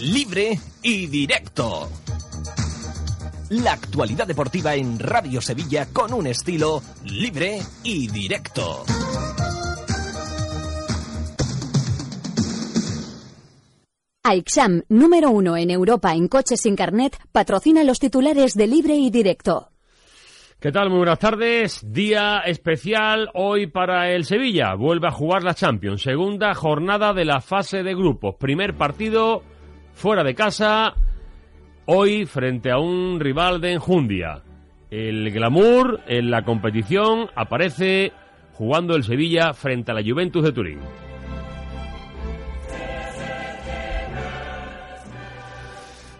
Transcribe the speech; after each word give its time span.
libre 0.00 0.58
y 0.82 1.06
directo. 1.08 1.88
La 3.50 3.72
actualidad 3.72 4.26
deportiva 4.26 4.74
en 4.74 4.98
Radio 4.98 5.40
Sevilla 5.40 5.86
con 5.92 6.14
un 6.14 6.26
estilo 6.26 6.82
libre 7.04 7.58
y 7.82 8.08
directo. 8.08 8.84
AIXAM, 14.22 14.82
número 14.88 15.30
uno 15.30 15.56
en 15.56 15.70
Europa 15.70 16.14
en 16.14 16.28
coches 16.28 16.60
sin 16.62 16.76
carnet, 16.76 17.18
patrocina 17.32 17.84
los 17.84 17.98
titulares 17.98 18.54
de 18.54 18.66
libre 18.68 18.94
y 18.94 19.10
directo. 19.10 19.70
¿Qué 20.60 20.72
tal? 20.72 20.90
Muy 20.90 20.98
buenas 20.98 21.18
tardes. 21.18 21.80
Día 21.90 22.40
especial 22.40 23.30
hoy 23.32 23.66
para 23.66 24.12
el 24.12 24.24
Sevilla. 24.24 24.74
Vuelve 24.74 25.08
a 25.08 25.10
jugar 25.10 25.42
la 25.42 25.54
Champions. 25.54 26.02
Segunda 26.02 26.54
jornada 26.54 27.14
de 27.14 27.24
la 27.24 27.40
fase 27.40 27.82
de 27.82 27.94
grupos. 27.94 28.34
Primer 28.38 28.74
partido 28.74 29.42
fuera 30.00 30.24
de 30.24 30.34
casa. 30.34 30.94
Hoy 31.84 32.24
frente 32.24 32.70
a 32.70 32.78
un 32.78 33.20
rival 33.20 33.60
de 33.60 33.74
enjundia. 33.74 34.42
El 34.90 35.30
glamour 35.30 36.00
en 36.06 36.30
la 36.30 36.42
competición 36.42 37.28
aparece 37.36 38.10
jugando 38.54 38.96
el 38.96 39.04
Sevilla 39.04 39.52
frente 39.52 39.90
a 39.90 39.94
la 39.94 40.02
Juventus 40.02 40.42
de 40.42 40.52
Turín. 40.52 40.78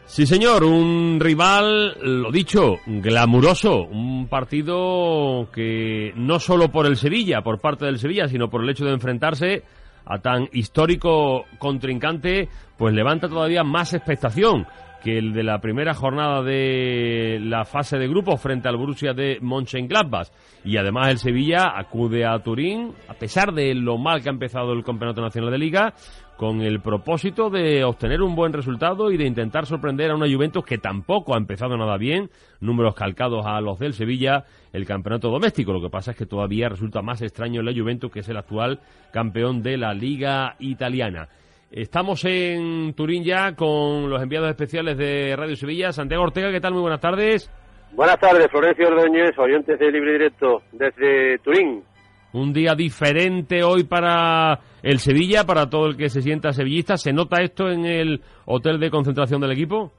Sí, 0.05 0.27
señor, 0.27 0.63
un 0.65 1.19
rival, 1.19 1.97
lo 2.03 2.31
dicho, 2.31 2.77
glamuroso, 2.85 3.85
un 3.85 4.29
partido 4.29 5.49
que 5.55 6.13
no 6.17 6.39
solo 6.39 6.69
por 6.71 6.85
el 6.85 6.99
Sevilla, 6.99 7.41
por 7.41 7.61
parte 7.61 7.87
del 7.87 7.99
Sevilla, 7.99 8.29
sino 8.29 8.51
por 8.51 8.63
el 8.63 8.69
hecho 8.69 8.85
de 8.85 8.93
enfrentarse 8.93 9.63
a 10.05 10.19
tan 10.19 10.49
histórico 10.53 11.45
contrincante, 11.59 12.49
pues 12.77 12.95
levanta 12.95 13.29
todavía 13.29 13.63
más 13.65 13.95
expectación 13.95 14.67
que 15.03 15.19
el 15.19 15.33
de 15.33 15.43
la 15.43 15.61
primera 15.61 15.95
jornada 15.95 16.43
de 16.43 17.39
la 17.41 17.65
fase 17.65 17.99
de 17.99 18.09
grupos 18.09 18.41
frente 18.41 18.69
al 18.69 18.77
Borussia 18.77 19.13
de 19.13 19.39
Mönchengladbach. 19.41 20.29
Y 20.65 20.77
además 20.77 21.09
el 21.09 21.19
Sevilla 21.19 21.73
acude 21.75 22.27
a 22.27 22.39
Turín, 22.41 22.93
a 23.09 23.15
pesar 23.15 23.53
de 23.53 23.75
lo 23.75 23.99
mal 23.99 24.23
que 24.23 24.29
ha 24.29 24.33
empezado 24.33 24.73
el 24.73 24.85
Campeonato 24.85 25.23
Nacional 25.23 25.51
de 25.51 25.59
Liga, 25.59 25.95
con 26.41 26.63
el 26.63 26.81
propósito 26.81 27.51
de 27.51 27.85
obtener 27.85 28.23
un 28.23 28.35
buen 28.35 28.55
resultado 28.55 29.11
y 29.11 29.19
de 29.19 29.27
intentar 29.27 29.67
sorprender 29.67 30.11
a 30.11 30.15
una 30.15 30.27
Juventus 30.27 30.65
que 30.65 30.79
tampoco 30.79 31.35
ha 31.35 31.37
empezado 31.37 31.77
nada 31.77 31.99
bien, 31.99 32.31
números 32.61 32.95
calcados 32.95 33.45
a 33.45 33.61
los 33.61 33.79
del 33.79 33.93
Sevilla, 33.93 34.45
el 34.73 34.87
campeonato 34.87 35.29
doméstico. 35.29 35.75
Lo 35.75 35.83
que 35.83 35.91
pasa 35.91 36.13
es 36.13 36.17
que 36.17 36.25
todavía 36.25 36.71
resulta 36.71 37.03
más 37.03 37.21
extraño 37.21 37.61
la 37.61 37.75
Juventus, 37.75 38.11
que 38.11 38.21
es 38.21 38.29
el 38.31 38.39
actual 38.39 38.81
campeón 39.13 39.63
de 39.63 39.77
la 39.77 39.93
Liga 39.93 40.57
Italiana. 40.61 41.29
Estamos 41.71 42.25
en 42.25 42.95
Turín 42.95 43.23
ya 43.23 43.55
con 43.55 44.09
los 44.09 44.23
enviados 44.23 44.49
especiales 44.49 44.97
de 44.97 45.37
Radio 45.37 45.57
Sevilla. 45.57 45.93
Santiago 45.93 46.23
Ortega, 46.23 46.51
¿qué 46.51 46.61
tal? 46.61 46.73
Muy 46.73 46.81
buenas 46.81 47.03
tardes. 47.03 47.51
Buenas 47.93 48.19
tardes, 48.19 48.49
Florencio 48.51 48.89
Ordóñez, 48.89 49.37
oyentes 49.37 49.79
de 49.79 49.93
Libre 49.93 50.13
Directo 50.13 50.63
desde 50.73 51.37
Turín. 51.41 51.83
Un 52.33 52.53
día 52.53 52.75
diferente 52.75 53.65
hoy 53.65 53.85
para 53.85 54.61
el 54.83 54.99
Sevilla, 54.99 55.45
para 55.45 55.69
todo 55.69 55.87
el 55.87 55.97
que 55.97 56.09
se 56.09 56.23
sienta 56.23 56.53
sevillista. 56.53 56.97
¿Se 56.97 57.13
nota 57.13 57.43
esto 57.43 57.69
en 57.69 57.85
el 57.85 58.21
hotel 58.47 58.79
de 58.79 58.91
concentración 58.91 59.41
del 59.41 59.53
equipo? 59.53 59.91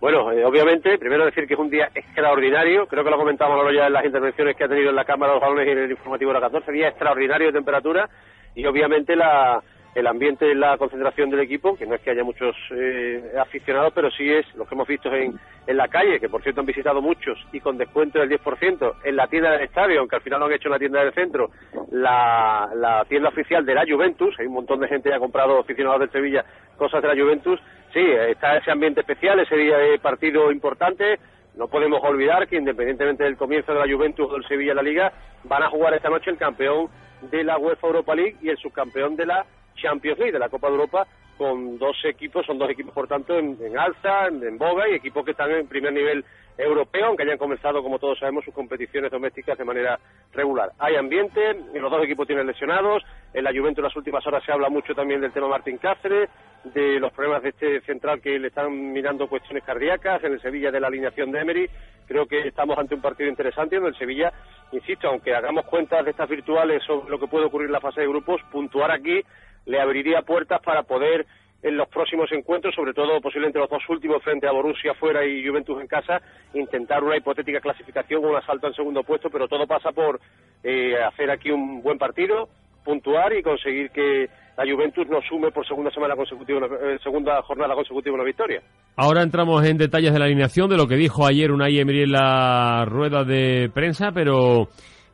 Bueno, 0.00 0.32
eh, 0.32 0.44
obviamente, 0.44 0.98
primero 0.98 1.24
decir 1.24 1.46
que 1.46 1.54
es 1.54 1.60
un 1.60 1.70
día 1.70 1.88
extraordinario. 1.94 2.86
Creo 2.86 3.04
que 3.04 3.10
lo 3.10 3.18
comentamos 3.18 3.58
ya 3.74 3.86
en 3.86 3.92
las 3.92 4.04
intervenciones 4.04 4.56
que 4.56 4.64
ha 4.64 4.68
tenido 4.68 4.90
en 4.90 4.96
la 4.96 5.04
Cámara 5.04 5.32
de 5.32 5.40
los 5.40 5.42
Balones 5.42 5.68
y 5.68 5.70
en 5.70 5.78
el 5.78 5.90
informativo 5.90 6.30
de 6.32 6.40
la 6.40 6.46
14. 6.46 6.72
Día 6.72 6.88
extraordinario 6.88 7.48
de 7.48 7.52
temperatura 7.52 8.08
y 8.54 8.66
obviamente 8.66 9.16
la, 9.16 9.62
el 9.94 10.06
ambiente 10.06 10.50
en 10.50 10.60
la 10.60 10.76
concentración 10.76 11.30
del 11.30 11.40
equipo, 11.40 11.76
que 11.76 11.86
no 11.86 11.94
es 11.94 12.00
que 12.00 12.10
haya 12.10 12.24
muchos 12.24 12.56
eh, 12.70 13.32
aficionados, 13.40 13.92
pero 13.94 14.10
sí 14.10 14.30
es 14.30 14.44
lo 14.56 14.66
que 14.66 14.74
hemos 14.74 14.88
visto 14.88 15.12
en, 15.14 15.38
en 15.66 15.76
la 15.76 15.88
calle, 15.88 16.18
que 16.18 16.28
por 16.28 16.42
cierto 16.42 16.60
han 16.60 16.66
visitado 16.66 17.00
muchos 17.00 17.38
y 17.52 17.60
con 17.60 17.78
descuento 17.78 18.18
del 18.18 18.30
10%, 18.30 18.94
en 19.04 19.16
la 19.16 19.28
tienda 19.28 19.52
del 19.52 19.62
estadio, 19.62 20.00
aunque 20.00 20.16
al 20.16 20.22
final 20.22 20.40
lo 20.40 20.46
han 20.46 20.52
hecho 20.52 20.68
en 20.68 20.72
la 20.72 20.78
tienda 20.78 21.04
del 21.04 21.14
centro, 21.14 21.50
la, 21.92 22.68
la 22.74 23.04
tienda 23.08 23.28
oficial 23.28 23.64
de 23.64 23.74
la 23.74 23.84
Juventus, 23.88 24.34
hay 24.38 24.46
un 24.46 24.54
montón 24.54 24.80
de 24.80 24.88
gente 24.88 25.08
que 25.08 25.14
ha 25.14 25.20
comprado 25.20 25.60
aficionados 25.60 26.00
de 26.00 26.08
Sevilla 26.08 26.44
cosas 26.76 27.00
de 27.00 27.08
la 27.08 27.22
Juventus, 27.22 27.60
sí, 27.92 28.00
está 28.00 28.56
ese 28.56 28.72
ambiente 28.72 29.00
especial, 29.00 29.38
ese 29.38 29.56
día 29.56 29.78
de 29.78 29.98
partido 30.00 30.50
importante, 30.50 31.20
no 31.56 31.68
podemos 31.68 32.02
olvidar 32.02 32.48
que 32.48 32.56
independientemente 32.56 33.22
del 33.22 33.36
comienzo 33.36 33.72
de 33.72 33.78
la 33.78 33.92
Juventus 33.92 34.28
o 34.28 34.34
del 34.34 34.46
Sevilla 34.48 34.72
en 34.72 34.76
la 34.76 34.82
Liga, 34.82 35.12
van 35.44 35.62
a 35.62 35.70
jugar 35.70 35.94
esta 35.94 36.10
noche 36.10 36.30
el 36.30 36.36
campeón 36.36 36.88
de 37.30 37.44
la 37.44 37.58
UEFA 37.58 37.86
Europa 37.86 38.14
League 38.14 38.36
y 38.42 38.48
el 38.48 38.58
subcampeón 38.58 39.14
de 39.14 39.26
la 39.26 39.46
Champions 39.74 40.18
League, 40.18 40.32
de 40.32 40.38
la 40.38 40.48
Copa 40.48 40.68
de 40.68 40.74
Europa, 40.74 41.06
con 41.36 41.78
dos 41.78 41.96
equipos, 42.04 42.46
son 42.46 42.58
dos 42.58 42.70
equipos 42.70 42.92
por 42.94 43.08
tanto 43.08 43.38
en, 43.38 43.78
alza, 43.78 44.28
en, 44.28 44.56
boga 44.56 44.88
y 44.88 44.94
equipos 44.94 45.24
que 45.24 45.32
están 45.32 45.50
en 45.50 45.66
primer 45.66 45.92
nivel 45.92 46.24
europeo, 46.56 47.06
aunque 47.06 47.24
hayan 47.24 47.38
comenzado, 47.38 47.82
como 47.82 47.98
todos 47.98 48.18
sabemos, 48.18 48.44
sus 48.44 48.54
competiciones 48.54 49.10
domésticas 49.10 49.58
de 49.58 49.64
manera 49.64 49.98
regular. 50.32 50.70
Hay 50.78 50.94
ambiente, 50.94 51.40
los 51.74 51.90
dos 51.90 52.04
equipos 52.04 52.28
tienen 52.28 52.46
lesionados, 52.46 53.02
en 53.32 53.42
la 53.42 53.50
Juventus 53.50 53.78
en 53.78 53.84
las 53.84 53.96
últimas 53.96 54.24
horas 54.26 54.44
se 54.44 54.52
habla 54.52 54.68
mucho 54.68 54.94
también 54.94 55.20
del 55.20 55.32
tema 55.32 55.48
Martín 55.48 55.78
Cáceres, 55.78 56.30
de 56.62 57.00
los 57.00 57.12
problemas 57.12 57.42
de 57.42 57.48
este 57.50 57.80
central 57.82 58.20
que 58.20 58.38
le 58.38 58.48
están 58.48 58.92
mirando 58.92 59.28
cuestiones 59.28 59.64
cardíacas, 59.64 60.22
en 60.22 60.34
el 60.34 60.40
Sevilla 60.40 60.70
de 60.70 60.80
la 60.80 60.86
alineación 60.86 61.32
de 61.32 61.40
Emery, 61.40 61.70
creo 62.06 62.26
que 62.26 62.46
estamos 62.46 62.78
ante 62.78 62.94
un 62.94 63.02
partido 63.02 63.28
interesante 63.28 63.76
en 63.76 63.86
el 63.86 63.96
Sevilla, 63.96 64.32
insisto, 64.70 65.08
aunque 65.08 65.34
hagamos 65.34 65.66
cuentas 65.66 66.04
de 66.04 66.12
estas 66.12 66.28
virtuales 66.28 66.82
sobre 66.84 67.10
lo 67.10 67.18
que 67.18 67.26
puede 67.26 67.46
ocurrir 67.46 67.66
en 67.66 67.72
la 67.72 67.80
fase 67.80 68.02
de 68.02 68.08
grupos, 68.08 68.40
puntuar 68.52 68.92
aquí 68.92 69.22
le 69.66 69.80
abriría 69.80 70.22
puertas 70.22 70.60
para 70.62 70.82
poder 70.82 71.26
en 71.64 71.78
los 71.78 71.88
próximos 71.88 72.30
encuentros, 72.30 72.74
sobre 72.74 72.92
todo 72.92 73.20
posiblemente 73.22 73.58
los 73.58 73.70
dos 73.70 73.82
últimos 73.88 74.22
frente 74.22 74.46
a 74.46 74.52
Borussia 74.52 74.92
fuera 74.94 75.24
y 75.24 75.46
Juventus 75.46 75.80
en 75.80 75.86
casa, 75.86 76.20
intentar 76.52 77.02
una 77.02 77.16
hipotética 77.16 77.60
clasificación 77.60 78.22
o 78.22 78.28
un 78.28 78.36
asalto 78.36 78.66
al 78.66 78.74
segundo 78.74 79.02
puesto, 79.02 79.30
pero 79.30 79.48
todo 79.48 79.66
pasa 79.66 79.90
por 79.90 80.20
eh, 80.62 80.94
hacer 81.02 81.30
aquí 81.30 81.50
un 81.50 81.82
buen 81.82 81.96
partido, 81.96 82.50
puntuar 82.84 83.32
y 83.32 83.42
conseguir 83.42 83.90
que 83.90 84.28
la 84.58 84.70
Juventus 84.70 85.08
nos 85.08 85.24
sume 85.26 85.50
por 85.52 85.66
segunda 85.66 85.90
semana 85.90 86.14
consecutiva, 86.14 86.66
eh, 86.66 86.98
segunda 87.02 87.40
jornada 87.40 87.74
consecutiva 87.74 88.14
una 88.14 88.24
victoria. 88.24 88.60
Ahora 88.96 89.22
entramos 89.22 89.64
en 89.64 89.78
detalles 89.78 90.12
de 90.12 90.18
la 90.18 90.26
alineación 90.26 90.68
de 90.68 90.76
lo 90.76 90.86
que 90.86 90.96
dijo 90.96 91.26
ayer 91.26 91.50
Unai 91.50 91.78
Emery 91.78 92.02
en 92.02 92.12
la 92.12 92.84
rueda 92.84 93.24
de 93.24 93.70
prensa, 93.72 94.12
pero 94.12 94.68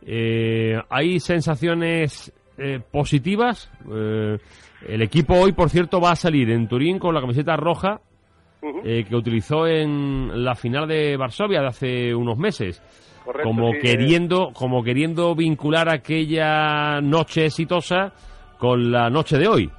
eh, 0.04 0.76
hay 0.90 1.20
sensaciones 1.20 2.32
eh, 2.62 2.78
positivas. 2.92 3.70
Eh, 3.90 4.36
el 4.86 5.02
equipo 5.02 5.34
hoy, 5.34 5.52
por 5.52 5.70
cierto, 5.70 5.98
va 5.98 6.10
a 6.10 6.16
salir 6.16 6.50
en 6.50 6.68
Turín 6.68 6.98
con 6.98 7.14
la 7.14 7.22
camiseta 7.22 7.56
roja 7.56 8.00
eh, 8.84 9.06
que 9.08 9.16
utilizó 9.16 9.66
en 9.66 10.44
la 10.44 10.54
final 10.54 10.86
de 10.86 11.16
Varsovia 11.16 11.62
de 11.62 11.66
hace 11.66 12.14
unos 12.14 12.36
meses. 12.36 12.82
como 13.42 13.72
queriendo, 13.72 14.52
como 14.52 14.82
queriendo 14.82 15.34
vincular 15.34 15.88
aquella 15.88 17.00
noche 17.00 17.46
exitosa 17.46 18.12
con 18.58 18.92
la 18.92 19.08
noche 19.08 19.38
de 19.38 19.48
hoy. 19.48 19.70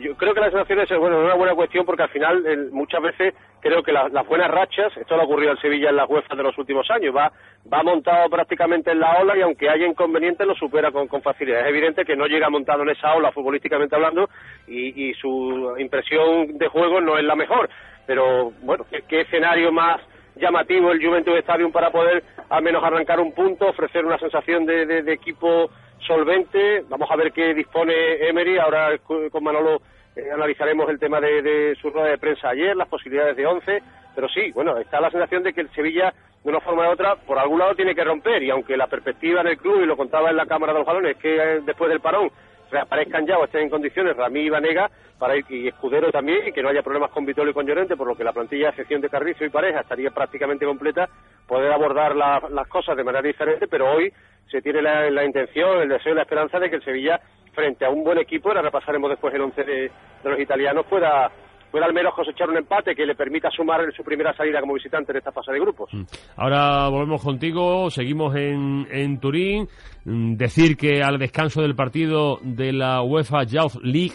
yo 0.00 0.14
creo 0.16 0.32
que 0.32 0.40
las 0.40 0.52
sensaciones 0.52 0.90
es 0.90 0.98
bueno, 0.98 1.20
una 1.20 1.34
buena 1.34 1.54
cuestión 1.54 1.84
porque 1.84 2.04
al 2.04 2.10
final 2.10 2.70
muchas 2.72 3.02
veces 3.02 3.34
creo 3.60 3.82
que 3.82 3.92
las 3.92 4.26
buenas 4.26 4.50
rachas, 4.50 4.96
esto 4.96 5.16
le 5.16 5.22
ha 5.22 5.24
ocurrido 5.24 5.50
al 5.50 5.60
Sevilla 5.60 5.90
en 5.90 5.96
las 5.96 6.08
UEFA 6.08 6.34
de 6.34 6.42
los 6.42 6.56
últimos 6.58 6.90
años, 6.90 7.14
va, 7.14 7.32
va 7.72 7.82
montado 7.82 8.28
prácticamente 8.28 8.90
en 8.90 9.00
la 9.00 9.18
ola 9.18 9.36
y 9.36 9.42
aunque 9.42 9.68
haya 9.68 9.86
inconvenientes 9.86 10.46
lo 10.46 10.54
supera 10.54 10.90
con, 10.90 11.08
facilidad. 11.22 11.60
Es 11.60 11.68
evidente 11.68 12.04
que 12.04 12.16
no 12.16 12.26
llega 12.26 12.50
montado 12.50 12.82
en 12.82 12.90
esa 12.90 13.14
ola 13.14 13.32
futbolísticamente 13.32 13.94
hablando 13.94 14.28
y, 14.66 15.12
su 15.14 15.74
impresión 15.78 16.58
de 16.58 16.68
juego 16.68 17.00
no 17.00 17.18
es 17.18 17.24
la 17.24 17.34
mejor. 17.34 17.68
Pero 18.06 18.52
bueno, 18.62 18.86
¿qué, 18.90 19.20
escenario 19.20 19.72
más 19.72 20.00
llamativo 20.36 20.92
el 20.92 21.04
Juventus 21.04 21.36
Stadium 21.38 21.72
para 21.72 21.90
poder 21.90 22.22
al 22.48 22.62
menos 22.62 22.82
arrancar 22.84 23.18
un 23.20 23.32
punto, 23.32 23.68
ofrecer 23.68 24.04
una 24.04 24.18
sensación 24.18 24.64
de, 24.64 24.86
de 24.86 25.12
equipo 25.12 25.70
solvente. 26.06 26.84
Vamos 26.88 27.10
a 27.10 27.16
ver 27.16 27.32
qué 27.32 27.54
dispone 27.54 27.92
Emery. 28.28 28.58
Ahora 28.58 28.98
con 28.98 29.42
Manolo 29.42 29.82
eh, 30.18 30.32
analizaremos 30.32 30.88
el 30.90 30.98
tema 30.98 31.20
de, 31.20 31.76
su 31.80 31.90
rueda 31.90 32.08
de 32.08 32.18
prensa 32.18 32.48
ayer, 32.48 32.76
las 32.76 32.88
posibilidades 32.88 33.36
de 33.36 33.46
11, 33.46 33.82
pero 34.16 34.28
sí, 34.28 34.50
bueno, 34.52 34.76
está 34.78 35.00
la 35.00 35.10
sensación 35.10 35.44
de 35.44 35.52
que 35.52 35.60
el 35.60 35.70
Sevilla, 35.70 36.12
de 36.42 36.50
una 36.50 36.60
forma 36.60 36.88
u 36.88 36.92
otra, 36.92 37.14
por 37.14 37.38
algún 37.38 37.60
lado 37.60 37.76
tiene 37.76 37.94
que 37.94 38.02
romper, 38.02 38.42
y 38.42 38.50
aunque 38.50 38.76
la 38.76 38.88
perspectiva 38.88 39.42
en 39.42 39.46
el 39.46 39.58
club, 39.58 39.80
y 39.80 39.86
lo 39.86 39.96
contaba 39.96 40.30
en 40.30 40.36
la 40.36 40.46
Cámara 40.46 40.72
de 40.72 40.80
los 40.80 40.86
Balones, 40.86 41.16
que 41.18 41.36
eh, 41.36 41.60
después 41.64 41.88
del 41.88 42.00
parón 42.00 42.30
reaparezcan 42.70 43.26
ya 43.26 43.38
o 43.38 43.44
estén 43.44 43.62
en 43.62 43.70
condiciones 43.70 44.16
Ramí 44.16 44.40
y 44.40 44.50
Vanega 44.50 44.90
para 45.18 45.36
ir, 45.36 45.44
y 45.48 45.68
Escudero 45.68 46.10
también, 46.10 46.48
y 46.48 46.52
que 46.52 46.62
no 46.62 46.68
haya 46.68 46.82
problemas 46.82 47.12
con 47.12 47.24
Vitolo 47.24 47.50
y 47.50 47.54
con 47.54 47.66
Llorente, 47.66 47.96
por 47.96 48.08
lo 48.08 48.16
que 48.16 48.24
la 48.24 48.32
plantilla 48.32 48.70
de 48.70 48.76
sección 48.76 49.00
de 49.00 49.08
Carrizo 49.08 49.44
y 49.44 49.50
Pareja 49.50 49.80
estaría 49.80 50.10
prácticamente 50.10 50.66
completa, 50.66 51.08
poder 51.46 51.72
abordar 51.72 52.16
las 52.16 52.68
cosas 52.68 52.96
de 52.96 53.04
manera 53.04 53.22
diferente, 53.22 53.68
pero 53.68 53.92
hoy 53.92 54.12
se 54.50 54.60
tiene 54.62 54.82
la, 54.82 55.10
la 55.10 55.24
intención, 55.24 55.80
el 55.80 55.88
deseo 55.88 56.12
y 56.12 56.16
la 56.16 56.22
esperanza 56.22 56.58
de 56.58 56.70
que 56.70 56.76
el 56.76 56.84
Sevilla 56.84 57.20
frente 57.58 57.84
a 57.84 57.90
un 57.90 58.04
buen 58.04 58.18
equipo, 58.18 58.50
ahora 58.50 58.62
repasaremos 58.62 59.10
después 59.10 59.34
el 59.34 59.40
once 59.40 59.64
de, 59.64 59.90
los 60.22 60.38
italianos, 60.38 60.86
pueda 60.86 61.28
pueda 61.72 61.84
al 61.84 61.92
menos 61.92 62.14
cosechar 62.14 62.48
un 62.48 62.56
empate 62.56 62.94
que 62.94 63.04
le 63.04 63.14
permita 63.14 63.50
sumar 63.50 63.82
en 63.82 63.92
su 63.92 64.02
primera 64.02 64.34
salida 64.34 64.58
como 64.60 64.72
visitante 64.72 65.12
en 65.12 65.18
esta 65.18 65.32
fase 65.32 65.52
de 65.52 65.60
grupos. 65.60 65.92
Mm. 65.92 66.02
Ahora 66.36 66.88
volvemos 66.88 67.22
contigo, 67.22 67.90
seguimos 67.90 68.34
en, 68.36 68.86
en 68.90 69.20
Turín. 69.20 69.68
Mm, 70.04 70.36
decir 70.36 70.78
que 70.78 71.02
al 71.02 71.18
descanso 71.18 71.60
del 71.60 71.74
partido 71.74 72.38
de 72.42 72.72
la 72.72 73.02
UEFA 73.02 73.42
Youth 73.42 73.82
League 73.82 74.14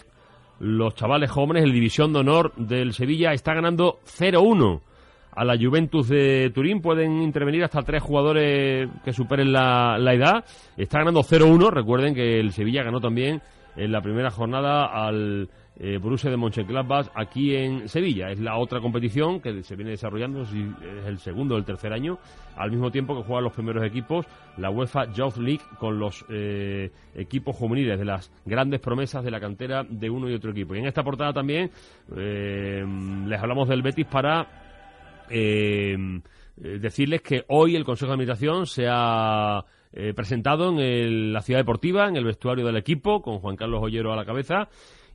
los 0.59 0.95
chavales 0.95 1.29
jóvenes, 1.29 1.63
el 1.63 1.73
División 1.73 2.13
de 2.13 2.19
Honor 2.19 2.53
del 2.55 2.93
Sevilla 2.93 3.33
está 3.33 3.53
ganando 3.53 3.99
0-1 4.05 4.81
a 5.35 5.43
la 5.43 5.57
Juventus 5.57 6.09
de 6.09 6.51
Turín. 6.53 6.81
Pueden 6.81 7.21
intervenir 7.21 7.63
hasta 7.63 7.81
tres 7.81 8.01
jugadores 8.01 8.89
que 9.03 9.13
superen 9.13 9.51
la, 9.51 9.97
la 9.97 10.13
edad. 10.13 10.45
Está 10.77 10.99
ganando 10.99 11.21
0-1. 11.21 11.71
Recuerden 11.71 12.13
que 12.13 12.39
el 12.39 12.51
Sevilla 12.51 12.83
ganó 12.83 12.99
también 12.99 13.41
en 13.75 13.91
la 13.91 14.01
primera 14.01 14.29
jornada 14.29 14.85
al 14.85 15.49
eh, 15.79 15.97
Borussia 15.97 16.29
de 16.29 16.37
Mönchengladbach 16.37 17.09
aquí 17.15 17.55
en 17.55 17.89
Sevilla. 17.89 18.29
Es 18.29 18.39
la 18.39 18.57
otra 18.57 18.79
competición 18.79 19.39
que 19.39 19.63
se 19.63 19.75
viene 19.75 19.91
desarrollando, 19.91 20.43
es 20.43 20.49
el 21.05 21.17
segundo 21.17 21.55
o 21.55 21.57
el 21.57 21.65
tercer 21.65 21.93
año, 21.93 22.19
al 22.55 22.69
mismo 22.71 22.91
tiempo 22.91 23.15
que 23.15 23.23
juegan 23.23 23.43
los 23.43 23.53
primeros 23.53 23.83
equipos, 23.83 24.25
la 24.57 24.69
UEFA 24.69 25.11
Youth 25.11 25.37
League 25.37 25.63
con 25.79 25.97
los 25.97 26.25
eh, 26.29 26.91
equipos 27.15 27.55
juveniles 27.55 27.97
de 27.97 28.05
las 28.05 28.31
grandes 28.45 28.81
promesas 28.81 29.23
de 29.23 29.31
la 29.31 29.39
cantera 29.39 29.83
de 29.83 30.09
uno 30.09 30.29
y 30.29 30.35
otro 30.35 30.51
equipo. 30.51 30.75
Y 30.75 30.79
en 30.79 30.85
esta 30.85 31.03
portada 31.03 31.33
también 31.33 31.71
eh, 32.15 32.85
les 33.25 33.41
hablamos 33.41 33.67
del 33.67 33.81
Betis 33.81 34.05
para 34.05 34.62
eh, 35.29 35.97
decirles 36.55 37.21
que 37.21 37.43
hoy 37.47 37.75
el 37.75 37.85
Consejo 37.85 38.09
de 38.09 38.13
Administración 38.13 38.65
se 38.65 38.87
ha 38.89 39.63
presentado 40.15 40.69
en 40.79 41.31
la 41.31 41.41
ciudad 41.43 41.59
deportiva, 41.59 42.07
en 42.07 42.15
el 42.15 42.25
vestuario 42.25 42.65
del 42.65 42.77
equipo, 42.77 43.21
con 43.21 43.37
Juan 43.37 43.55
Carlos 43.55 43.79
Ollero 43.83 44.11
a 44.11 44.15
la 44.15 44.25
cabeza 44.25 44.67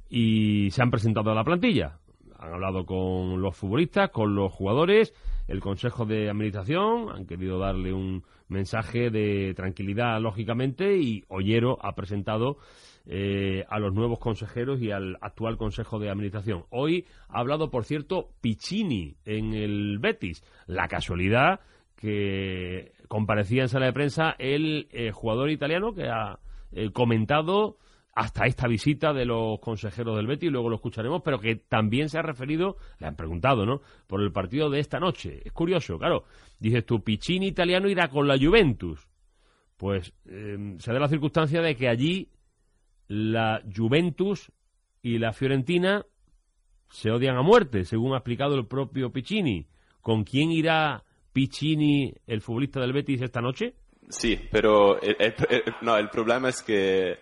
y 0.08 0.70
se 0.70 0.82
han 0.82 0.90
presentado 0.90 1.31
a 1.31 1.34
la 1.34 1.44
plantilla. 1.44 1.99
Han 2.38 2.55
hablado 2.55 2.87
con 2.87 3.40
los 3.43 3.56
futbolistas, 3.56 4.10
con 4.10 4.34
los 4.34 4.52
jugadores, 4.52 5.12
el 5.49 5.60
Consejo 5.60 6.05
de 6.05 6.31
Administración, 6.31 7.11
han 7.11 7.26
querido 7.26 7.58
darle 7.58 7.93
un 7.93 8.22
mensaje 8.49 9.11
de 9.11 9.54
tranquilidad, 9.54 10.20
lógicamente, 10.20 10.96
y 10.96 11.25
Ollero 11.28 11.78
ha 11.82 11.94
presentado 11.94 12.58
eh, 13.10 13.64
a 13.70 13.78
los 13.78 13.94
nuevos 13.94 14.19
consejeros 14.19 14.82
y 14.82 14.90
al 14.90 15.16
actual 15.22 15.56
Consejo 15.56 15.99
de 15.99 16.10
Administración. 16.10 16.66
Hoy 16.69 17.06
ha 17.28 17.38
hablado, 17.38 17.70
por 17.70 17.87
cierto, 17.87 18.28
Piccini 18.43 19.16
en 19.25 19.55
el 19.55 19.99
Betis. 19.99 20.44
La 20.66 20.88
casualidad 20.88 21.60
que 21.96 22.93
comparecía 23.08 23.62
en 23.62 23.70
sala 23.70 23.87
de 23.87 23.94
prensa 23.94 24.37
el 24.38 24.88
eh, 24.93 25.10
jugador 25.10 25.49
italiano 25.49 25.94
que 25.94 26.10
ha 26.10 26.38
eh, 26.70 26.90
comentado 26.90 27.78
hasta 28.14 28.44
esta 28.44 28.69
visita 28.69 29.14
de 29.14 29.25
los 29.25 29.58
consejeros 29.61 30.14
del 30.14 30.26
Betis, 30.26 30.52
luego 30.52 30.69
lo 30.69 30.76
escucharemos, 30.76 31.22
pero 31.25 31.38
que 31.38 31.56
también 31.56 32.11
se 32.11 32.19
ha 32.19 32.22
referido, 32.22 32.76
le 32.99 33.06
han 33.06 33.16
preguntado, 33.16 33.64
¿no?, 33.64 33.81
por 34.06 34.20
el 34.20 34.32
partido 34.32 34.69
de 34.69 34.81
esta 34.81 35.00
noche. 35.00 35.40
Es 35.46 35.52
curioso, 35.52 35.99
claro. 35.99 36.25
Dices 36.58 36.84
tú, 36.84 37.02
Piccini 37.02 37.46
italiano 37.46 37.88
irá 37.88 38.08
con 38.08 38.28
la 38.28 38.37
Juventus. 38.37 39.08
Pues 39.78 40.12
se 40.25 40.93
da 40.93 40.99
la 40.99 41.08
circunstancia 41.08 41.62
de 41.62 41.76
que 41.76 41.88
allí 41.88 42.28
la 43.08 43.62
Juventus 43.75 44.52
y 45.02 45.19
la 45.19 45.32
Fiorentina 45.32 46.05
se 46.90 47.10
odian 47.10 47.37
a 47.37 47.43
muerte, 47.43 47.84
según 47.84 48.14
ha 48.14 48.19
explicado 48.19 48.55
el 48.55 48.66
propio 48.66 49.10
Piccini. 49.10 49.66
¿Con 50.00 50.25
quién 50.25 50.50
irá 50.50 51.02
Piccini, 51.32 52.14
el 52.26 52.40
futbolista 52.40 52.81
del 52.81 52.93
Betis, 52.93 53.20
esta 53.22 53.40
noche? 53.40 53.75
Sí, 54.08 54.38
pero 54.50 54.99
no, 55.82 55.96
el 55.96 56.08
problema 56.08 56.49
es 56.49 56.62
que 56.62 57.19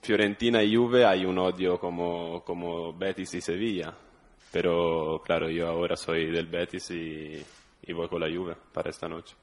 Fiorentina 0.00 0.62
y 0.62 0.74
Juve 0.74 1.04
hay 1.04 1.24
un 1.24 1.38
odio 1.38 1.78
como, 1.78 2.44
como 2.44 2.92
Betis 2.92 3.34
y 3.34 3.40
Sevilla. 3.40 3.92
Pero 4.52 5.22
claro, 5.24 5.50
yo 5.50 5.66
ahora 5.66 5.96
soy 5.96 6.30
del 6.30 6.46
Betis 6.46 6.90
y, 6.90 7.42
y 7.82 7.92
voy 7.92 8.08
con 8.08 8.20
la 8.20 8.28
Juve 8.28 8.54
para 8.72 8.90
esta 8.90 9.08
noche. 9.08 9.34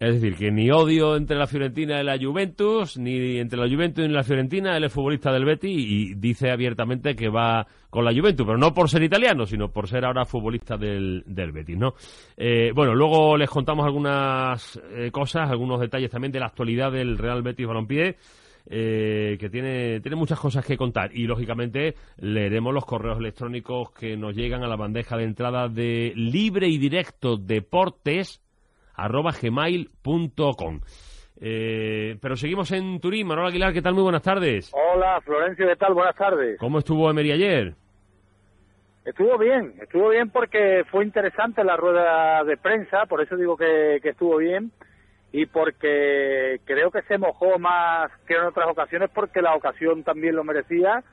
Es 0.00 0.14
decir, 0.14 0.36
que 0.36 0.52
ni 0.52 0.70
odio 0.70 1.16
entre 1.16 1.36
la 1.36 1.48
Fiorentina 1.48 2.00
y 2.00 2.04
la 2.04 2.16
Juventus, 2.16 2.96
ni 2.96 3.38
entre 3.38 3.58
la 3.58 3.68
Juventus 3.68 4.04
y 4.04 4.08
la 4.08 4.22
Fiorentina, 4.22 4.76
él 4.76 4.84
es 4.84 4.92
futbolista 4.92 5.32
del 5.32 5.44
Betis 5.44 5.76
y 5.76 6.14
dice 6.14 6.52
abiertamente 6.52 7.16
que 7.16 7.28
va 7.28 7.66
con 7.90 8.04
la 8.04 8.14
Juventus, 8.14 8.46
pero 8.46 8.58
no 8.58 8.72
por 8.72 8.88
ser 8.88 9.02
italiano, 9.02 9.44
sino 9.44 9.72
por 9.72 9.88
ser 9.88 10.04
ahora 10.04 10.24
futbolista 10.24 10.76
del, 10.76 11.24
del 11.26 11.50
Betis, 11.50 11.76
¿no? 11.76 11.94
Eh, 12.36 12.70
bueno, 12.72 12.94
luego 12.94 13.36
les 13.36 13.50
contamos 13.50 13.84
algunas 13.84 14.80
eh, 14.94 15.10
cosas, 15.10 15.50
algunos 15.50 15.80
detalles 15.80 16.12
también 16.12 16.30
de 16.30 16.40
la 16.40 16.46
actualidad 16.46 16.92
del 16.92 17.18
Real 17.18 17.42
Betis 17.42 17.66
Balompié. 17.66 18.16
Eh, 18.70 19.38
que 19.40 19.48
tiene, 19.48 20.00
tiene 20.00 20.14
muchas 20.14 20.38
cosas 20.38 20.62
que 20.62 20.76
contar 20.76 21.16
y 21.16 21.26
lógicamente 21.26 21.94
leeremos 22.18 22.74
los 22.74 22.84
correos 22.84 23.18
electrónicos 23.18 23.92
que 23.92 24.14
nos 24.14 24.36
llegan 24.36 24.62
a 24.62 24.68
la 24.68 24.76
bandeja 24.76 25.16
de 25.16 25.24
entrada 25.24 25.68
de 25.68 26.12
libre 26.14 26.68
y 26.68 26.76
directo 26.76 27.38
deportes 27.38 28.42
arroba 28.98 29.32
gmail.com. 29.32 30.80
Eh, 31.40 32.16
pero 32.20 32.36
seguimos 32.36 32.70
en 32.72 33.00
Turín. 33.00 33.26
Manuel 33.26 33.48
Aguilar, 33.48 33.72
¿qué 33.72 33.80
tal? 33.80 33.94
Muy 33.94 34.02
buenas 34.02 34.22
tardes. 34.22 34.72
Hola, 34.74 35.20
Florencio, 35.24 35.66
¿qué 35.66 35.76
tal? 35.76 35.94
Buenas 35.94 36.16
tardes. 36.16 36.58
¿Cómo 36.58 36.78
estuvo 36.80 37.08
Emery 37.08 37.32
ayer? 37.32 37.74
Estuvo 39.04 39.38
bien, 39.38 39.72
estuvo 39.80 40.10
bien 40.10 40.28
porque 40.28 40.84
fue 40.90 41.04
interesante 41.04 41.64
la 41.64 41.76
rueda 41.78 42.44
de 42.44 42.58
prensa, 42.58 43.06
por 43.06 43.22
eso 43.22 43.36
digo 43.36 43.56
que, 43.56 44.00
que 44.02 44.10
estuvo 44.10 44.36
bien 44.36 44.70
y 45.32 45.46
porque 45.46 46.60
creo 46.64 46.90
que 46.90 47.02
se 47.02 47.18
mojó 47.18 47.58
más 47.58 48.10
que 48.26 48.34
en 48.34 48.44
otras 48.44 48.68
ocasiones 48.68 49.10
porque 49.14 49.42
la 49.42 49.54
ocasión 49.54 50.02
también 50.02 50.36
lo 50.36 50.44
merecía. 50.44 51.04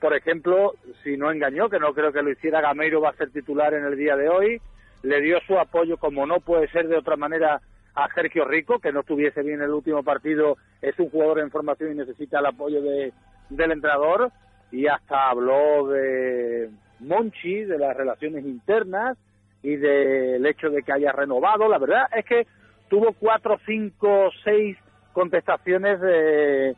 Por 0.00 0.14
ejemplo, 0.14 0.74
si 1.02 1.16
no 1.16 1.30
engañó, 1.30 1.68
que 1.68 1.78
no 1.78 1.92
creo 1.92 2.12
que 2.12 2.22
lo 2.22 2.30
hiciera, 2.30 2.60
Gameiro 2.60 3.00
va 3.00 3.10
a 3.10 3.16
ser 3.16 3.30
titular 3.30 3.74
en 3.74 3.84
el 3.84 3.96
día 3.96 4.16
de 4.16 4.28
hoy, 4.28 4.60
le 5.02 5.20
dio 5.20 5.40
su 5.46 5.58
apoyo, 5.58 5.96
como 5.96 6.26
no 6.26 6.40
puede 6.40 6.68
ser 6.68 6.88
de 6.88 6.96
otra 6.96 7.16
manera, 7.16 7.60
a 7.94 8.08
Sergio 8.14 8.44
Rico, 8.44 8.78
que 8.78 8.92
no 8.92 9.00
estuviese 9.00 9.42
bien 9.42 9.60
el 9.60 9.70
último 9.70 10.02
partido, 10.02 10.56
es 10.80 10.98
un 10.98 11.10
jugador 11.10 11.40
en 11.40 11.50
formación 11.50 11.92
y 11.92 11.96
necesita 11.96 12.38
el 12.38 12.46
apoyo 12.46 12.80
de, 12.80 13.12
del 13.50 13.72
entrenador, 13.72 14.30
y 14.70 14.86
hasta 14.86 15.30
habló 15.30 15.88
de 15.88 16.70
Monchi, 17.00 17.64
de 17.64 17.78
las 17.78 17.96
relaciones 17.96 18.44
internas 18.44 19.16
y 19.62 19.76
del 19.76 20.44
hecho 20.46 20.70
de 20.70 20.82
que 20.82 20.92
haya 20.92 21.12
renovado. 21.12 21.68
La 21.68 21.78
verdad 21.78 22.06
es 22.14 22.24
que 22.24 22.46
tuvo 22.88 23.12
cuatro, 23.14 23.58
cinco, 23.66 24.30
seis 24.44 24.76
contestaciones 25.12 26.00
de, 26.00 26.76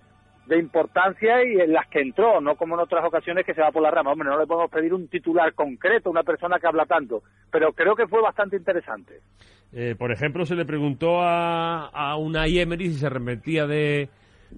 de 0.50 0.58
importancia 0.58 1.44
y 1.44 1.60
en 1.60 1.72
las 1.72 1.86
que 1.88 2.00
entró, 2.00 2.40
no 2.40 2.56
como 2.56 2.74
en 2.74 2.80
otras 2.80 3.04
ocasiones 3.04 3.46
que 3.46 3.54
se 3.54 3.62
va 3.62 3.70
por 3.70 3.82
la 3.82 3.90
rama. 3.90 4.10
Hombre, 4.10 4.28
no 4.28 4.38
le 4.38 4.46
podemos 4.46 4.70
pedir 4.70 4.92
un 4.92 5.06
titular 5.08 5.54
concreto, 5.54 6.10
una 6.10 6.24
persona 6.24 6.58
que 6.58 6.66
habla 6.66 6.84
tanto, 6.86 7.22
pero 7.50 7.72
creo 7.72 7.94
que 7.94 8.08
fue 8.08 8.20
bastante 8.20 8.56
interesante. 8.56 9.20
Eh, 9.72 9.94
por 9.96 10.10
ejemplo, 10.10 10.44
se 10.44 10.56
le 10.56 10.64
preguntó 10.64 11.22
a, 11.22 11.86
a 11.86 12.16
una 12.16 12.46
Emery 12.46 12.88
si 12.88 12.98
se 12.98 13.06
arrepentía 13.06 13.66
de, 13.66 14.08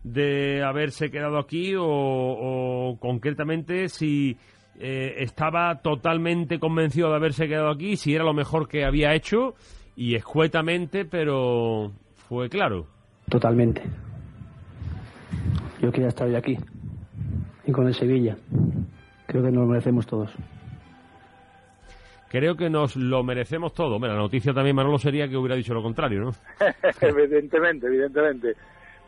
de 0.03 0.63
haberse 0.65 1.11
quedado 1.11 1.39
aquí 1.39 1.75
o, 1.79 2.97
concretamente 2.99 3.91
si 3.91 4.39
eh, 4.81 5.17
estaba 5.19 5.83
totalmente 5.83 6.59
convencido 6.59 7.11
de 7.11 7.17
haberse 7.17 7.49
quedado 7.49 7.71
aquí, 7.71 7.97
si 7.97 8.15
era 8.15 8.25
lo 8.25 8.33
mejor 8.33 8.67
que 8.67 8.87
había 8.87 9.15
hecho 9.15 9.55
y 9.95 10.15
escuetamente, 10.15 11.05
pero 11.05 11.93
fue 12.29 12.49
claro. 12.49 12.87
Totalmente. 13.29 13.83
Yo 15.83 15.91
quería 15.91 16.09
estar 16.09 16.29
hoy 16.29 16.37
aquí 16.37 16.57
y 17.67 17.73
con 17.73 17.89
el 17.89 17.95
Sevilla. 17.95 18.37
Creo 19.27 19.43
que 19.43 19.51
nos 19.51 19.65
lo 19.65 19.67
merecemos 19.67 20.07
todos. 20.07 20.33
Creo 22.31 22.57
que 22.57 22.71
nos 22.71 22.95
lo 22.95 23.25
merecemos 23.25 23.75
todos. 23.75 24.01
la 24.01 24.15
noticia 24.15 24.55
también, 24.55 24.77
Manolo, 24.77 24.97
sería 24.99 25.29
que 25.29 25.37
hubiera 25.37 25.57
dicho 25.57 25.75
lo 25.75 25.83
contrario, 25.83 26.21
¿no? 26.21 26.31
evidentemente, 27.01 27.89
evidentemente. 27.89 28.55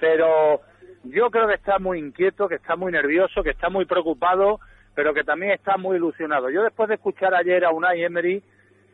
Pero 0.00 0.62
yo 1.04 1.30
creo 1.30 1.46
que 1.46 1.54
está 1.54 1.78
muy 1.78 2.00
inquieto, 2.00 2.48
que 2.48 2.56
está 2.56 2.74
muy 2.74 2.90
nervioso, 2.90 3.44
que 3.44 3.50
está 3.50 3.70
muy 3.70 3.84
preocupado, 3.84 4.58
pero 4.96 5.14
que 5.14 5.22
también 5.22 5.52
está 5.52 5.76
muy 5.76 5.96
ilusionado. 5.96 6.50
Yo 6.50 6.64
después 6.64 6.88
de 6.88 6.96
escuchar 6.96 7.36
ayer 7.36 7.64
a 7.64 7.70
Unai 7.70 8.02
Emery, 8.02 8.42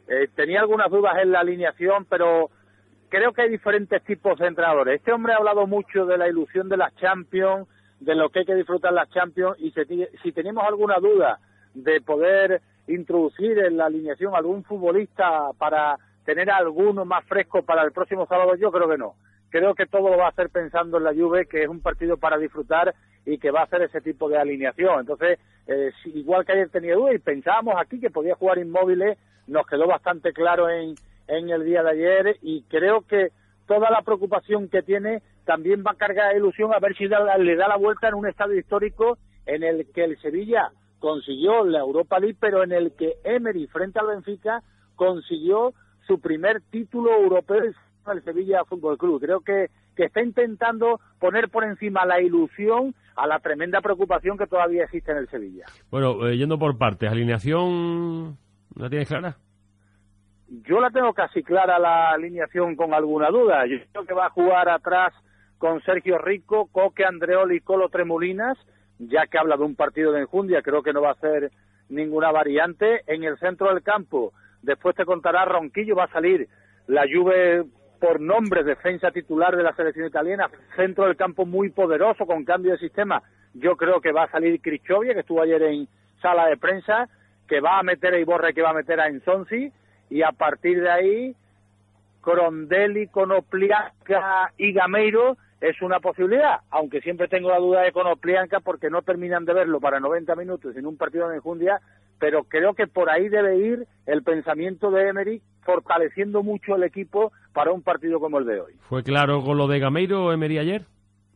eh, 0.07 0.29
tenía 0.35 0.61
algunas 0.61 0.91
dudas 0.91 1.15
en 1.23 1.33
la 1.33 1.41
alineación, 1.41 2.05
pero 2.05 2.51
creo 3.11 3.33
que 3.33 3.43
hay 3.43 3.51
diferentes 3.51 4.03
tipos 4.05 4.39
de 4.39 4.47
entrenadores. 4.47 4.97
Este 4.97 5.13
hombre 5.13 5.35
ha 5.35 5.37
hablado 5.37 5.67
mucho 5.67 6.07
de 6.07 6.17
la 6.17 6.29
ilusión 6.29 6.69
de 6.69 6.77
las 6.77 6.95
Champions, 6.97 7.69
de 7.99 8.15
lo 8.15 8.31
que 8.31 8.41
hay 8.41 8.45
que 8.47 8.55
disfrutar 8.55 8.93
las 8.93 9.11
Champions, 9.11 9.57
y 9.59 9.73
si, 9.73 10.07
si 10.23 10.33
tenemos 10.33 10.65
alguna 10.65 10.97
duda 10.99 11.39
de 11.75 12.01
poder 12.01 12.63
introducir 12.87 13.59
en 13.59 13.77
la 13.77 13.87
alineación 13.87 14.35
algún 14.35 14.65
futbolista 14.65 15.51
para 15.59 15.99
tener 16.25 16.51
alguno 16.51 17.05
más 17.05 17.25
fresco 17.25 17.63
para 17.63 17.83
el 17.83 17.93
próximo 17.93 18.27
sábado, 18.27 18.55
yo 18.55 18.71
creo 18.71 18.89
que 18.89 18.99
no. 18.99 19.15
Creo 19.51 19.75
que 19.75 19.87
todo 19.87 20.11
lo 20.11 20.17
va 20.17 20.27
a 20.27 20.31
hacer 20.31 20.49
pensando 20.49 20.99
en 20.99 21.05
la 21.05 21.13
Juve, 21.15 21.47
que 21.47 21.63
es 21.63 21.69
un 21.69 21.81
partido 21.81 22.17
para 22.17 22.39
disfrutar 22.39 22.95
y 23.27 23.39
que 23.39 23.51
va 23.51 23.61
a 23.61 23.65
hacer 23.65 23.83
ese 23.83 24.01
tipo 24.01 24.29
de 24.29 24.39
alineación. 24.39 25.01
Entonces, 25.01 25.39
eh, 25.67 25.91
igual 26.07 26.47
que 26.47 26.53
ayer 26.53 26.69
tenía 26.71 26.95
duda 26.95 27.13
y 27.13 27.19
pensábamos 27.19 27.75
aquí 27.77 28.01
que 28.01 28.11
podía 28.11 28.37
jugar 28.37 28.59
inmóviles, 28.59 29.19
nos 29.49 29.67
quedó 29.67 29.89
bastante 29.89 30.33
claro 30.33 30.71
en, 30.71 30.95
en 31.31 31.49
el 31.51 31.65
día 31.65 31.83
de 31.83 31.91
ayer 31.91 32.39
y 32.43 32.63
creo 32.63 33.03
que 33.03 33.31
toda 33.67 33.91
la 33.91 34.03
preocupación 34.03 34.69
que 34.69 34.83
tiene 34.83 35.23
también 35.45 35.85
va 35.87 35.93
a 35.93 35.97
cargar 35.97 36.37
ilusión 36.37 36.75
a 36.75 36.81
ver 36.81 36.97
si 36.97 37.05
le 37.05 37.57
da 37.57 37.69
la 37.69 37.77
vuelta 37.77 38.09
en 38.09 38.15
un 38.15 38.27
estado 38.27 38.55
histórico 38.55 39.17
en 39.47 39.63
el 39.63 39.87
que 39.93 40.05
el 40.05 40.21
Sevilla 40.21 40.73
consiguió 40.99 41.65
la 41.65 41.79
Europa 41.79 42.19
League, 42.19 42.37
pero 42.39 42.63
en 42.63 42.73
el 42.73 42.93
que 42.93 43.15
Emery 43.25 43.67
frente 43.69 43.99
al 43.99 44.09
Benfica 44.09 44.63
consiguió 44.97 45.73
su 46.07 46.21
primer 46.21 46.61
título 46.71 47.11
europeo 47.13 47.73
el 48.13 48.25
Sevilla 48.25 48.65
Fútbol 48.65 48.99
Club. 48.99 49.21
Creo 49.21 49.41
que, 49.41 49.71
que 49.97 50.05
está 50.05 50.23
intentando 50.23 51.01
poner 51.19 51.49
por 51.49 51.65
encima 51.65 52.05
la 52.05 52.21
ilusión 52.21 52.95
a 53.17 53.27
la 53.27 53.39
tremenda 53.39 53.81
preocupación 53.81 54.37
que 54.37 54.47
todavía 54.47 54.85
existe 54.85 55.13
en 55.13 55.19
el 55.19 55.29
Sevilla. 55.29 55.67
Bueno, 55.91 56.27
eh, 56.27 56.37
yendo 56.37 56.59
por 56.59 56.77
partes, 56.79 57.11
alineación, 57.11 58.37
¿la 58.75 58.89
tienes 58.89 59.09
clara? 59.09 59.37
Yo 60.51 60.81
la 60.81 60.91
tengo 60.91 61.15
casi 61.15 61.45
clara 61.45 61.79
la 61.79 62.11
alineación 62.11 62.75
con 62.75 62.93
alguna 62.93 63.29
duda. 63.29 63.67
Yo 63.67 63.79
creo 63.93 64.05
que 64.05 64.15
va 64.15 64.27
a 64.27 64.31
jugar 64.31 64.69
atrás 64.69 65.15
con 65.59 65.81
Sergio 65.83 66.19
Rico, 66.19 66.69
Coque, 66.73 67.05
Andreoli 67.05 67.59
y 67.59 67.61
Colo 67.61 67.89
Tremolinas, 67.89 68.59
ya 68.99 69.29
que 69.29 69.39
habla 69.39 69.57
de 69.57 69.63
un 69.63 69.77
partido 69.77 70.11
de 70.11 70.23
enjundia, 70.23 70.61
creo 70.61 70.83
que 70.83 70.93
no 70.93 71.03
va 71.03 71.13
a 71.13 71.21
ser 71.21 71.53
ninguna 71.89 72.33
variante. 72.33 73.03
En 73.07 73.23
el 73.23 73.39
centro 73.39 73.73
del 73.73 73.85
campo, 73.85 74.33
después 74.63 74.97
te 74.97 75.05
contará 75.05 75.45
Ronquillo, 75.45 75.95
va 75.95 76.05
a 76.05 76.13
salir 76.13 76.49
la 76.89 77.03
Juve 77.03 77.65
por 78.01 78.21
nombre, 78.21 78.65
defensa 78.65 79.13
titular 79.13 79.57
de 79.57 79.63
la 79.63 79.75
selección 79.75 80.09
italiana, 80.09 80.51
centro 80.75 81.05
del 81.05 81.17
campo 81.17 81.47
muy 81.47 81.71
poderoso 81.71 82.27
con 82.27 82.45
cambio 82.45 82.73
de 82.73 82.79
sistema. 82.79 83.23
Yo 83.55 83.77
creo 83.77 84.01
que 84.01 84.11
va 84.11 84.25
a 84.25 84.31
salir 84.33 84.61
Crichovia, 84.61 85.15
que 85.15 85.21
estuvo 85.21 85.43
ayer 85.43 85.63
en 85.63 85.87
sala 86.21 86.49
de 86.49 86.57
prensa, 86.57 87.09
que 87.47 87.61
va 87.61 87.79
a 87.79 87.85
meter 87.85 88.15
a 88.15 88.19
Iborre, 88.19 88.53
que 88.53 88.63
va 88.63 88.71
a 88.71 88.75
meter 88.75 88.99
a 88.99 89.07
Enzonzi, 89.07 89.71
y 90.11 90.23
a 90.23 90.33
partir 90.33 90.83
de 90.83 90.91
ahí, 90.91 91.37
Crondelli, 92.21 93.07
Conoplianca 93.07 94.53
y 94.59 94.73
Gameiro 94.73 95.37
es 95.61 95.81
una 95.83 96.01
posibilidad, 96.01 96.61
aunque 96.71 97.01
siempre 97.01 97.29
tengo 97.29 97.51
la 97.51 97.59
duda 97.59 97.83
de 97.83 97.93
Conoplianca 97.93 98.61
porque 98.61 98.91
no 98.91 99.03
terminan 99.03 99.45
de 99.45 99.55
verlo 99.55 99.79
para 99.79 100.01
90 100.01 100.35
minutos 100.35 100.77
en 100.77 100.87
un 100.87 100.97
partido 100.97 101.29
de 101.29 101.37
enjundia, 101.37 101.81
pero 102.19 102.45
creo 102.45 102.75
que 102.75 102.87
por 102.87 103.11
ahí 103.11 103.29
debe 103.29 103.57
ir 103.59 103.87
el 104.07 104.23
pensamiento 104.23 104.91
de 104.91 105.09
Emery 105.09 105.43
fortaleciendo 105.63 106.43
mucho 106.43 106.77
el 106.77 106.83
equipo 106.83 107.33
para 107.53 107.73
un 107.73 107.83
partido 107.83 108.21
como 108.21 108.39
el 108.39 108.47
de 108.47 108.61
hoy. 108.61 108.73
¿Fue 108.89 109.03
claro 109.03 109.43
con 109.43 109.59
lo 109.59 109.69
de 109.69 109.79
Gameiro 109.79 110.33
Emery 110.33 110.59
ayer? 110.59 110.83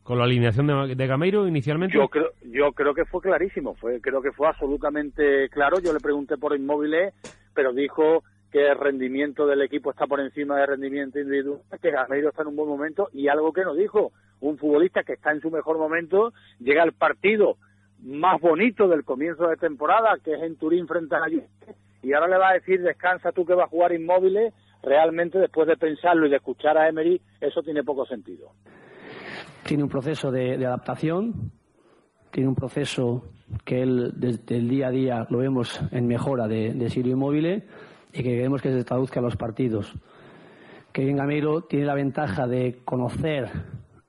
¿Con 0.03 0.19
la 0.19 0.25
alineación 0.25 0.67
de, 0.67 1.07
Gameiro 1.07 1.47
inicialmente? 1.47 1.97
Yo 1.97 2.07
creo, 2.07 2.29
yo 2.43 2.73
creo 2.73 2.93
que 2.93 3.05
fue 3.05 3.21
clarísimo, 3.21 3.73
fue, 3.75 3.99
creo 4.01 4.21
que 4.21 4.31
fue 4.31 4.47
absolutamente 4.47 5.49
claro. 5.49 5.79
Yo 5.79 5.93
le 5.93 5.99
pregunté 5.99 6.37
por 6.37 6.55
inmóviles, 6.55 7.13
pero 7.55 7.73
dijo 7.73 8.23
que 8.55 8.65
el 8.69 8.77
rendimiento 8.77 9.45
del 9.45 9.63
equipo 9.63 9.91
está 9.91 10.07
por 10.07 10.21
encima 10.21 10.55
del 10.55 10.67
rendimiento 10.67 11.19
individual, 11.19 11.59
que 11.81 11.91
Gameiro 11.91 12.29
está 12.29 12.43
en 12.43 12.47
un 12.47 12.55
buen 12.55 12.69
momento 12.69 13.09
y 13.11 13.27
algo 13.27 13.51
que 13.51 13.65
nos 13.65 13.75
dijo, 13.75 14.13
un 14.39 14.57
futbolista 14.57 15.03
que 15.03 15.11
está 15.11 15.33
en 15.33 15.41
su 15.41 15.51
mejor 15.51 15.77
momento, 15.77 16.31
llega 16.59 16.81
al 16.81 16.93
partido 16.93 17.57
más 18.01 18.39
bonito 18.39 18.87
del 18.87 19.03
comienzo 19.03 19.49
de 19.49 19.57
temporada, 19.57 20.17
que 20.23 20.35
es 20.35 20.41
en 20.41 20.55
Turín 20.55 20.87
frente 20.87 21.15
a 21.15 21.19
la 21.19 21.27
y 22.01 22.13
ahora 22.13 22.29
le 22.29 22.37
va 22.37 22.51
a 22.51 22.53
decir 22.53 22.81
descansa 22.81 23.33
tú 23.33 23.45
que 23.45 23.55
vas 23.55 23.65
a 23.65 23.69
jugar 23.69 23.91
inmóviles, 23.91 24.53
realmente 24.81 25.37
después 25.37 25.67
de 25.67 25.75
pensarlo 25.75 26.25
y 26.25 26.29
de 26.29 26.37
escuchar 26.37 26.77
a 26.77 26.87
Emery, 26.87 27.21
eso 27.41 27.61
tiene 27.61 27.83
poco 27.83 28.05
sentido. 28.05 28.53
Tiene 29.65 29.83
un 29.83 29.89
proceso 29.89 30.31
de, 30.31 30.65
adaptación, 30.65 31.51
tiene 32.31 32.47
un 32.47 32.55
proceso 32.55 33.25
que 33.65 33.81
él 33.81 34.13
desde 34.15 34.55
el 34.55 34.69
día 34.69 34.87
a 34.87 34.91
día 34.91 35.27
lo 35.29 35.39
vemos 35.39 35.81
en 35.91 36.07
mejora 36.07 36.47
de, 36.47 36.73
de 36.73 36.89
Sirio 36.89 37.11
Inmóviles 37.11 37.63
y 38.15 38.23
que 38.23 38.29
queremos 38.29 38.61
que 38.61 38.71
se 38.71 38.83
traduzca 38.85 39.19
a 39.19 39.23
los 39.23 39.35
partidos. 39.35 39.93
Kevin 40.93 41.17
Gamiro 41.17 41.63
tiene 41.63 41.85
la 41.85 41.93
ventaja 41.93 42.47
de 42.47 42.79
conocer 42.85 43.49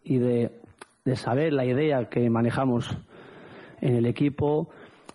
y 0.05 0.19
de, 0.19 0.61
de 1.05 1.17
saber 1.17 1.53
la 1.53 1.65
idea 1.65 2.09
que 2.09 2.31
manejamos 2.31 2.97
en 3.81 3.97
el 3.97 4.07
equipo, 4.07 4.71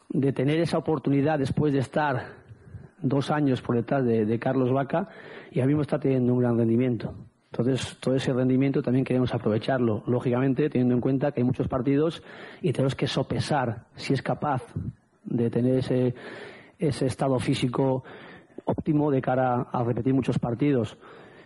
de 0.10 0.34
tener 0.34 0.60
esa 0.60 0.78
oportunidad 0.78 1.40
después 1.40 1.72
de 1.72 1.80
estar 1.80 2.42
dos 3.02 3.32
años 3.32 3.62
por 3.62 3.78
detrás 3.78 4.06
de, 4.06 4.40
Carlos 4.40 4.72
Vaca 4.72 5.08
y 5.52 5.60
ahora 5.60 5.68
mismo 5.68 5.82
está 5.82 5.98
teniendo 5.98 6.34
un 6.34 6.42
gran 6.42 6.58
rendimiento. 6.58 7.14
Entonces, 7.52 7.98
todo 8.00 8.16
ese 8.16 8.32
rendimiento 8.34 8.82
también 8.82 9.04
queremos 9.04 9.34
aprovecharlo, 9.34 10.04
lógicamente, 10.08 10.70
teniendo 10.70 10.96
en 10.96 11.02
cuenta 11.02 11.32
que 11.32 11.42
hay 11.42 11.46
muchos 11.46 11.68
partidos 11.68 12.22
y 12.62 12.72
tenemos 12.74 12.96
que 12.96 13.08
sopesar 13.08 13.86
si 13.96 14.14
es 14.14 14.22
capaz 14.22 14.64
de 15.24 15.50
tener 15.50 15.78
ese, 15.80 16.14
ese 16.78 17.06
estado 17.06 17.40
físico 17.40 18.04
óptimo 18.66 19.12
de 19.12 19.22
cara 19.22 19.68
a 19.72 19.84
repetir 19.84 20.14
muchos 20.14 20.40
partidos. 20.40 20.98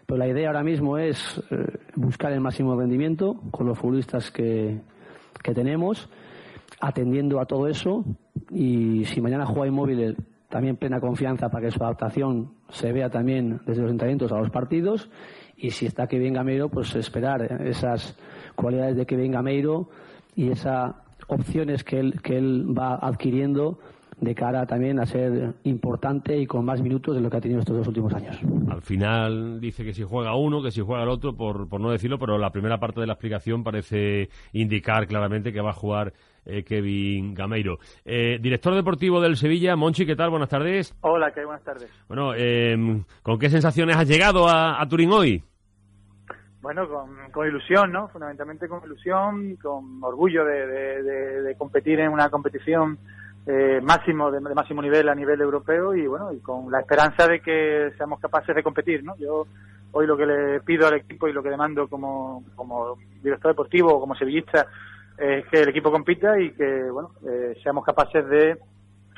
Pero 0.05 0.17
la 0.17 0.27
idea 0.27 0.47
ahora 0.47 0.63
mismo 0.63 0.97
es 0.97 1.41
eh, 1.49 1.77
buscar 1.95 2.31
el 2.31 2.41
máximo 2.41 2.79
rendimiento 2.79 3.41
con 3.51 3.65
los 3.65 3.77
futbolistas 3.77 4.31
que, 4.31 4.79
que 5.41 5.53
tenemos, 5.53 6.09
atendiendo 6.79 7.39
a 7.39 7.45
todo 7.45 7.67
eso. 7.67 8.05
Y 8.51 9.05
si 9.05 9.21
mañana 9.21 9.45
juega 9.45 9.67
inmóvil 9.67 10.15
también 10.49 10.77
plena 10.77 10.99
confianza 10.99 11.49
para 11.49 11.65
que 11.65 11.71
su 11.71 11.83
adaptación 11.83 12.53
se 12.69 12.91
vea 12.91 13.09
también 13.09 13.61
desde 13.65 13.81
los 13.81 13.91
entrenamientos 13.91 14.31
a 14.31 14.37
los 14.37 14.51
partidos 14.51 15.09
y 15.57 15.71
si 15.71 15.85
está 15.85 16.07
que 16.07 16.19
venga 16.19 16.43
Meiro, 16.43 16.69
pues 16.69 16.95
esperar 16.95 17.61
esas 17.63 18.17
cualidades 18.55 18.97
de 18.97 19.05
que 19.05 19.15
venga 19.15 19.41
Meiro 19.41 19.89
y 20.35 20.49
esas 20.49 20.93
opciones 21.27 21.83
que 21.83 21.99
él, 21.99 22.21
que 22.21 22.37
él 22.37 22.77
va 22.77 22.95
adquiriendo 22.95 23.79
de 24.19 24.33
cara 24.35 24.65
también 24.65 24.99
a 24.99 25.05
ser 25.05 25.53
importante 25.63 26.37
y 26.37 26.47
con 26.47 26.65
más 26.65 26.81
minutos 26.81 27.15
de 27.15 27.21
lo 27.21 27.29
que 27.29 27.37
ha 27.37 27.41
tenido 27.41 27.59
estos 27.59 27.77
dos 27.77 27.87
últimos 27.87 28.13
años. 28.13 28.37
Al 28.69 28.81
final 28.81 29.59
dice 29.59 29.83
que 29.83 29.93
si 29.93 30.03
juega 30.03 30.35
uno, 30.35 30.63
que 30.63 30.71
si 30.71 30.81
juega 30.81 31.03
el 31.03 31.09
otro, 31.09 31.35
por, 31.35 31.67
por 31.67 31.81
no 31.81 31.91
decirlo, 31.91 32.17
pero 32.17 32.37
la 32.37 32.51
primera 32.51 32.79
parte 32.79 33.01
de 33.01 33.07
la 33.07 33.13
explicación 33.13 33.63
parece 33.63 34.29
indicar 34.53 35.07
claramente 35.07 35.51
que 35.51 35.61
va 35.61 35.71
a 35.71 35.73
jugar 35.73 36.13
eh, 36.45 36.63
Kevin 36.63 37.33
Gameiro. 37.33 37.79
Eh, 38.05 38.37
director 38.39 38.75
deportivo 38.75 39.19
del 39.19 39.35
Sevilla, 39.35 39.75
Monchi, 39.75 40.05
¿qué 40.05 40.15
tal? 40.15 40.29
Buenas 40.29 40.49
tardes. 40.49 40.95
Hola, 41.01 41.31
¿qué 41.31 41.43
buenas 41.43 41.63
tardes. 41.63 41.89
Bueno, 42.07 42.35
em, 42.35 43.03
¿con 43.23 43.39
qué 43.39 43.49
sensaciones 43.49 43.97
has 43.97 44.07
llegado 44.07 44.47
a, 44.47 44.85
Turín 44.87 45.11
hoy? 45.11 45.43
Bueno, 46.61 46.87
con, 47.31 47.47
ilusión, 47.47 47.91
¿no? 47.91 48.07
Fundamentalmente 48.09 48.67
con 48.67 48.83
ilusión, 48.83 49.55
con 49.55 50.03
orgullo 50.03 50.45
de, 50.45 51.55
competir 51.57 51.99
en 51.99 52.11
una 52.11 52.29
competición 52.29 52.99
eh, 53.47 53.79
máximo 53.81 54.31
de, 54.31 54.39
máximo 54.39 54.81
nivel 54.81 55.07
a 55.09 55.15
nivel 55.15 55.39
europeo 55.39 55.93
y 55.93 56.07
bueno 56.07 56.31
y 56.33 56.39
con 56.39 56.71
la 56.71 56.79
esperanza 56.79 57.27
de 57.27 57.41
que 57.41 57.91
seamos 57.97 58.19
capaces 58.19 58.55
de 58.55 58.63
competir 58.63 59.03
no 59.03 59.15
yo 59.17 59.45
hoy 59.91 60.07
lo 60.07 60.17
que 60.17 60.25
le 60.25 60.59
pido 60.61 60.87
al 60.87 60.95
equipo 60.95 61.27
y 61.27 61.33
lo 61.33 61.43
que 61.43 61.49
demando 61.49 61.87
como, 61.87 62.43
como 62.55 62.97
director 63.21 63.51
deportivo 63.51 63.93
o 63.93 63.99
como 63.99 64.15
sevillista 64.15 64.67
es 65.17 65.45
que 65.47 65.61
el 65.61 65.69
equipo 65.69 65.91
compita 65.91 66.39
y 66.39 66.51
que 66.51 66.89
bueno 66.91 67.11
eh, 67.27 67.55
seamos 67.61 67.85
capaces 67.85 68.27
de 68.27 68.57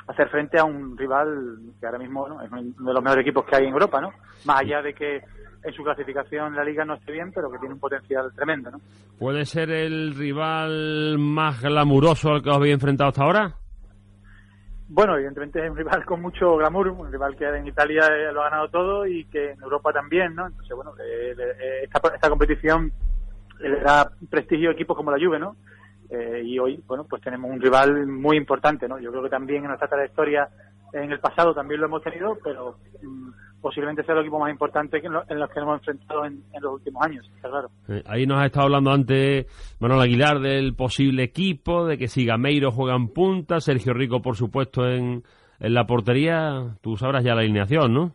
hacer 0.08 0.28
frente 0.30 0.58
a 0.58 0.64
un 0.64 0.96
rival 0.96 1.58
que 1.78 1.86
ahora 1.86 1.98
mismo 1.98 2.26
es 2.42 2.50
uno 2.50 2.62
de 2.62 2.94
los 2.94 3.02
mejores 3.02 3.22
equipos 3.22 3.44
que 3.44 3.56
hay 3.56 3.64
en 3.64 3.72
Europa, 3.72 4.00
¿no? 4.00 4.10
Más 4.46 4.60
allá 4.60 4.80
de 4.80 4.94
que 4.94 5.20
en 5.62 5.74
su 5.74 5.84
clasificación 5.84 6.54
la 6.54 6.64
liga 6.64 6.84
no 6.84 6.94
esté 6.94 7.12
bien, 7.12 7.30
pero 7.32 7.50
que 7.50 7.58
tiene 7.58 7.74
un 7.74 7.80
potencial 7.80 8.32
tremendo, 8.34 8.70
¿no? 8.70 8.80
¿Puede 9.18 9.44
ser 9.44 9.70
el 9.70 10.14
rival 10.14 11.18
más 11.18 11.60
glamuroso 11.60 12.30
al 12.30 12.42
que 12.42 12.48
os 12.48 12.56
habéis 12.56 12.74
enfrentado 12.74 13.08
hasta 13.08 13.22
ahora? 13.22 13.54
Bueno, 14.90 15.16
evidentemente 15.16 15.62
es 15.62 15.70
un 15.70 15.76
rival 15.76 16.04
con 16.06 16.22
mucho 16.22 16.56
glamour, 16.56 16.88
un 16.88 17.12
rival 17.12 17.36
que 17.36 17.44
en 17.46 17.66
Italia 17.66 18.06
eh, 18.06 18.32
lo 18.32 18.40
ha 18.40 18.48
ganado 18.48 18.68
todo 18.70 19.06
y 19.06 19.26
que 19.26 19.52
en 19.52 19.60
Europa 19.60 19.92
también, 19.92 20.34
¿no? 20.34 20.46
Entonces, 20.46 20.74
bueno, 20.74 20.94
eh, 20.98 21.34
esta, 21.82 22.14
esta 22.14 22.30
competición 22.30 22.90
le 23.60 23.80
da 23.80 24.10
prestigio 24.30 24.70
a 24.70 24.72
equipos 24.72 24.96
como 24.96 25.10
la 25.10 25.22
Juve, 25.22 25.38
¿no? 25.38 25.56
Eh, 26.08 26.40
y 26.42 26.58
hoy, 26.58 26.82
bueno, 26.86 27.04
pues 27.04 27.20
tenemos 27.20 27.50
un 27.50 27.60
rival 27.60 28.06
muy 28.06 28.38
importante, 28.38 28.88
¿no? 28.88 28.98
Yo 28.98 29.10
creo 29.10 29.22
que 29.24 29.28
también 29.28 29.62
en 29.62 29.68
nuestra 29.68 29.88
trayectoria 29.88 30.48
en 30.94 31.12
el 31.12 31.20
pasado 31.20 31.54
también 31.54 31.80
lo 31.80 31.86
hemos 31.86 32.02
tenido, 32.02 32.38
pero 32.42 32.78
mm, 33.02 33.30
posiblemente 33.60 34.04
sea 34.04 34.14
el 34.14 34.20
equipo 34.20 34.38
más 34.38 34.50
importante 34.50 34.98
en, 34.98 35.12
los 35.12 35.50
que 35.50 35.60
hemos 35.60 35.78
enfrentado 35.78 36.24
en, 36.24 36.42
los 36.60 36.74
últimos 36.74 37.04
años, 37.04 37.30
está 37.36 37.48
claro. 37.48 37.70
Ahí 38.06 38.26
nos 38.26 38.40
ha 38.40 38.46
estado 38.46 38.66
hablando 38.66 38.90
antes 38.90 39.46
Manuel 39.80 40.02
Aguilar 40.02 40.40
del 40.40 40.74
posible 40.74 41.22
equipo, 41.24 41.86
de 41.86 41.98
que 41.98 42.08
si 42.08 42.24
Gameiro 42.24 42.70
juega 42.70 42.94
en 42.94 43.08
punta, 43.08 43.60
Sergio 43.60 43.94
Rico, 43.94 44.22
por 44.22 44.36
supuesto, 44.36 44.88
en, 44.88 45.22
en 45.60 45.74
la 45.74 45.86
portería, 45.86 46.76
tú 46.80 46.96
sabrás 46.96 47.24
ya 47.24 47.34
la 47.34 47.40
alineación, 47.40 47.92
¿no? 47.92 48.12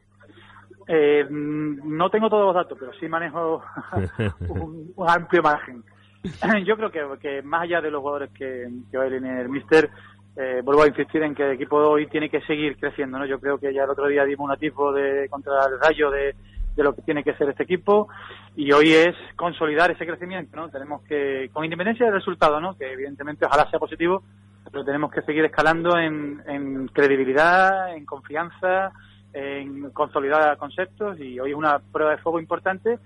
Eh, 0.88 1.26
no 1.30 2.10
tengo 2.10 2.30
todos 2.30 2.48
los 2.48 2.56
datos, 2.56 2.78
pero 2.80 2.92
sí 3.00 3.08
manejo 3.08 3.64
un 4.50 4.94
amplio 5.08 5.42
margen. 5.42 5.84
yo 6.66 6.78
creo 6.78 6.92
que, 6.92 7.02
que, 7.22 7.42
más 7.42 7.64
allá 7.64 7.82
de 7.82 7.92
los 7.92 8.02
jugadores 8.02 8.32
que, 8.32 8.70
que 8.90 8.98
va 8.98 9.04
a 9.04 9.08
ir 9.08 9.14
el 9.14 9.50
Mister, 9.50 9.90
eh, 10.36 10.62
vuelvo 10.64 10.84
a 10.84 10.88
insistir 10.88 11.22
en 11.22 11.36
que 11.36 11.44
el 11.44 11.52
equipo 11.52 11.78
hoy 11.78 12.08
tiene 12.08 12.30
que 12.30 12.42
seguir 12.42 12.78
creciendo. 12.78 13.20
¿no? 13.20 13.26
Yo 13.26 13.40
creo 13.40 13.58
que 13.58 13.74
ya 13.74 13.84
el 13.84 13.90
otro 13.90 14.08
día 14.08 14.26
dimos 14.26 14.46
un 14.46 14.52
atisbo 14.52 14.92
de, 14.92 15.28
contra 15.30 15.66
el 15.66 15.80
rayo 15.80 16.10
de, 16.10 16.36
de 16.76 16.84
lo 16.84 16.96
que 16.96 17.04
tiene 17.04 17.24
que 17.24 17.34
ser 17.36 17.50
este 17.50 17.64
equipo 17.64 18.08
y 18.56 18.72
hoy 18.72 18.94
es 18.94 19.16
consolidar 19.36 19.92
ese 19.92 20.06
crecimiento. 20.06 20.56
¿no? 20.56 20.70
Tenemos 20.70 21.04
que, 21.04 21.50
con 21.54 21.64
independencia 21.64 22.06
del 22.06 22.16
resultado, 22.16 22.60
¿no? 22.60 22.76
que 22.76 22.92
evidentemente 22.92 23.46
ojalá 23.46 23.70
sea 23.70 23.80
positivo, 23.80 24.24
pero 24.72 24.84
tenemos 24.84 25.12
que 25.12 25.22
seguir 25.22 25.46
escalando 25.46 25.98
en, 25.98 26.42
en 26.48 26.88
credibilidad, 26.88 27.96
en 27.96 28.06
confianza, 28.06 28.92
en 29.34 29.92
consolidar 29.92 30.58
conceptos 30.58 31.20
y 31.20 31.40
hoy 31.40 31.52
es 31.52 31.58
una 31.58 31.80
prueba 31.80 32.12
de 32.12 32.18
fuego 32.18 32.40
importante 32.40 33.00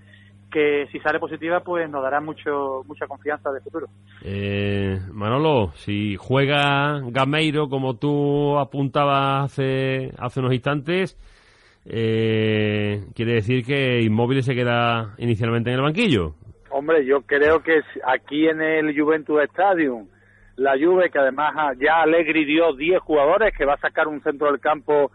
que 0.50 0.86
si 0.90 0.98
sale 1.00 1.18
positiva 1.18 1.60
pues 1.60 1.88
nos 1.90 2.02
dará 2.02 2.20
mucho 2.20 2.82
mucha 2.86 3.06
confianza 3.06 3.50
de 3.50 3.60
futuro. 3.60 3.86
Eh, 4.24 4.98
Manolo, 5.12 5.72
si 5.74 6.16
juega 6.16 7.00
Gameiro 7.10 7.68
como 7.68 7.96
tú 7.96 8.58
apuntabas 8.58 9.52
hace, 9.52 10.12
hace 10.18 10.40
unos 10.40 10.54
instantes, 10.54 11.16
eh, 11.84 13.04
quiere 13.14 13.34
decir 13.34 13.64
que 13.64 14.00
Inmóvil 14.02 14.42
se 14.42 14.54
queda 14.54 15.14
inicialmente 15.18 15.70
en 15.70 15.76
el 15.76 15.82
banquillo. 15.82 16.34
Hombre, 16.70 17.04
yo 17.06 17.22
creo 17.22 17.62
que 17.62 17.80
aquí 18.06 18.46
en 18.46 18.60
el 18.60 18.98
Juventus 18.98 19.42
Stadium, 19.44 20.06
la 20.56 20.72
Juve, 20.72 21.10
que 21.10 21.18
además 21.18 21.54
ya 21.78 22.02
Allegri 22.02 22.44
dio 22.44 22.74
10 22.74 23.00
jugadores, 23.00 23.54
que 23.56 23.64
va 23.64 23.74
a 23.74 23.80
sacar 23.80 24.06
un 24.06 24.20
centro 24.22 24.48
del 24.50 24.60
campo, 24.60 25.10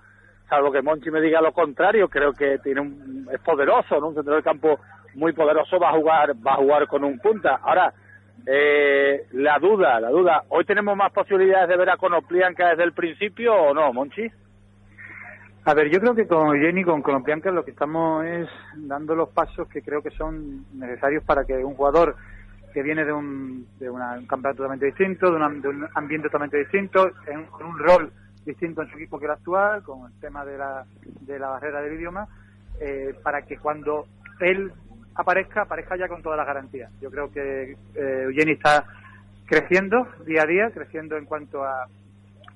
salvo 0.49 0.71
que 0.71 0.81
Monchi 0.81 1.11
me 1.11 1.21
diga 1.21 1.41
lo 1.41 1.51
contrario, 1.51 2.07
creo 2.07 2.33
que 2.33 2.57
tiene 2.63 2.81
un, 2.81 3.27
es 3.31 3.39
poderoso, 3.41 3.99
¿no? 3.99 4.07
Un 4.07 4.15
centro 4.15 4.33
del 4.33 4.43
campo 4.43 4.79
muy 5.15 5.33
poderoso 5.33 5.79
va 5.79 5.89
a 5.89 5.93
jugar, 5.93 6.33
va 6.35 6.53
a 6.53 6.57
jugar 6.57 6.87
con 6.87 7.03
un 7.03 7.19
punta. 7.19 7.59
Ahora, 7.61 7.93
eh, 8.45 9.25
la 9.33 9.57
duda, 9.59 9.99
la 9.99 10.09
duda, 10.09 10.43
¿hoy 10.49 10.65
tenemos 10.65 10.97
más 10.97 11.11
posibilidades 11.11 11.69
de 11.69 11.77
ver 11.77 11.89
a 11.89 11.97
Conoplianca 11.97 12.69
desde 12.69 12.83
el 12.83 12.93
principio 12.93 13.53
o 13.53 13.73
no, 13.73 13.93
Monchi? 13.93 14.29
A 15.65 15.73
ver, 15.73 15.89
yo 15.89 16.01
creo 16.01 16.13
que 16.13 16.27
con 16.27 16.59
Jenny, 16.59 16.83
con 16.83 17.01
Colombianca, 17.01 17.49
lo 17.49 17.63
que 17.63 17.71
estamos 17.71 18.25
es 18.25 18.49
dando 18.75 19.15
los 19.15 19.29
pasos 19.29 19.67
que 19.69 19.81
creo 19.81 20.01
que 20.01 20.11
son 20.11 20.65
necesarios 20.73 21.23
para 21.23 21.45
que 21.45 21.63
un 21.63 21.75
jugador 21.75 22.17
que 22.73 22.83
viene 22.83 23.05
de 23.05 23.13
un, 23.13 23.65
de 23.79 23.89
un 23.89 23.99
campeonato 24.25 24.57
totalmente 24.57 24.87
distinto, 24.87 25.31
de, 25.31 25.37
un 25.37 25.87
ambiente 25.95 26.27
totalmente 26.27 26.57
distinto, 26.57 27.11
con 27.51 27.67
un 27.67 27.79
rol 27.79 28.11
distinto 28.45 28.81
en 28.81 28.89
su 28.89 28.97
equipo 28.97 29.17
que 29.19 29.25
el 29.25 29.31
actual, 29.31 29.83
con 29.83 30.11
el 30.11 30.19
tema 30.19 30.43
de 30.43 30.57
la, 30.57 30.85
de 31.21 31.39
la 31.39 31.47
barrera 31.47 31.81
del 31.81 31.93
idioma, 31.93 32.27
eh, 32.81 33.15
para 33.23 33.43
que 33.43 33.57
cuando 33.57 34.05
él 34.41 34.73
aparezca, 35.15 35.61
aparezca 35.61 35.95
ya 35.97 36.07
con 36.07 36.21
todas 36.21 36.37
las 36.37 36.47
garantías. 36.47 36.91
Yo 37.01 37.09
creo 37.11 37.31
que 37.31 37.75
eh, 37.95 38.27
Jenny 38.33 38.53
está 38.53 38.85
creciendo 39.45 40.07
día 40.25 40.43
a 40.43 40.47
día, 40.47 40.71
creciendo 40.71 41.17
en 41.17 41.25
cuanto 41.25 41.63
a 41.63 41.87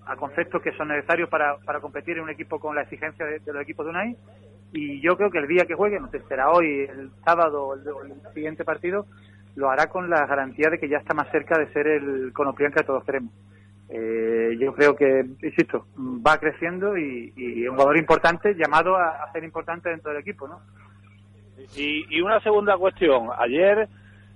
a 0.07 0.15
conceptos 0.15 0.61
que 0.61 0.71
son 0.73 0.87
necesarios 0.87 1.29
para, 1.29 1.57
para 1.57 1.79
competir 1.79 2.17
en 2.17 2.23
un 2.23 2.29
equipo 2.29 2.59
con 2.59 2.75
la 2.75 2.83
exigencia 2.83 3.25
de, 3.25 3.41
los 3.45 3.61
equipos 3.61 3.85
de 3.85 3.89
UNAI. 3.91 4.17
Y 4.73 5.01
yo 5.01 5.17
creo 5.17 5.29
que 5.29 5.39
el 5.39 5.47
día 5.47 5.65
que 5.65 5.75
juegue, 5.75 5.99
no 5.99 6.09
sé, 6.09 6.21
será 6.27 6.49
hoy, 6.49 6.87
el 6.89 7.11
sábado 7.23 7.67
o 7.67 7.73
el, 7.73 8.13
siguiente 8.33 8.63
partido, 8.63 9.05
lo 9.55 9.69
hará 9.69 9.87
con 9.87 10.09
la 10.09 10.25
garantía 10.25 10.69
de 10.69 10.79
que 10.79 10.89
ya 10.89 10.97
está 10.97 11.13
más 11.13 11.29
cerca 11.31 11.57
de 11.57 11.71
ser 11.73 11.87
el 11.87 12.31
conopián 12.33 12.71
que 12.71 12.83
todos 12.83 13.03
queremos. 13.03 13.33
Eh, 13.89 14.57
yo 14.59 14.73
creo 14.73 14.95
que, 14.95 15.25
insisto, 15.41 15.87
va 15.97 16.37
creciendo 16.37 16.97
y, 16.97 17.33
y 17.35 17.67
un 17.67 17.75
jugador 17.75 17.97
importante 17.97 18.53
llamado 18.55 18.97
a, 18.97 19.31
ser 19.31 19.43
importante 19.43 19.89
dentro 19.89 20.11
del 20.11 20.21
equipo, 20.21 20.47
¿no? 20.47 20.61
Y, 21.75 22.05
y 22.15 22.21
una 22.21 22.39
segunda 22.41 22.77
cuestión. 22.77 23.29
Ayer 23.37 23.87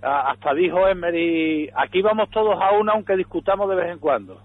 hasta 0.02 0.54
dijo 0.54 0.88
Emery, 0.88 1.70
aquí 1.76 2.02
vamos 2.02 2.30
todos 2.32 2.60
a 2.60 2.72
una 2.72 2.94
aunque 2.94 3.16
discutamos 3.16 3.70
de 3.70 3.76
vez 3.76 3.92
en 3.92 4.00
cuando. 4.00 4.42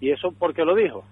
¿Y 0.00 0.10
eso 0.10 0.32
por 0.32 0.54
qué 0.54 0.64
lo 0.64 0.74
dijo? 0.74 1.04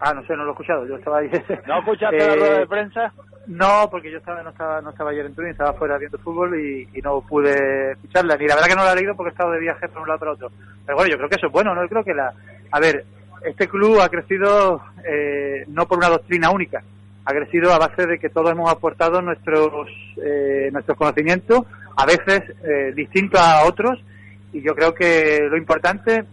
Ah, 0.00 0.14
no 0.14 0.24
sé, 0.26 0.36
no 0.36 0.44
lo 0.44 0.50
he 0.50 0.52
escuchado. 0.52 0.86
Yo 0.86 0.96
estaba 0.96 1.18
ahí. 1.18 1.30
¿No 1.66 1.78
escuchaste 1.78 2.18
la 2.18 2.34
rueda 2.34 2.58
de 2.58 2.62
eh, 2.62 2.66
prensa? 2.66 3.12
No, 3.46 3.88
porque 3.90 4.10
yo 4.10 4.18
estaba, 4.18 4.42
no 4.42 4.50
estaba, 4.50 4.80
no 4.82 4.90
estaba 4.90 5.10
ayer 5.10 5.26
en 5.26 5.34
Turín, 5.34 5.50
estaba 5.50 5.72
fuera 5.72 5.96
viendo 5.96 6.18
fútbol 6.18 6.60
y, 6.60 6.86
no 7.02 7.22
pude 7.22 7.92
escucharla. 7.92 8.36
Ni 8.36 8.46
la 8.46 8.54
verdad 8.54 8.68
que 8.68 8.76
no 8.76 8.84
la 8.84 8.92
he 8.92 8.96
leído 8.96 9.16
porque 9.16 9.30
he 9.30 9.32
estado 9.32 9.52
de 9.52 9.60
viaje 9.60 9.88
por 9.88 10.02
un 10.02 10.08
lado 10.08 10.20
para 10.20 10.32
otro. 10.32 10.50
Pero 10.84 10.96
bueno, 10.96 11.10
yo 11.10 11.16
creo 11.16 11.28
que 11.28 11.36
eso 11.36 11.46
es 11.46 11.52
bueno, 11.52 11.74
¿no? 11.74 11.82
Yo 11.82 11.88
creo 11.88 12.04
que 12.04 12.14
la, 12.14 12.32
a 12.70 12.78
ver, 12.78 13.04
este 13.44 13.66
club 13.66 14.00
ha 14.00 14.08
crecido 14.08 14.82
eh, 15.02 15.64
no 15.68 15.86
por 15.86 15.98
una 15.98 16.10
doctrina 16.10 16.50
única, 16.50 16.82
ha 17.28 17.34
crecido 17.34 17.74
a 17.74 17.78
base 17.78 18.06
de 18.06 18.18
que 18.18 18.30
todos 18.30 18.50
hemos 18.50 18.72
aportado 18.72 19.20
nuestros, 19.20 19.86
eh, 20.16 20.70
nuestros 20.72 20.96
conocimientos, 20.96 21.66
a 21.94 22.06
veces 22.06 22.42
eh, 22.64 22.92
distintos 22.94 23.38
a 23.38 23.66
otros, 23.66 24.02
y 24.54 24.62
yo 24.62 24.74
creo 24.74 24.94
que 24.94 25.46
lo 25.50 25.58
importante 25.58 26.24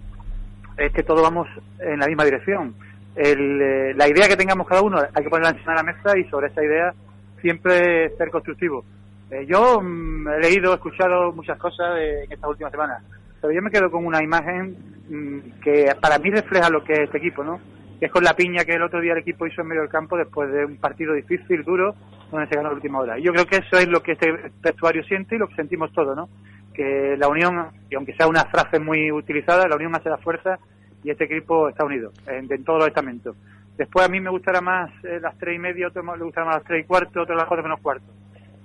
es 0.78 0.94
que 0.94 1.04
todos 1.04 1.22
vamos 1.22 1.50
en 1.80 2.00
la 2.00 2.08
misma 2.08 2.24
dirección. 2.24 2.74
Eh, 3.14 3.94
la 3.94 4.08
idea 4.08 4.30
que 4.30 4.38
tengamos 4.38 4.66
cada 4.68 4.84
uno 4.84 5.00
hay 5.14 5.24
que 5.24 5.30
ponerla 5.30 5.50
encima 5.50 5.74
de 5.74 5.84
la 5.84 5.94
mesa 5.94 6.18
y 6.18 6.24
sobre 6.30 6.48
esa 6.48 6.64
idea 6.64 6.94
siempre 7.42 8.16
ser 8.16 8.30
constructivo. 8.30 8.86
Eh, 9.32 9.46
yo 9.50 9.82
mm, 9.82 10.30
he 10.30 10.40
leído, 10.40 10.72
he 10.72 10.76
escuchado 10.76 11.34
muchas 11.34 11.58
cosas 11.58 12.00
en 12.00 12.32
estas 12.32 12.50
últimas 12.50 12.72
semanas, 12.72 13.04
pero 13.42 13.52
yo 13.52 13.62
me 13.62 13.70
quedo 13.70 13.92
con 13.92 14.06
una 14.06 14.24
imagen 14.24 14.78
mm, 15.10 15.60
que 15.62 15.94
para 16.00 16.20
mí 16.20 16.30
refleja 16.30 16.70
lo 16.70 16.86
que 16.86 16.94
es 16.94 17.00
este 17.02 17.18
equipo, 17.18 17.44
¿no? 17.44 17.60
Es 18.06 18.12
con 18.12 18.24
la 18.24 18.36
piña 18.36 18.64
que 18.66 18.74
el 18.74 18.84
otro 18.84 19.02
día 19.02 19.14
el 19.14 19.20
equipo 19.20 19.48
hizo 19.48 19.62
en 19.62 19.68
medio 19.68 19.82
del 19.82 19.90
campo 19.90 20.16
después 20.16 20.52
de 20.52 20.66
un 20.66 20.78
partido 20.78 21.14
difícil, 21.14 21.64
duro, 21.64 21.96
donde 22.32 22.48
se 22.48 22.56
ganó 22.56 22.70
la 22.70 22.76
última 22.76 23.00
hora. 23.00 23.18
Y 23.18 23.24
yo 23.24 23.32
creo 23.32 23.48
que 23.48 23.58
eso 23.58 23.78
es 23.78 23.88
lo 23.88 24.04
que 24.04 24.12
este 24.12 24.52
vestuario 24.62 25.04
siente 25.06 25.36
y 25.36 25.40
lo 25.40 25.48
que 25.48 25.56
sentimos 25.56 25.92
todos, 25.92 26.16
¿no? 26.16 26.30
que 26.76 27.16
la 27.18 27.28
unión, 27.28 27.68
y 27.90 27.96
aunque 27.96 28.14
sea 28.14 28.28
una 28.28 28.46
frase 28.46 28.80
muy 28.80 29.12
utilizada, 29.12 29.68
la 29.68 29.76
unión 29.76 29.96
hace 29.96 30.10
la 30.10 30.18
fuerza 30.18 30.60
y 31.04 31.10
este 31.10 31.24
equipo 31.24 31.70
está 31.70 31.86
unido 31.86 32.12
en, 32.28 32.64
todos 32.64 32.80
los 32.80 32.88
estamentos. 32.90 33.36
Después 33.78 34.06
a 34.06 34.10
mí 34.10 34.20
me 34.20 34.30
gustará 34.30 34.62
más 34.62 34.92
eh, 35.04 35.20
las 35.22 35.38
tres 35.38 35.56
y 35.56 35.60
media, 35.60 35.88
otro 35.88 36.04
le 36.16 36.24
gustará 36.24 36.46
más 36.46 36.56
las 36.58 36.66
tres 36.66 36.84
y 36.84 36.88
cuarto, 36.88 37.22
otro 37.22 37.36
las 37.36 37.46
cuatro 37.46 37.64
menos 37.64 37.80
cuarto. 37.82 38.06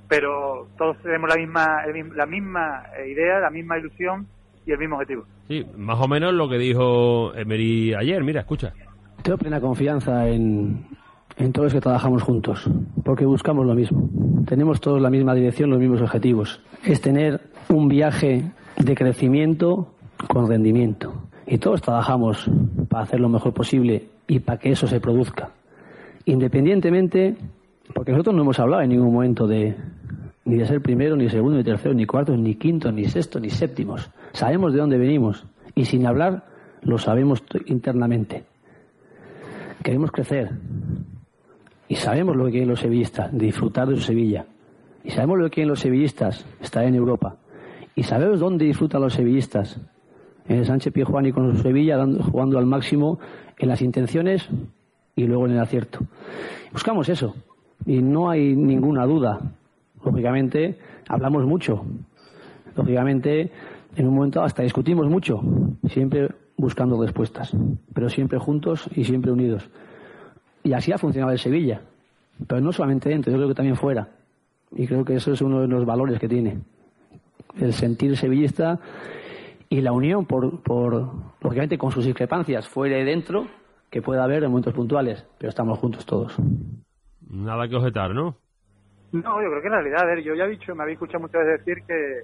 Pero 0.09 0.69
todos 0.77 0.99
tenemos 1.03 1.31
la 1.31 1.37
misma, 1.37 1.83
la 2.15 2.27
misma 2.27 2.85
eh, 2.99 3.11
idea, 3.11 3.39
la 3.39 3.51
misma 3.51 3.79
ilusión 3.79 4.27
y 4.67 4.73
el 4.73 4.79
mismo 4.79 4.97
objetivo. 4.97 5.25
Sí, 5.47 5.65
más 5.77 5.99
o 6.01 6.09
menos 6.09 6.35
lo 6.35 6.49
que 6.49 6.59
dijo 6.59 7.33
Emery 7.35 7.95
ayer. 7.95 8.23
Mira, 8.23 8.41
escucha. 8.41 8.73
Tengo 9.23 9.39
plena 9.39 9.61
confianza 9.61 10.29
en, 10.29 10.87
en 11.37 11.53
todos 11.53 11.67
los 11.67 11.75
que 11.75 11.81
trabajamos 11.81 12.23
juntos, 12.23 12.69
porque 13.05 13.27
buscamos 13.27 13.67
lo 13.67 13.75
mismo. 13.75 14.09
Tenemos 14.47 14.81
todos 14.81 15.01
la 15.01 15.11
misma 15.11 15.35
dirección, 15.35 15.71
los 15.71 15.79
mismos 15.79 16.01
objetivos. 16.01 16.61
Es 16.85 17.01
tener 17.01 17.41
un 17.69 17.89
viaje 17.89 18.53
de 18.79 18.95
crecimiento 18.95 19.95
con 20.29 20.49
rendimiento. 20.49 21.13
Y 21.47 21.59
todos 21.59 21.83
trabajamos 21.83 22.49
para 22.89 23.05
hacer 23.05 23.21
lo 23.21 23.29
mejor 23.29 23.53
posible 23.53 24.09
y 24.27 24.39
para 24.39 24.59
que 24.59 24.71
eso 24.71 24.87
se 24.87 25.01
produzca. 25.01 25.51
Independientemente, 26.25 27.37
porque 27.95 28.13
nosotros 28.13 28.35
no 28.37 28.43
hemos 28.43 28.59
hablado 28.61 28.83
en 28.83 28.91
ningún 28.91 29.13
momento 29.13 29.47
de 29.47 29.77
ni 30.45 30.57
de 30.57 30.67
ser 30.67 30.81
primero, 30.81 31.17
ni 31.17 31.29
segundo, 31.29 31.59
ni 31.59 31.65
tercero, 31.65 31.95
ni 31.95 32.07
cuarto, 32.07 32.37
ni 32.37 32.55
quinto, 32.55 32.91
ni 32.91 33.05
sexto, 33.05 33.39
ni 33.39 33.51
séptimos. 33.51 34.11
Sabemos 34.33 34.73
de 34.73 34.81
dónde 34.81 34.99
venimos 34.99 35.45
y 35.75 35.85
sin 35.85 36.07
hablar 36.07 36.45
lo 36.83 36.99
sabemos 36.99 37.43
internamente. 37.67 38.45
Queremos 39.83 40.11
crecer 40.11 40.51
y 41.89 41.97
sabemos 41.97 42.37
lo 42.37 42.45
que 42.45 42.53
quieren 42.53 42.69
los 42.69 42.81
sevillistas, 42.81 43.37
disfrutar 43.37 43.89
de 43.89 43.97
su 43.97 44.03
Sevilla. 44.03 44.47
Y 45.03 45.11
sabemos 45.11 45.39
lo 45.39 45.45
que 45.47 45.51
quieren 45.51 45.71
los 45.71 45.81
sevillistas, 45.81 46.47
estar 46.61 46.85
en 46.85 46.95
Europa. 46.95 47.37
Y 47.95 48.03
sabemos 48.03 48.39
dónde 48.41 48.67
disfrutan 48.67 49.01
los 49.01 49.15
sevillistas. 49.15 49.81
En 50.47 50.59
el 50.59 50.67
Sánchez 50.67 50.93
Piejuan 50.93 51.27
y 51.27 51.33
con 51.33 51.57
su 51.57 51.63
Sevilla, 51.63 51.99
jugando 52.31 52.59
al 52.59 52.67
máximo 52.67 53.19
en 53.59 53.69
las 53.69 53.83
intenciones 53.83 54.49
y 55.17 55.25
luego 55.25 55.47
en 55.47 55.53
el 55.53 55.61
acierto. 55.61 56.01
Buscamos 56.73 57.09
eso. 57.09 57.35
Y 57.87 58.03
no 58.03 58.31
hay 58.31 58.55
ninguna 58.55 59.07
duda. 59.07 59.41
Lógicamente, 60.05 60.79
hablamos 61.09 61.45
mucho. 61.47 61.85
Lógicamente, 62.77 63.51
en 63.97 64.07
un 64.07 64.15
momento 64.15 64.43
hasta 64.43 64.63
discutimos 64.63 65.09
mucho. 65.09 65.41
Siempre 65.89 66.29
buscando 66.61 67.01
respuestas. 67.01 67.57
Pero 67.95 68.09
siempre 68.09 68.39
juntos 68.39 68.89
y 68.95 69.05
siempre 69.05 69.33
unidos. 69.33 69.69
Y 70.63 70.73
así 70.73 70.93
ha 70.93 70.99
funcionado 70.99 71.33
el 71.33 71.39
Sevilla. 71.39 71.81
Pero 72.47 72.61
no 72.61 72.73
solamente 72.73 73.09
dentro, 73.09 73.31
yo 73.31 73.39
creo 73.39 73.49
que 73.49 73.55
también 73.55 73.77
fuera. 73.77 74.09
Y 74.73 74.87
creo 74.87 75.05
que 75.05 75.15
eso 75.15 75.33
es 75.33 75.41
uno 75.41 75.61
de 75.61 75.69
los 75.69 75.85
valores 75.85 76.19
que 76.19 76.29
tiene 76.29 76.61
el 77.59 77.73
sentir 77.73 78.17
sevillista 78.17 78.79
y 79.69 79.81
la 79.81 79.93
unión, 79.93 80.27
por, 80.27 80.63
por 80.63 81.11
lógicamente 81.41 81.79
con 81.79 81.91
sus 81.91 82.05
discrepancias 82.05 82.69
fuera 82.69 82.99
y 82.99 83.05
dentro, 83.05 83.47
que 83.91 84.03
pueda 84.03 84.25
haber 84.25 84.45
en 84.45 84.51
momentos 84.51 84.75
puntuales, 84.75 85.27
pero 85.39 85.51
estamos 85.51 85.79
juntos 85.79 86.07
todos. 86.07 86.37
Nada 87.29 87.69
que 87.69 87.77
objetar, 87.77 88.15
¿no? 88.15 88.37
No, 89.13 89.43
yo 89.43 89.49
creo 89.49 89.61
que 89.61 89.67
en 89.67 89.73
realidad, 89.73 90.03
a 90.03 90.07
ver, 90.07 90.23
yo 90.23 90.35
ya 90.35 90.45
he 90.45 90.51
dicho, 90.51 90.75
me 90.75 90.83
habéis 90.83 90.97
escuchado 90.97 91.21
muchas 91.21 91.45
veces 91.45 91.65
decir 91.65 91.85
que, 91.87 92.21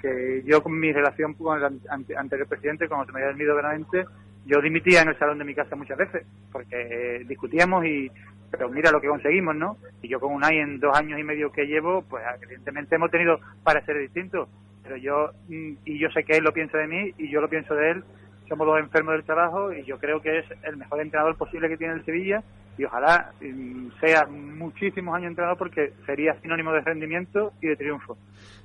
que 0.00 0.42
yo 0.44 0.62
con 0.62 0.78
mi 0.78 0.92
relación 0.92 1.34
con 1.34 1.58
el 1.58 1.80
anterior 2.16 2.48
presidente, 2.48 2.88
cuando 2.88 3.06
se 3.06 3.12
me 3.12 3.18
había 3.18 3.28
dormido 3.28 3.54
verdaderamente, 3.54 4.04
yo 4.46 4.60
dimitía 4.60 5.02
en 5.02 5.08
el 5.08 5.18
salón 5.18 5.38
de 5.38 5.44
mi 5.44 5.54
casa 5.54 5.76
muchas 5.76 5.98
veces, 5.98 6.26
porque 6.50 7.24
discutíamos 7.26 7.84
y 7.84 8.10
pero 8.50 8.68
mira 8.68 8.90
lo 8.90 9.00
que 9.00 9.08
conseguimos, 9.08 9.54
¿no? 9.54 9.76
Y 10.02 10.08
yo 10.08 10.18
con 10.18 10.34
Unai 10.34 10.58
en 10.58 10.80
dos 10.80 10.96
años 10.96 11.20
y 11.20 11.22
medio 11.22 11.52
que 11.52 11.66
llevo, 11.66 12.02
pues 12.02 12.24
evidentemente 12.42 12.96
hemos 12.96 13.10
tenido 13.10 13.38
para 13.62 13.84
ser 13.84 13.98
distintos, 13.98 14.48
pero 14.82 14.96
yo, 14.96 15.30
mm, 15.48 15.72
y 15.84 15.98
yo 15.98 16.10
sé 16.10 16.24
que 16.24 16.36
él 16.36 16.44
lo 16.44 16.52
piensa 16.52 16.78
de 16.78 16.88
mí 16.88 17.14
y 17.16 17.30
yo 17.30 17.40
lo 17.40 17.48
pienso 17.48 17.74
de 17.74 17.92
él, 17.92 18.04
somos 18.50 18.66
los 18.66 18.80
enfermos 18.80 19.14
del 19.14 19.22
trabajo 19.22 19.72
y 19.72 19.84
yo 19.84 19.96
creo 19.98 20.20
que 20.20 20.40
es 20.40 20.44
el 20.64 20.76
mejor 20.76 21.00
entrenador 21.00 21.36
posible 21.36 21.68
que 21.68 21.76
tiene 21.76 21.94
el 21.94 22.04
Sevilla 22.04 22.42
y 22.76 22.84
ojalá 22.84 23.30
mm, 23.40 23.90
sea 24.00 24.26
muchísimos 24.26 25.14
años 25.14 25.28
entrenador 25.28 25.56
porque 25.56 25.92
sería 26.04 26.34
sinónimo 26.40 26.72
de 26.72 26.80
rendimiento 26.80 27.52
y 27.62 27.68
de 27.68 27.76
triunfo. 27.76 28.18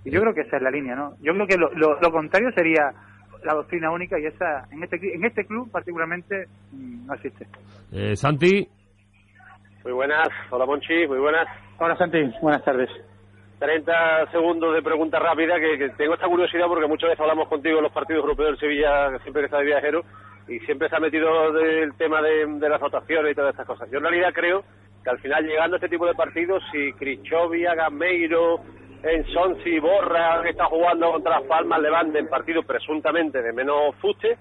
Y 0.04 0.10
yo 0.10 0.21
creo 0.21 0.34
que 0.34 0.41
esa 0.41 0.58
es 0.58 0.63
la 0.63 0.71
línea, 0.71 0.95
¿no? 0.95 1.13
Yo 1.21 1.34
creo 1.34 1.45
que 1.45 1.58
lo, 1.58 1.69
lo, 1.71 2.12
contrario 2.12 2.52
sería 2.54 2.91
la 3.43 3.54
doctrina 3.54 3.91
única 3.91 4.19
y 4.19 4.26
esa 4.26 4.67
en 4.71 4.84
este 4.84 4.98
en 5.13 5.24
este 5.24 5.45
club 5.45 5.69
particularmente 5.69 6.48
mm, 6.71 7.06
no 7.06 7.13
existe. 7.13 7.45
Eh, 7.91 8.15
Santi, 8.15 8.67
muy 9.84 9.93
buenas, 9.93 10.30
hola 10.50 10.65
Monchi, 10.65 11.06
muy 11.08 11.19
buenas. 11.19 11.48
Hola 11.78 11.95
Santi, 11.95 12.24
buenas 12.41 12.63
tardes. 12.65 12.89
30 13.60 14.32
segundos 14.32 14.74
de 14.74 14.82
pregunta 14.82 15.20
rápida, 15.20 15.60
que, 15.60 15.89
tengo 15.98 16.13
esta 16.13 16.28
curiosidad 16.28 16.68
porque 16.68 16.88
muchas 16.88 17.10
veces 17.10 17.22
hablamos 17.22 17.48
contigo 17.48 17.78
en 17.78 17.84
los 17.84 17.91
partidos 17.91 18.24
europeos 18.24 18.50
del 18.50 18.60
Sevilla, 18.60 19.18
siempre 19.20 19.41
que 19.41 19.46
está 19.46 19.60
de 19.60 19.65
viajero, 19.65 20.04
y 20.48 20.60
siempre 20.60 20.89
se 20.89 20.96
ha 20.96 21.00
metido 21.00 21.52
del 21.54 21.94
tema 21.96 22.22
de, 22.22 22.70
las 22.70 22.82
votaciones 22.82 23.32
y 23.32 23.36
todas 23.36 23.52
estas 23.52 23.65
cosas. 23.65 23.89
Yo 23.89 23.98
en 23.98 24.04
realidad 24.04 24.34
creo 24.34 24.63
que 25.04 25.10
al 25.10 25.20
final 25.20 25.46
llegando 25.46 25.76
a 25.76 25.78
este 25.78 25.89
tipo 25.89 26.06
de 26.06 26.15
partidos, 26.15 26.63
si 26.72 26.94
Crichovia, 26.94 27.76
Gameiro, 27.76 28.60
en 29.04 29.26
Sonsi, 29.28 29.80
Borra, 29.80 30.41
que 30.44 30.50
está 30.50 30.65
jugando 30.65 31.12
contra 31.12 31.39
las 31.39 31.48
Palmas, 31.48 31.80
Levante, 31.80 32.20
en 32.20 32.28
partidos 32.28 32.65
presuntamente 32.65 33.41
de 33.41 33.54
menos 33.54 33.96
fuste, 34.02 34.38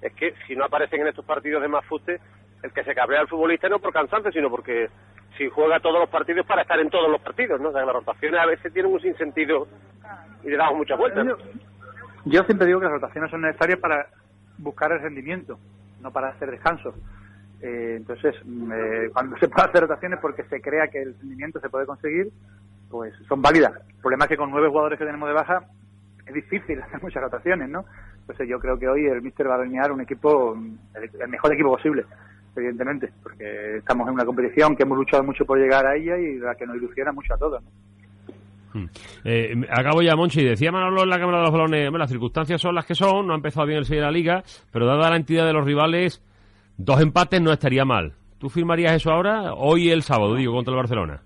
es 0.00 0.12
que 0.14 0.34
si 0.46 0.56
no 0.56 0.64
aparecen 0.64 1.02
en 1.02 1.08
estos 1.08 1.24
partidos 1.24 1.62
de 1.62 1.68
más 1.68 1.84
fuste, 1.84 2.18
el 2.62 2.72
que 2.72 2.84
se 2.84 2.94
cabrea 2.94 3.20
al 3.20 3.28
futbolista 3.28 3.68
no 3.68 3.78
por 3.78 3.92
cansancio, 3.92 4.32
sino 4.32 4.50
porque 4.50 4.88
si 5.36 5.48
juega 5.48 5.80
todos 5.80 6.00
los 6.00 6.08
partidos 6.08 6.46
para 6.46 6.62
estar 6.62 6.78
en 6.80 6.90
todos 6.90 7.10
los 7.10 7.20
partidos, 7.20 7.60
¿no? 7.60 7.68
O 7.68 7.72
sea, 7.72 7.84
las 7.84 7.94
rotaciones 7.94 8.40
a 8.40 8.46
veces 8.46 8.72
tienen 8.72 8.92
un 8.92 9.00
sinsentido 9.00 9.68
y 10.42 10.50
le 10.50 10.56
damos 10.56 10.78
muchas 10.78 10.98
vueltas. 10.98 11.26
Yo, 11.26 11.36
yo 12.24 12.42
siempre 12.44 12.66
digo 12.66 12.80
que 12.80 12.86
las 12.86 12.94
rotaciones 12.94 13.30
son 13.30 13.42
necesarias 13.42 13.78
para 13.78 14.06
buscar 14.58 14.92
el 14.92 15.00
rendimiento, 15.00 15.58
no 16.00 16.10
para 16.10 16.28
hacer 16.30 16.50
descanso. 16.50 16.94
Eh, 17.60 17.94
entonces, 17.96 18.34
mm, 18.44 18.72
eh, 18.72 19.10
cuando 19.12 19.36
se 19.38 19.48
puede 19.48 19.68
hacer 19.68 19.82
rotaciones 19.82 20.18
porque 20.20 20.42
se 20.44 20.60
crea 20.60 20.88
que 20.88 21.02
el 21.02 21.14
rendimiento 21.18 21.60
se 21.60 21.68
puede 21.68 21.86
conseguir, 21.86 22.30
pues 22.90 23.14
son 23.28 23.42
válidas. 23.42 23.72
El 23.88 24.00
problema 24.00 24.24
es 24.24 24.30
que 24.30 24.36
con 24.36 24.50
nueve 24.50 24.68
jugadores 24.68 24.98
que 24.98 25.04
tenemos 25.04 25.28
de 25.28 25.34
baja 25.34 25.64
es 26.26 26.34
difícil 26.34 26.82
hacer 26.82 27.02
muchas 27.02 27.22
rotaciones, 27.22 27.68
¿no? 27.68 27.84
Entonces 28.20 28.48
yo 28.48 28.58
creo 28.58 28.78
que 28.78 28.88
hoy 28.88 29.06
el 29.06 29.22
Mister 29.22 29.48
va 29.48 29.54
a 29.54 29.60
alinear 29.60 29.90
un 29.90 30.00
equipo, 30.00 30.56
el, 30.94 31.10
el 31.20 31.28
mejor 31.28 31.52
equipo 31.52 31.70
posible, 31.70 32.04
evidentemente, 32.58 33.10
porque 33.22 33.78
estamos 33.78 34.06
en 34.08 34.14
una 34.14 34.24
competición 34.24 34.76
que 34.76 34.82
hemos 34.82 34.98
luchado 34.98 35.24
mucho 35.24 35.44
por 35.44 35.58
llegar 35.58 35.86
a 35.86 35.96
ella 35.96 36.18
y 36.18 36.38
la 36.38 36.54
que 36.54 36.66
nos 36.66 36.76
ilusiona 36.76 37.12
mucho 37.12 37.34
a 37.34 37.38
todos. 37.38 37.62
¿no? 37.62 37.70
Eh, 39.24 39.54
acabo 39.70 40.02
ya, 40.02 40.16
Monchi. 40.16 40.44
Decía 40.44 40.72
Manolo 40.72 41.02
en 41.02 41.10
la 41.10 41.18
Cámara 41.18 41.38
de 41.38 41.44
los 41.44 41.52
Balones, 41.52 41.90
bueno, 41.90 41.98
las 41.98 42.10
circunstancias 42.10 42.60
son 42.60 42.74
las 42.74 42.86
que 42.86 42.94
son, 42.94 43.26
no 43.26 43.32
ha 43.32 43.36
empezado 43.36 43.66
bien 43.66 43.78
el 43.78 43.84
Sevilla 43.84 44.06
de 44.06 44.12
la 44.12 44.12
Liga, 44.12 44.42
pero 44.72 44.86
dada 44.86 45.10
la 45.10 45.16
entidad 45.16 45.46
de 45.46 45.52
los 45.52 45.64
rivales, 45.64 46.22
dos 46.76 47.00
empates 47.00 47.40
no 47.40 47.52
estaría 47.52 47.84
mal. 47.84 48.12
¿Tú 48.38 48.48
firmarías 48.48 48.94
eso 48.94 49.10
ahora? 49.10 49.52
Hoy 49.54 49.90
el 49.90 50.02
sábado, 50.02 50.36
digo, 50.36 50.52
contra 50.52 50.72
el 50.72 50.76
Barcelona. 50.76 51.20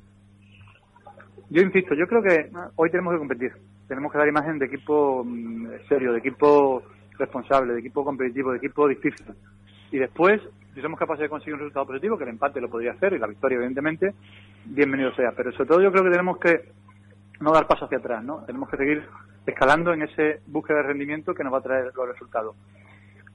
Yo 1.51 1.61
insisto, 1.61 1.95
yo 1.95 2.07
creo 2.07 2.23
que 2.23 2.51
hoy 2.77 2.91
tenemos 2.91 3.13
que 3.13 3.19
competir. 3.19 3.53
Tenemos 3.87 4.11
que 4.11 4.19
dar 4.19 4.29
imagen 4.29 4.59
de 4.59 4.67
equipo 4.67 5.23
mm, 5.23 5.67
serio, 5.89 6.13
de 6.13 6.19
equipo 6.19 6.83
responsable, 7.19 7.75
de 7.75 7.81
equipo 7.81 8.05
competitivo, 8.05 8.53
de 8.53 8.59
equipo 8.59 8.89
difícil. 8.89 9.27
Y 9.91 9.99
después, 9.99 10.41
si 10.75 10.81
somos 10.81 10.99
capaces 10.99 11.23
de 11.23 11.29
conseguir 11.29 11.55
un 11.55 11.61
resultado 11.61 11.87
positivo, 11.87 12.17
que 12.17 12.25
el 12.25 12.31
empate 12.31 12.61
lo 12.61 12.71
podría 12.71 12.93
hacer 12.93 13.13
y 13.13 13.19
la 13.19 13.27
victoria, 13.27 13.57
evidentemente, 13.57 14.15
bienvenido 14.65 15.15
sea. 15.15 15.33
Pero 15.33 15.53
sobre 15.53 15.69
todo 15.69 15.83
yo 15.83 15.93
creo 15.93 16.05
que 16.05 16.11
tenemos 16.11 16.39
que 16.39 16.73
no 17.41 17.53
dar 17.53 17.67
paso 17.67 17.85
hacia 17.85 17.99
atrás, 17.99 18.25
¿no? 18.25 18.45
Tenemos 18.45 18.69
que 18.71 18.77
seguir 18.77 19.05
escalando 19.47 19.93
en 19.93 20.03
ese 20.03 20.41
búsqueda 20.47 20.79
de 20.79 20.83
rendimiento 20.85 21.35
que 21.35 21.45
nos 21.45 21.53
va 21.53 21.59
a 21.59 21.63
traer 21.63 21.93
los 21.95 22.09
resultados. 22.09 22.57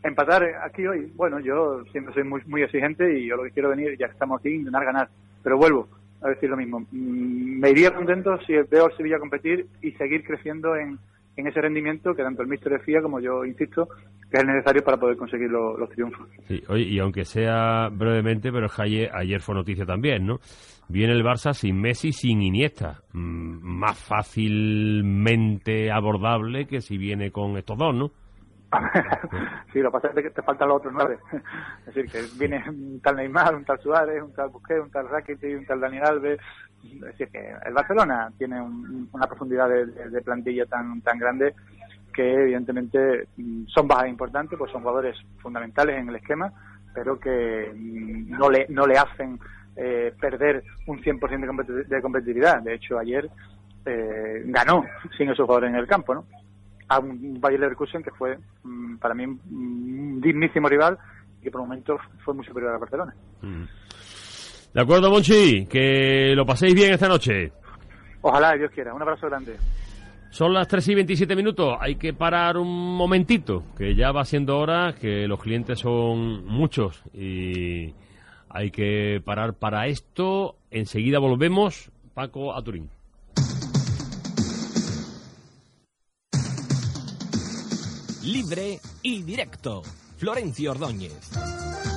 Empatar 0.04 0.44
aquí 0.64 0.86
hoy, 0.88 1.12
bueno, 1.16 1.40
yo 1.40 1.84
siempre 1.92 2.14
soy 2.14 2.24
muy, 2.24 2.62
exigente 2.64 3.20
y 3.20 3.28
yo 3.28 3.36
lo 3.36 3.44
que 3.44 3.52
quiero 3.52 3.70
venir, 3.70 3.98
ya 3.98 4.08
que 4.08 4.14
estamos 4.14 4.40
aquí, 4.40 4.50
intentar 4.50 4.86
ganar. 4.86 5.10
Pero 5.44 5.58
vuelvo 5.58 5.88
a 6.22 6.30
decir 6.30 6.50
lo 6.50 6.58
mismo. 6.58 6.80
Mm, 6.92 7.60
Me 7.60 7.70
iría 7.72 7.94
contento 7.94 8.40
si 8.46 8.54
veo 8.54 8.86
al 8.86 8.96
Sevilla 8.96 9.20
competir 9.20 9.68
y 9.82 9.92
seguir 9.94 10.24
creciendo 10.24 10.76
en, 10.76 10.98
en 11.38 11.48
ese 11.48 11.62
rendimiento 11.62 12.14
que 12.14 12.24
tanto 12.24 12.42
el 12.42 12.48
míster 12.50 12.74
decía 12.74 13.02
como 13.02 13.20
yo 13.20 13.46
insisto 13.46 13.88
que 14.30 14.38
es 14.40 14.46
necesario 14.46 14.84
para 14.84 14.98
poder 14.98 15.16
conseguir 15.16 15.50
lo- 15.50 15.78
los 15.78 15.90
triunfos. 15.90 16.28
Sí, 16.48 16.62
oye, 16.68 16.84
y 16.84 17.00
aunque 17.00 17.24
sea 17.24 17.88
brevemente, 17.90 18.52
pero 18.52 18.66
es 18.66 18.74
que 18.76 18.82
ayer, 18.82 19.10
ayer 19.14 19.40
fue 19.42 19.56
noticia 19.56 19.86
también, 19.86 20.26
¿no? 20.26 20.40
Viene 20.90 21.14
el 21.14 21.24
Barça 21.24 21.54
sin 21.54 21.80
Messi, 21.80 22.12
sin 22.12 22.42
Iniesta. 22.42 23.02
Mm, 23.14 23.60
más 23.80 23.98
fácilmente 23.98 25.92
abordable 25.92 26.66
que 26.68 26.82
si 26.82 26.98
viene 26.98 27.32
con 27.32 27.58
estos 27.58 27.78
dos, 27.78 27.96
¿no? 27.96 28.12
sí, 29.72 29.80
lo 29.80 29.90
que 29.90 29.94
pasa 30.00 30.08
es 30.10 30.24
que 30.24 30.30
te 30.30 30.42
faltan 30.42 30.68
los 30.68 30.78
otros 30.78 30.94
nueve. 30.94 31.18
Es 31.88 31.96
decir, 31.96 32.12
que 32.12 32.20
viene 32.38 32.62
un 32.70 33.00
tal 33.02 33.16
Neymar, 33.16 33.56
un 33.56 33.64
tal 33.64 33.80
Suárez, 33.80 34.22
un 34.22 34.34
tal 34.34 34.50
Busquets, 34.50 34.82
un 34.84 34.92
tal 34.92 35.08
Rakitic, 35.08 35.58
un 35.58 35.66
tal 35.66 35.80
Daniel 35.80 36.04
Alves. 36.04 36.40
Es 36.84 37.02
decir, 37.02 37.28
que 37.30 37.54
el 37.66 37.74
Barcelona 37.74 38.32
tiene 38.38 38.62
un- 38.62 39.10
una 39.12 39.28
profundidad 39.28 39.70
de, 39.70 40.22
plantilla 40.22 40.66
tan 40.66 41.02
tan 41.02 41.18
grande 41.18 41.54
que 42.14 42.34
evidentemente 42.34 43.28
mm, 43.38 43.66
son 43.68 43.88
bajas 43.88 44.10
importantes, 44.10 44.58
pues 44.58 44.72
son 44.72 44.82
jugadores 44.82 45.16
fundamentales 45.40 45.98
en 45.98 46.10
el 46.10 46.16
esquema, 46.16 46.52
pero 46.94 47.20
que 47.20 47.72
mm, 47.76 48.30
no 48.38 48.50
le, 48.50 48.66
no 48.70 48.88
le 48.88 48.98
hacen 48.98 49.40
eh, 49.76 50.14
perder 50.20 50.64
un 50.88 51.00
100% 51.02 51.20
de, 51.42 51.48
competi- 51.48 51.86
de 51.86 52.02
competitividad. 52.02 52.62
De 52.64 52.74
hecho, 52.76 52.98
ayer 52.98 53.30
eh, 53.86 54.42
ganó 54.46 54.84
sin 55.18 55.30
esos 55.30 55.46
jugadores 55.46 55.70
en 55.70 55.76
el 55.76 55.88
campo, 55.88 56.16
¿no? 56.16 56.26
a 56.90 57.00
un 57.00 57.40
Bayer 57.42 57.60
Leverkusen 57.60 58.02
que 58.02 58.12
fue 58.12 58.38
mm, 58.64 58.96
para 58.98 59.14
mí 59.14 59.26
un, 59.26 60.22
dignísimo 60.22 60.70
rival 60.70 60.98
y 61.40 61.44
que 61.44 61.52
por 61.52 61.62
momentos 61.62 62.00
fue 62.24 62.34
muy 62.34 62.46
superior 62.46 62.74
a 62.74 62.78
Barcelona. 62.78 63.14
De 64.78 64.84
acuerdo, 64.84 65.10
Monchi, 65.10 65.66
que 65.66 66.34
lo 66.36 66.46
paséis 66.46 66.76
bien 66.76 66.94
esta 66.94 67.08
noche. 67.08 67.52
Ojalá, 68.22 68.54
Dios 68.54 68.70
quiera. 68.70 68.94
Un 68.94 69.02
abrazo 69.02 69.26
grande. 69.26 69.56
Son 70.30 70.54
las 70.54 70.68
3 70.68 70.90
y 70.90 70.94
27 70.94 71.36
minutos. 71.36 71.76
Hay 71.80 71.96
que 71.96 72.14
parar 72.14 72.58
un 72.58 72.96
momentito, 72.96 73.64
que 73.76 73.96
ya 73.96 74.12
va 74.12 74.24
siendo 74.24 74.60
hora, 74.60 74.94
que 74.94 75.28
los 75.28 75.42
clientes 75.42 75.80
son 75.80 76.46
muchos 76.46 77.02
y 77.12 77.92
hay 78.50 78.70
que 78.70 79.20
parar 79.26 79.56
para 79.56 79.88
esto. 79.88 80.58
Enseguida 80.70 81.18
volvemos. 81.18 81.90
Paco 82.14 82.56
a 82.56 82.62
Turín. 82.62 82.88
Libre 88.24 88.78
y 89.02 89.24
directo. 89.24 89.82
Florencio 90.18 90.70
Ordóñez. 90.70 91.97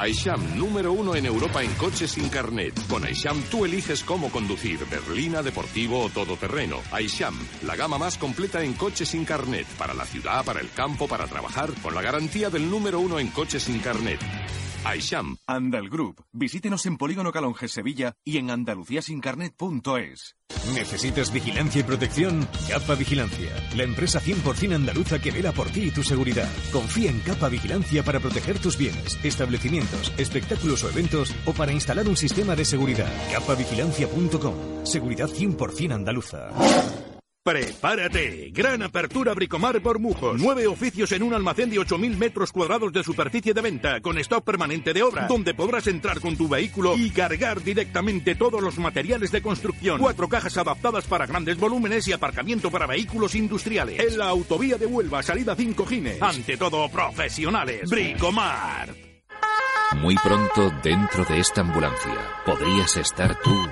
Aisham, 0.00 0.56
número 0.56 0.94
uno 0.94 1.14
en 1.14 1.26
Europa 1.26 1.62
en 1.62 1.74
coches 1.74 2.12
sin 2.12 2.30
carnet. 2.30 2.72
Con 2.88 3.04
Aisham 3.04 3.38
tú 3.50 3.66
eliges 3.66 4.02
cómo 4.02 4.30
conducir, 4.30 4.80
berlina, 4.90 5.42
deportivo 5.42 6.02
o 6.02 6.08
todoterreno. 6.08 6.78
Aisham, 6.90 7.34
la 7.66 7.76
gama 7.76 7.98
más 7.98 8.16
completa 8.16 8.64
en 8.64 8.72
coches 8.72 9.10
sin 9.10 9.26
carnet. 9.26 9.66
Para 9.76 9.92
la 9.92 10.06
ciudad, 10.06 10.42
para 10.42 10.60
el 10.60 10.70
campo, 10.70 11.06
para 11.06 11.26
trabajar, 11.26 11.70
con 11.82 11.94
la 11.94 12.00
garantía 12.00 12.48
del 12.48 12.70
número 12.70 12.98
uno 12.98 13.18
en 13.18 13.28
coches 13.28 13.64
sin 13.64 13.78
carnet. 13.80 14.20
Aisham. 14.86 15.36
Andal 15.46 15.90
Group. 15.90 16.24
Visítenos 16.32 16.86
en 16.86 16.96
Polígono 16.96 17.30
Calonges 17.30 17.70
Sevilla 17.70 18.14
y 18.24 18.38
en 18.38 18.50
andaluciasincarnet.es. 18.50 20.39
¿Necesitas 20.74 21.32
vigilancia 21.32 21.80
y 21.80 21.84
protección? 21.84 22.48
Capa 22.68 22.94
Vigilancia, 22.94 23.50
la 23.76 23.82
empresa 23.82 24.20
100% 24.20 24.74
andaluza 24.74 25.18
que 25.18 25.30
vela 25.30 25.52
por 25.52 25.68
ti 25.70 25.84
y 25.84 25.90
tu 25.90 26.02
seguridad. 26.02 26.48
Confía 26.72 27.10
en 27.10 27.20
Capa 27.20 27.48
Vigilancia 27.48 28.02
para 28.02 28.20
proteger 28.20 28.58
tus 28.58 28.76
bienes, 28.76 29.18
establecimientos, 29.24 30.12
espectáculos 30.16 30.84
o 30.84 30.90
eventos 30.90 31.34
o 31.44 31.52
para 31.52 31.72
instalar 31.72 32.08
un 32.08 32.16
sistema 32.16 32.54
de 32.54 32.64
seguridad. 32.64 33.10
Capavigilancia.com. 33.32 34.84
Seguridad 34.84 35.28
100% 35.28 35.92
andaluza. 35.92 36.50
Prepárate. 37.42 38.50
Gran 38.52 38.82
apertura 38.82 39.32
Bricomar 39.32 39.80
por 39.80 39.98
Mujos. 39.98 40.38
Nueve 40.38 40.66
oficios 40.66 41.10
en 41.12 41.22
un 41.22 41.32
almacén 41.32 41.70
de 41.70 41.78
8.000 41.78 42.16
metros 42.18 42.52
cuadrados 42.52 42.92
de 42.92 43.02
superficie 43.02 43.54
de 43.54 43.62
venta, 43.62 44.02
con 44.02 44.18
stock 44.18 44.44
permanente 44.44 44.92
de 44.92 45.02
obra, 45.02 45.26
donde 45.26 45.54
podrás 45.54 45.86
entrar 45.86 46.20
con 46.20 46.36
tu 46.36 46.48
vehículo 46.48 46.98
y 46.98 47.08
cargar 47.10 47.62
directamente 47.62 48.34
todos 48.34 48.62
los 48.62 48.78
materiales 48.78 49.32
de 49.32 49.40
construcción. 49.40 49.98
Cuatro 49.98 50.28
cajas 50.28 50.58
adaptadas 50.58 51.06
para 51.06 51.24
grandes 51.24 51.56
volúmenes 51.56 52.06
y 52.08 52.12
aparcamiento 52.12 52.70
para 52.70 52.86
vehículos 52.86 53.34
industriales. 53.34 53.98
En 54.00 54.18
la 54.18 54.28
autovía 54.28 54.76
de 54.76 54.84
Huelva, 54.84 55.22
salida 55.22 55.56
5 55.56 55.86
Gines. 55.86 56.20
Ante 56.20 56.58
todo, 56.58 56.90
profesionales. 56.90 57.88
Bricomar. 57.88 58.94
Muy 59.96 60.14
pronto, 60.16 60.70
dentro 60.82 61.24
de 61.24 61.38
esta 61.38 61.62
ambulancia, 61.62 62.18
podrías 62.44 62.98
estar 62.98 63.40
tú 63.40 63.66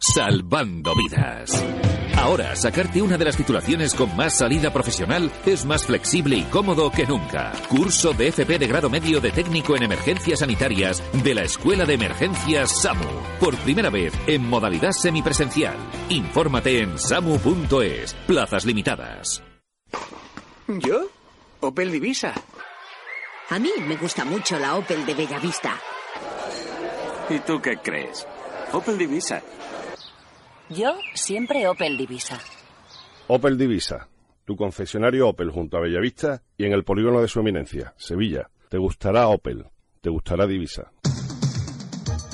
salvando 0.00 0.92
vidas. 0.96 1.64
Ahora, 2.22 2.54
sacarte 2.54 3.02
una 3.02 3.18
de 3.18 3.24
las 3.24 3.36
titulaciones 3.36 3.94
con 3.94 4.14
más 4.14 4.38
salida 4.38 4.72
profesional 4.72 5.28
es 5.44 5.64
más 5.64 5.84
flexible 5.84 6.36
y 6.36 6.44
cómodo 6.44 6.88
que 6.92 7.04
nunca. 7.04 7.50
Curso 7.68 8.12
de 8.12 8.28
FP 8.28 8.60
de 8.60 8.68
grado 8.68 8.88
medio 8.88 9.20
de 9.20 9.32
técnico 9.32 9.74
en 9.74 9.82
emergencias 9.82 10.38
sanitarias 10.38 11.02
de 11.24 11.34
la 11.34 11.42
Escuela 11.42 11.84
de 11.84 11.94
Emergencias 11.94 12.80
SAMU. 12.80 13.08
Por 13.40 13.56
primera 13.56 13.90
vez 13.90 14.14
en 14.28 14.48
modalidad 14.48 14.92
semipresencial. 14.92 15.74
Infórmate 16.10 16.82
en 16.82 16.96
samu.es. 16.96 18.14
Plazas 18.28 18.66
limitadas. 18.66 19.42
¿Yo? 20.68 21.08
Opel 21.58 21.90
Divisa. 21.90 22.34
A 23.50 23.58
mí 23.58 23.72
me 23.84 23.96
gusta 23.96 24.24
mucho 24.24 24.60
la 24.60 24.76
Opel 24.76 25.04
de 25.04 25.14
Bellavista. 25.14 25.74
¿Y 27.28 27.40
tú 27.40 27.60
qué 27.60 27.78
crees? 27.78 28.24
Opel 28.72 28.96
Divisa. 28.96 29.42
Yo 30.74 30.94
siempre 31.14 31.68
Opel 31.68 31.96
Divisa. 31.98 32.38
Opel 33.26 33.58
Divisa, 33.58 34.08
tu 34.44 34.56
concesionario 34.56 35.28
Opel 35.28 35.50
junto 35.50 35.76
a 35.76 35.80
Bellavista 35.80 36.42
y 36.56 36.64
en 36.64 36.72
el 36.72 36.84
polígono 36.84 37.20
de 37.20 37.28
su 37.28 37.40
eminencia, 37.40 37.92
Sevilla. 37.96 38.48
Te 38.70 38.78
gustará 38.78 39.28
Opel, 39.28 39.66
te 40.00 40.08
gustará 40.08 40.46
Divisa. 40.46 40.92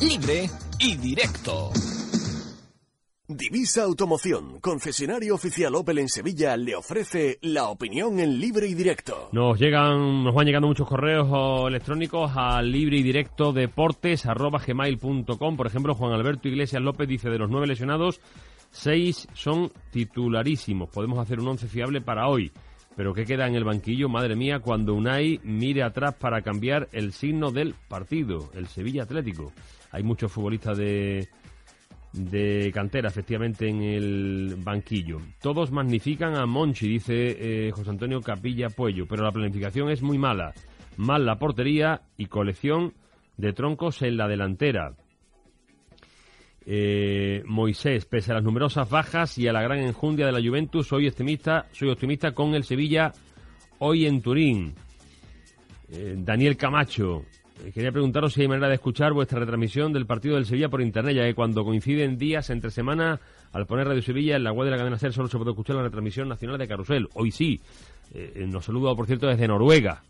Libre 0.01 0.49
y 0.79 0.97
directo. 0.97 1.73
Divisa 3.31 3.83
Automoción, 3.83 4.59
concesionario 4.59 5.35
oficial 5.35 5.75
Opel 5.75 5.99
en 5.99 6.09
Sevilla, 6.09 6.57
le 6.57 6.75
ofrece 6.75 7.37
la 7.43 7.69
opinión 7.69 8.21
en 8.21 8.41
libre 8.41 8.67
y 8.69 8.73
directo. 8.73 9.29
Nos 9.33 9.61
llegan, 9.61 10.25
nos 10.25 10.35
van 10.35 10.47
llegando 10.47 10.67
muchos 10.67 10.89
correos 10.89 11.69
electrónicos 11.69 12.33
a 12.35 12.63
libre 12.63 12.97
y 12.97 13.03
directo 13.03 13.53
deportes 13.53 14.25
gmail.com. 14.25 15.57
Por 15.59 15.67
ejemplo, 15.67 15.95
Juan 15.95 16.15
Alberto 16.15 16.49
Iglesias 16.49 16.81
López 16.81 17.07
dice 17.07 17.29
de 17.29 17.37
los 17.37 17.51
nueve 17.51 17.67
lesionados, 17.67 18.23
seis 18.71 19.29
son 19.35 19.71
titularísimos. 19.91 20.89
Podemos 20.89 21.19
hacer 21.19 21.39
un 21.39 21.49
once 21.49 21.67
fiable 21.67 22.01
para 22.01 22.29
hoy. 22.29 22.51
Pero 22.97 23.13
¿qué 23.13 23.27
queda 23.27 23.47
en 23.47 23.55
el 23.55 23.65
banquillo? 23.65 24.09
Madre 24.09 24.37
mía, 24.37 24.61
cuando 24.61 24.95
Unai 24.95 25.39
mire 25.45 25.83
atrás 25.83 26.15
para 26.15 26.41
cambiar 26.41 26.89
el 26.93 27.13
signo 27.13 27.51
del 27.51 27.75
partido, 27.89 28.51
el 28.55 28.69
Sevilla 28.69 29.03
Atlético. 29.03 29.53
Hay 29.91 30.03
muchos 30.03 30.33
futbolistas 30.33 30.79
de 30.79 31.29
de 32.19 32.71
cantera, 32.73 33.09
efectivamente, 33.09 33.69
en 33.69 33.83
el 33.83 34.57
banquillo. 34.59 35.21
Todos 35.41 35.71
magnifican 35.71 36.37
a 36.37 36.47
Monchi, 36.47 36.89
dice 36.89 37.15
eh, 37.69 37.71
José 37.71 37.91
Antonio 37.91 38.21
Capilla 38.21 38.69
Puello, 38.69 39.07
pero 39.07 39.25
la 39.25 39.33
planificación 39.33 39.91
es 39.91 40.03
muy 40.03 40.19
mala. 40.19 40.53
Mal 40.97 41.25
la 41.25 41.39
portería 41.39 42.03
y 42.17 42.27
colección 42.27 42.95
de 43.37 43.53
troncos 43.53 44.03
en 44.03 44.17
la 44.17 44.29
delantera. 44.29 44.95
Eh, 46.67 47.43
Moisés, 47.47 48.05
pese 48.05 48.33
a 48.33 48.35
las 48.35 48.45
numerosas 48.45 48.91
bajas 48.91 49.39
y 49.39 49.49
a 49.49 49.53
la 49.53 49.63
gran 49.63 49.79
enjundia 49.79 50.27
de 50.27 50.33
la 50.33 50.47
Juventus, 50.47 50.87
soy 50.87 51.09
optimista, 51.09 51.67
soy 51.73 51.89
optimista 51.89 52.33
con 52.33 52.55
el 52.55 52.65
Sevilla 52.65 53.13
hoy 53.79 54.07
en 54.07 54.21
Turín. 54.21 54.75
Eh, 55.91 56.17
Daniel 56.19 56.59
Camacho, 56.59 57.25
quería 57.75 57.93
preguntaros 57.93 58.33
si 58.33 58.43
hay 58.43 58.49
manera 58.49 58.69
de 58.69 58.75
escuchar 58.75 59.13
vuestra 59.13 59.39
retransmisión 59.39 59.93
del 59.93 60.07
partido 60.07 60.37
del 60.37 60.47
Sevilla 60.47 60.69
por 60.69 60.81
internet, 60.81 61.17
ya 61.17 61.25
que 61.25 61.35
cuando 61.35 61.65
coinciden 61.65 62.19
días 62.19 62.51
entre 62.51 62.71
semana, 62.71 63.21
al 63.53 63.67
poner 63.67 63.87
Radio 63.87 64.03
Sevilla 64.03 64.37
en 64.37 64.45
la 64.45 64.53
web 64.53 64.67
de 64.67 64.71
la 64.73 64.77
cadena 64.79 64.99
SER 64.99 65.13
solo 65.13 65.29
se 65.29 65.39
puede 65.39 65.51
escuchar 65.51 65.77
la 65.77 65.83
retransmisión 65.83 66.29
nacional 66.29 66.59
de 66.59 66.69
Carusel. 66.69 67.09
Hoy 67.15 67.31
sí. 67.31 67.61
Eh, 68.15 68.47
nos 68.49 68.65
saludo, 68.65 68.95
por 68.97 69.07
cierto, 69.07 69.27
desde 69.27 69.49
Noruega. 69.49 70.03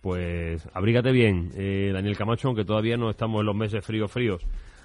Pues 0.00 0.66
abrígate 0.72 1.10
bien, 1.10 1.50
eh, 1.56 1.90
Daniel 1.92 2.16
Camacho, 2.16 2.48
aunque 2.48 2.64
todavía 2.64 2.96
no 2.96 3.10
estamos 3.10 3.40
en 3.40 3.46
los 3.46 3.56
meses 3.56 3.84
fríos, 3.84 4.10
fríos, 4.10 4.42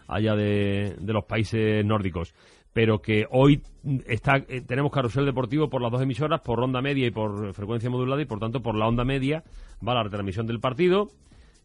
allá 0.07 0.35
de, 0.35 0.95
los 1.05 1.25
países 1.25 1.85
nórdicos. 1.85 2.33
Pero 2.73 3.01
que 3.01 3.27
hoy 3.29 3.61
está, 4.07 4.41
tenemos 4.65 4.91
Carusel 4.91 5.25
Deportivo 5.25 5.69
por 5.69 5.81
las 5.81 5.91
dos 5.91 6.01
emisoras, 6.01 6.41
por 6.41 6.57
ronda 6.57 6.81
media 6.81 7.05
y 7.05 7.11
por 7.11 7.53
frecuencia 7.53 7.89
modulada, 7.89 8.21
y 8.21 8.25
por 8.25 8.39
tanto 8.39 8.61
por 8.61 8.75
la 8.75 8.87
onda 8.87 9.03
media 9.03 9.43
va 9.85 9.93
la 9.93 10.03
retransmisión 10.03 10.47
del 10.47 10.59
partido 10.59 11.09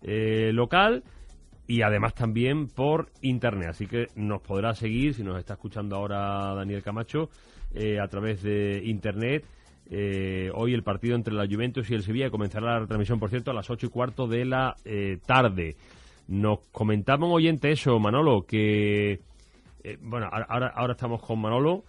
eh, 0.09 0.53
local 0.53 1.03
y 1.67 1.83
además 1.83 2.15
también 2.15 2.69
por 2.69 3.11
internet. 3.23 3.71
Así 3.71 3.89
que 3.89 4.07
nos 4.15 4.41
podrá 4.41 4.73
seguir, 4.73 5.15
si 5.15 5.25
nos 5.25 5.37
está 5.37 5.55
escuchando 5.55 5.97
ahora 5.97 6.55
Daniel 6.55 6.81
Camacho, 6.81 7.29
eh, 7.75 7.99
a 7.99 8.07
través 8.07 8.41
de 8.41 8.83
internet. 8.85 9.45
Eh, 9.91 10.49
hoy 10.55 10.75
el 10.75 10.85
partido 10.85 11.17
entre 11.17 11.35
la 11.35 11.47
Juventus 11.47 11.91
y 11.91 11.95
el 11.95 12.05
Sevilla 12.05 12.31
comenzará 12.31 12.75
la 12.75 12.79
retransmisión, 12.81 13.19
por 13.19 13.31
cierto, 13.31 13.51
a 13.51 13.55
las 13.55 13.69
ocho 13.69 13.87
y 13.87 13.91
cuarto 13.91 14.29
de 14.29 14.45
la 14.45 14.77
tarde. 15.27 15.75
Nos 16.29 16.61
comentaba 16.71 17.27
un 17.27 17.33
oyente 17.33 17.73
eso, 17.73 17.99
Manolo, 17.99 18.43
que. 18.47 19.21
bueno, 20.03 20.29
ahora, 20.31 20.69
ahora 20.69 20.93
estamos 20.93 21.21
con 21.21 21.41
Manolo. 21.41 21.83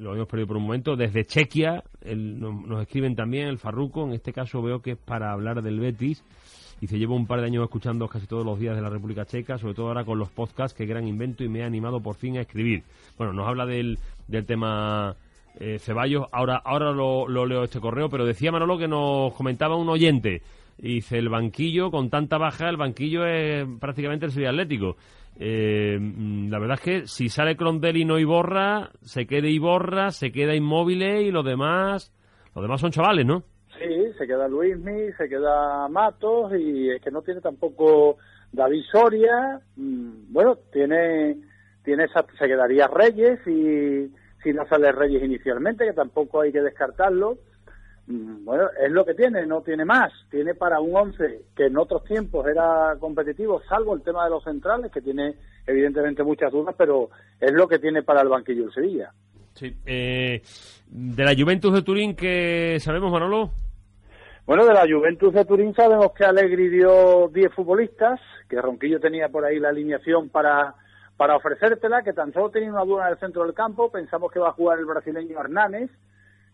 Lo 0.00 0.14
hemos 0.14 0.26
perdido 0.26 0.48
por 0.48 0.56
un 0.56 0.64
momento. 0.64 0.96
Desde 0.96 1.26
Chequia 1.26 1.84
nos, 2.14 2.82
escriben 2.82 3.14
también 3.14 3.48
el 3.48 3.58
Farruco. 3.58 4.04
En 4.04 4.12
este 4.12 4.32
caso 4.32 4.62
veo 4.62 4.80
que 4.80 4.92
es 4.92 4.96
para 4.96 5.32
hablar 5.32 5.62
del 5.62 5.78
Betis. 5.78 6.24
Y 6.80 6.86
se 6.86 6.98
llevo 6.98 7.14
un 7.14 7.26
par 7.26 7.40
de 7.40 7.46
años 7.46 7.62
escuchando 7.62 8.08
casi 8.08 8.26
todos 8.26 8.44
los 8.44 8.58
días 8.58 8.74
de 8.74 8.80
la 8.80 8.88
República 8.88 9.26
Checa, 9.26 9.58
sobre 9.58 9.74
todo 9.74 9.88
ahora 9.88 10.04
con 10.04 10.18
los 10.18 10.30
podcasts, 10.30 10.76
que 10.76 10.86
gran 10.86 11.06
invento 11.06 11.44
y 11.44 11.48
me 11.48 11.62
ha 11.62 11.66
animado 11.66 12.00
por 12.00 12.14
fin 12.14 12.38
a 12.38 12.40
escribir. 12.40 12.84
Bueno, 13.18 13.34
nos 13.34 13.46
habla 13.46 13.66
del, 13.66 13.98
del 14.28 14.46
tema 14.46 15.14
eh, 15.58 15.78
Ceballos. 15.78 16.26
Ahora, 16.32 16.56
ahora 16.64 16.92
lo, 16.92 17.26
leo 17.46 17.64
este 17.64 17.80
correo, 17.80 18.08
pero 18.08 18.24
decía 18.24 18.50
Manolo 18.50 18.78
que 18.78 18.88
nos 18.88 19.34
comentaba 19.34 19.76
un 19.76 19.90
oyente. 19.90 20.42
Dice, 20.80 21.18
el 21.18 21.28
banquillo, 21.28 21.90
con 21.90 22.08
tanta 22.08 22.38
baja, 22.38 22.68
el 22.68 22.78
banquillo 22.78 23.26
es 23.26 23.66
prácticamente 23.78 24.26
el 24.26 24.32
Sevilla 24.32 24.50
Atlético. 24.50 24.96
Eh, 25.38 25.98
la 26.48 26.58
verdad 26.58 26.78
es 26.78 26.80
que 26.80 27.06
si 27.06 27.28
sale 27.28 27.56
Crondel 27.56 27.98
y 27.98 28.04
no 28.04 28.18
Iborra, 28.18 28.90
se 29.02 29.26
queda 29.26 29.46
Iborra, 29.46 30.10
se 30.10 30.32
queda 30.32 30.54
inmóvil 30.54 31.02
y 31.02 31.30
los 31.30 31.44
demás, 31.44 32.12
los 32.54 32.62
demás 32.62 32.80
son 32.80 32.90
chavales, 32.90 33.26
¿no? 33.26 33.42
Sí, 33.78 34.12
se 34.18 34.26
queda 34.26 34.48
Luismi, 34.48 35.12
se 35.16 35.28
queda 35.28 35.88
Matos 35.88 36.52
y 36.58 36.90
es 36.90 37.02
que 37.02 37.10
no 37.10 37.22
tiene 37.22 37.40
tampoco 37.40 38.16
David 38.52 38.82
Soria. 38.90 39.60
Mm, 39.76 40.32
bueno, 40.32 40.56
tiene, 40.72 41.36
tiene 41.84 42.04
esa, 42.04 42.24
se 42.38 42.46
quedaría 42.46 42.88
Reyes 42.88 43.38
y 43.46 44.10
si 44.42 44.52
no 44.52 44.66
sale 44.66 44.92
Reyes 44.92 45.22
inicialmente, 45.22 45.84
que 45.84 45.92
tampoco 45.92 46.40
hay 46.40 46.52
que 46.52 46.62
descartarlo. 46.62 47.38
Mm, 48.10 48.44
bueno, 48.44 48.64
es 48.84 48.90
lo 48.90 49.04
que 49.04 49.14
tiene, 49.14 49.46
no 49.46 49.62
tiene 49.62 49.84
más. 49.84 50.12
Tiene 50.30 50.54
para 50.54 50.80
un 50.80 50.96
11 50.96 51.42
que 51.54 51.66
en 51.66 51.78
otros 51.78 52.02
tiempos 52.04 52.44
era 52.44 52.96
competitivo, 52.98 53.62
salvo 53.68 53.94
el 53.94 54.02
tema 54.02 54.24
de 54.24 54.30
los 54.30 54.42
centrales, 54.42 54.90
que 54.90 55.00
tiene 55.00 55.36
evidentemente 55.64 56.24
muchas 56.24 56.50
dudas, 56.50 56.74
pero 56.76 57.10
es 57.40 57.52
lo 57.52 57.68
que 57.68 57.78
tiene 57.78 58.02
para 58.02 58.22
el 58.22 58.28
banquillo 58.28 58.66
de 58.66 58.72
Sevilla. 58.72 59.12
Sí. 59.54 59.76
Eh, 59.86 60.42
de 60.88 61.24
la 61.24 61.34
Juventus 61.36 61.72
de 61.72 61.82
Turín, 61.82 62.16
¿qué 62.16 62.78
sabemos, 62.80 63.12
Manolo? 63.12 63.50
Bueno, 64.44 64.66
de 64.66 64.74
la 64.74 64.88
Juventus 64.92 65.32
de 65.32 65.44
Turín 65.44 65.72
sabemos 65.74 66.10
que 66.12 66.24
Allegri 66.24 66.68
dio 66.68 67.28
10 67.32 67.54
futbolistas, 67.54 68.18
que 68.48 68.60
Ronquillo 68.60 68.98
tenía 68.98 69.28
por 69.28 69.44
ahí 69.44 69.60
la 69.60 69.68
alineación 69.68 70.30
para, 70.30 70.74
para 71.16 71.36
ofrecértela, 71.36 72.02
que 72.02 72.12
tan 72.12 72.32
solo 72.32 72.50
tenía 72.50 72.72
una 72.72 72.84
duda 72.84 73.06
en 73.06 73.12
el 73.12 73.20
centro 73.20 73.44
del 73.44 73.54
campo, 73.54 73.92
pensamos 73.92 74.32
que 74.32 74.40
va 74.40 74.48
a 74.48 74.54
jugar 74.54 74.80
el 74.80 74.86
brasileño 74.86 75.38
Hernández, 75.38 75.92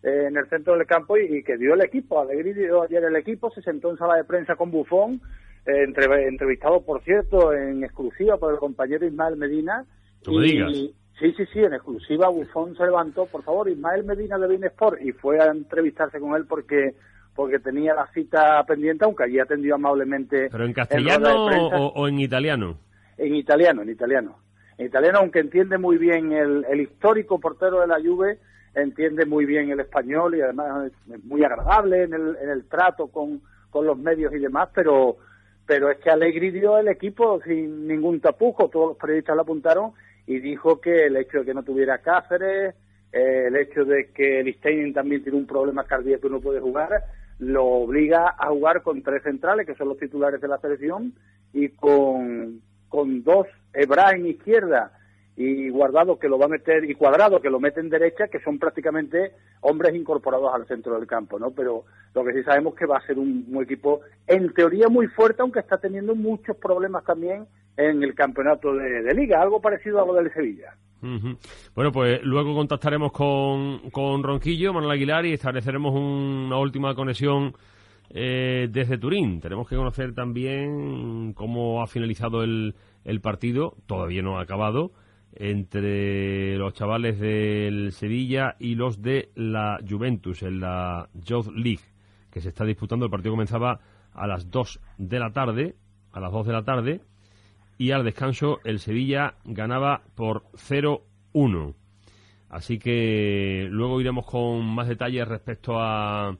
eh, 0.07 0.27
en 0.27 0.37
el 0.37 0.47
centro 0.47 0.77
del 0.77 0.87
campo 0.87 1.17
y, 1.17 1.43
que 1.43 1.57
dio 1.57 1.73
el 1.73 1.81
equipo. 1.81 2.21
Alegría 2.21 2.53
dio 2.53 2.81
ayer 2.83 3.03
el 3.03 3.15
equipo, 3.15 3.51
se 3.51 3.61
sentó 3.61 3.91
en 3.91 3.97
sala 3.97 4.15
de 4.15 4.23
prensa 4.23 4.55
con 4.55 4.71
Bufón, 4.71 5.21
eh, 5.65 5.85
entrevistado, 6.27 6.81
por 6.81 7.03
cierto, 7.03 7.53
en 7.53 7.83
exclusiva 7.83 8.37
por 8.37 8.53
el 8.53 8.59
compañero 8.59 9.05
Ismael 9.05 9.35
Medina. 9.35 9.85
y, 10.25 10.93
Sí, 11.19 11.33
sí, 11.35 11.45
sí, 11.51 11.59
en 11.59 11.73
exclusiva 11.73 12.29
Bufón 12.29 12.75
se 12.77 12.83
levantó, 12.83 13.25
por 13.25 13.43
favor, 13.43 13.67
Ismael 13.67 14.03
Medina 14.03 14.37
de 14.37 14.67
Sport 14.67 15.01
y 15.01 15.11
fue 15.13 15.39
a 15.39 15.47
entrevistarse 15.47 16.19
con 16.19 16.35
él 16.35 16.45
porque 16.47 16.93
porque 17.35 17.59
tenía 17.59 17.93
la 17.93 18.07
cita 18.13 18.63
pendiente, 18.65 19.05
aunque 19.05 19.23
allí 19.23 19.39
atendió 19.39 19.75
amablemente. 19.75 20.49
¿Pero 20.51 20.65
en 20.65 20.73
castellano 20.73 21.45
o, 21.45 22.07
en 22.07 22.19
italiano? 22.19 22.79
En 23.15 23.35
italiano, 23.35 23.83
en 23.83 23.89
italiano. 23.89 24.39
En 24.77 24.87
italiano, 24.87 25.19
aunque 25.19 25.39
entiende 25.39 25.77
muy 25.77 25.97
bien 25.97 26.31
el, 26.31 26.65
el 26.67 26.81
histórico 26.81 27.39
portero 27.39 27.81
de 27.81 27.87
la 27.87 27.99
Juve, 27.99 28.39
entiende 28.77 29.25
muy 29.25 29.45
bien 29.45 29.69
el 29.71 29.79
español 29.79 30.35
y 30.35 30.41
además 30.41 30.91
es 31.11 31.23
muy 31.23 31.43
agradable 31.43 32.03
en 32.03 32.13
el, 32.13 32.65
trato 32.65 33.07
con, 33.07 33.41
con 33.69 33.85
los 33.85 33.97
medios 33.97 34.33
y 34.33 34.39
demás, 34.39 34.69
pero 34.73 35.17
pero 35.65 35.91
es 35.91 35.97
que 35.97 36.09
Alegri 36.09 36.49
dio 36.51 36.77
el 36.77 36.87
equipo 36.87 37.41
sin 37.41 37.87
ningún 37.87 38.21
tapujo, 38.21 38.69
todos 38.69 38.89
los 38.89 38.97
periodistas 38.97 39.35
lo 39.35 39.41
apuntaron 39.41 39.91
y 40.25 40.39
dijo 40.39 40.79
que 40.79 41.07
el 41.07 41.17
hecho 41.17 41.39
de 41.39 41.45
que 41.45 41.53
no 41.53 41.63
tuviera 41.63 41.97
Cáceres, 41.97 42.73
eh, 43.11 43.43
el 43.47 43.55
hecho 43.57 43.83
de 43.83 44.11
que 44.11 44.39
el 44.39 44.53
Stein 44.55 44.93
también 44.93 45.23
tiene 45.23 45.37
un 45.37 45.45
problema 45.45 45.83
cardíaco 45.83 46.27
y 46.27 46.31
no 46.31 46.39
puede 46.39 46.61
jugar, 46.61 47.03
lo 47.39 47.65
obliga 47.65 48.35
a 48.37 48.47
jugar 48.47 48.81
con 48.81 49.03
tres 49.03 49.23
centrales, 49.23 49.67
que 49.67 49.75
son 49.75 49.89
los 49.89 49.97
titulares 49.97 50.39
de 50.39 50.47
la 50.47 50.57
selección, 50.59 51.13
y 51.51 51.69
con, 51.69 52.61
con 52.87 53.23
dos, 53.23 53.47
Ebra 53.73 54.11
en 54.11 54.27
izquierda 54.27 54.93
y 55.37 55.69
Guardado 55.69 56.17
que 56.17 56.27
lo 56.27 56.39
va 56.39 56.45
a 56.45 56.49
meter 56.49 56.83
y 56.89 56.95
Cuadrado 56.95 57.39
que 57.39 57.51
lo 57.51 57.59
mete 57.59 57.79
en 57.79 57.89
derecha, 57.89 58.27
que 58.27 58.39
son 58.39 58.57
prácticamente 58.57 59.33
hombres 59.61 59.93
incorporados 59.95 60.51
al 60.51 60.65
centro 60.65 60.95
del 60.97 61.05
campo, 61.07 61.37
¿no? 61.37 61.51
Pero 61.51 61.85
lo 62.15 62.25
que 62.25 62.33
sí 62.33 62.43
sabemos 62.43 62.73
que 62.73 62.87
va 62.87 62.97
a 62.97 63.05
ser 63.05 63.19
un, 63.19 63.45
equipo 63.61 64.01
en 64.25 64.51
teoría 64.53 64.89
muy 64.89 65.07
fuerte, 65.07 65.43
aunque 65.43 65.59
está 65.59 65.77
teniendo 65.77 66.15
muchos 66.15 66.57
problemas 66.57 67.05
también 67.05 67.45
en 67.77 68.01
el 68.01 68.15
campeonato 68.15 68.73
de, 68.73 69.13
liga, 69.13 69.39
algo 69.39 69.61
parecido 69.61 70.01
a 70.01 70.07
lo 70.07 70.15
del 70.15 70.33
Sevilla. 70.33 70.73
Bueno, 71.75 71.91
pues 71.91 72.19
luego 72.23 72.55
contactaremos 72.55 73.11
con, 73.11 73.91
con 73.91 74.23
Ronquillo, 74.23 74.73
Manuel 74.73 74.93
Aguilar, 74.93 75.27
y 75.27 75.33
estableceremos 75.33 75.93
una 75.93 76.57
última 76.57 76.95
conexión 76.95 77.53
eh, 78.09 78.67
desde 78.71 78.97
Turín. 78.97 79.39
Tenemos 79.39 79.69
que 79.69 79.75
conocer 79.75 80.15
también 80.15 81.33
cómo 81.33 81.83
ha 81.83 81.87
finalizado 81.87 82.41
el, 82.41 82.73
el 83.05 83.21
partido, 83.21 83.75
todavía 83.85 84.23
no 84.23 84.39
ha 84.39 84.41
acabado, 84.41 84.91
entre 85.33 86.57
los 86.57 86.73
chavales 86.73 87.19
del 87.19 87.91
Sevilla 87.91 88.55
y 88.59 88.75
los 88.75 89.01
de 89.01 89.31
la 89.35 89.79
Juventus 89.87 90.41
en 90.43 90.59
la 90.59 91.09
Youth 91.13 91.47
League, 91.55 91.83
que 92.31 92.41
se 92.41 92.49
está 92.49 92.65
disputando. 92.65 93.05
El 93.05 93.11
partido 93.11 93.33
comenzaba 93.33 93.79
a 94.13 94.27
las 94.27 94.49
2 94.49 94.79
de 94.97 95.19
la 95.19 95.31
tarde, 95.31 95.75
a 96.11 96.19
las 96.19 96.31
2 96.31 96.47
de 96.47 96.53
la 96.53 96.63
tarde, 96.63 97.01
y 97.77 97.91
al 97.91 98.03
descanso 98.03 98.59
el 98.63 98.79
Sevilla 98.79 99.35
ganaba 99.45 100.01
por 100.15 100.45
0-1. 100.53 101.75
Así 102.49 102.79
que 102.79 103.67
luego 103.69 104.01
iremos 104.01 104.25
con 104.25 104.65
más 104.65 104.87
detalles 104.87 105.27
respecto 105.27 105.79
a, 105.79 106.37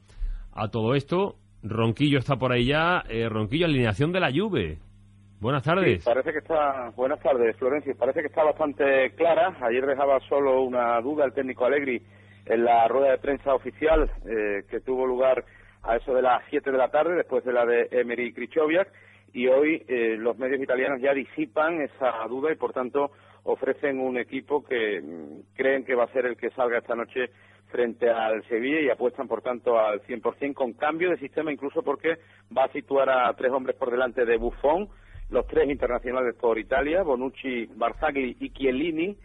todo 0.72 0.96
esto. 0.96 1.38
Ronquillo 1.62 2.18
está 2.18 2.38
por 2.38 2.52
ahí 2.52 2.66
ya. 2.66 3.04
Eh, 3.10 3.30
Ronquillo, 3.30 3.66
alineación 3.66 4.12
de 4.12 4.20
la 4.20 4.32
Juve. 4.32 4.80
Buenas 5.40 5.62
tardes. 5.62 6.04
parece 6.04 6.32
que 6.32 6.40
está, 6.40 6.92
buenas 6.96 7.20
tardes, 7.20 7.56
Florencia. 7.58 7.94
Parece 7.94 8.22
que 8.22 8.28
está 8.28 8.44
bastante 8.44 9.12
clara. 9.12 9.56
Ayer 9.62 9.86
dejaba 9.86 10.20
solo 10.22 10.64
una 10.64 11.00
duda 11.02 11.26
el 11.26 11.34
técnico 11.34 11.66
Allegri 11.66 12.02
en 12.48 12.66
la 12.66 12.88
rueda 12.88 13.12
de 13.12 13.18
prensa 13.20 13.54
oficial 13.54 14.10
eh, 14.26 14.64
que 14.68 14.80
tuvo 14.80 15.06
lugar 15.06 15.46
a 15.84 15.98
eso 15.98 16.14
de 16.16 16.24
las 16.24 16.42
7 16.50 16.72
de 16.72 16.78
la 16.78 16.90
tarde, 16.90 17.16
después 17.16 17.46
de 17.46 17.54
la 17.54 17.68
de 17.68 17.88
Emery 17.92 18.34
Krichoviak, 18.34 18.92
y 19.32 19.48
hoy 19.48 19.84
eh, 19.88 20.16
los 20.18 20.40
medios 20.40 20.60
italianos 20.60 21.02
ya 21.02 21.14
disipan 21.14 21.82
esa 21.82 22.26
duda 22.28 22.52
y, 22.52 22.56
por 22.56 22.74
tanto, 22.74 23.12
ofrecen 23.44 24.00
un 24.00 24.18
equipo 24.18 24.64
que 24.64 25.02
mm, 25.02 25.56
creen 25.56 25.86
que 25.86 25.94
va 25.94 26.06
a 26.06 26.14
ser 26.14 26.26
el 26.26 26.36
que 26.36 26.50
salga 26.50 26.80
esta 26.80 26.96
noche 26.96 27.30
frente 27.68 28.10
al 28.10 28.44
Sevilla 28.48 28.82
y 28.82 28.90
apuestan, 28.90 29.28
por 29.28 29.44
tanto, 29.44 29.78
al 29.78 30.02
100% 30.02 30.56
con 30.56 30.74
cambio 30.74 31.12
de 31.12 31.18
sistema, 31.18 31.52
incluso 31.52 31.84
porque 31.84 32.18
va 32.58 32.64
a 32.64 32.72
situar 32.72 33.10
a 33.10 33.32
tres 33.34 33.52
hombres 33.52 33.76
por 33.76 33.92
delante 33.92 34.26
de 34.26 34.38
Buffon, 34.38 34.90
los 35.30 35.46
tres 35.48 35.70
internacionales 35.70 36.36
por 36.36 36.58
Italia, 36.58 37.04
Bonucci, 37.04 37.66
Barzagli 37.76 38.38
y 38.40 38.50
Chiellini, 38.52 39.18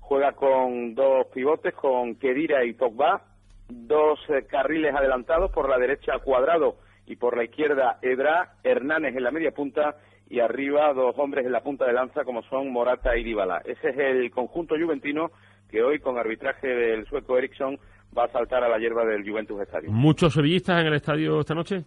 juega 0.00 0.32
con 0.32 0.94
dos 0.94 1.26
pivotes, 1.34 1.74
con 1.74 2.16
Kedira 2.16 2.64
y 2.64 2.72
Pogba, 2.72 3.22
dos 3.68 4.18
eh, 4.28 4.46
carriles 4.48 4.94
adelantados, 4.94 5.50
por 5.52 5.68
la 5.68 5.78
derecha 5.78 6.18
Cuadrado 6.18 6.76
y 7.06 7.16
por 7.16 7.36
la 7.36 7.44
izquierda 7.44 7.98
Edra, 8.02 8.54
Hernández 8.62 9.16
en 9.16 9.22
la 9.22 9.30
media 9.30 9.52
punta 9.52 9.96
y 10.28 10.40
arriba 10.40 10.92
dos 10.94 11.14
hombres 11.18 11.44
en 11.44 11.52
la 11.52 11.62
punta 11.62 11.84
de 11.84 11.92
lanza 11.92 12.24
como 12.24 12.42
son 12.42 12.72
Morata 12.72 13.16
y 13.16 13.24
Dybala. 13.24 13.62
Ese 13.64 13.90
es 13.90 13.98
el 13.98 14.30
conjunto 14.30 14.76
juventino 14.80 15.30
que 15.68 15.82
hoy 15.82 15.98
con 15.98 16.18
arbitraje 16.18 16.68
del 16.68 17.06
sueco 17.06 17.36
Eriksson 17.36 17.78
va 18.16 18.24
a 18.24 18.28
saltar 18.28 18.64
a 18.64 18.68
la 18.68 18.78
hierba 18.78 19.04
del 19.04 19.28
Juventus 19.28 19.60
Estadio. 19.60 19.90
¿Muchos 19.90 20.34
sevillistas 20.34 20.80
en 20.80 20.86
el 20.86 20.94
estadio 20.94 21.40
esta 21.40 21.54
noche? 21.54 21.84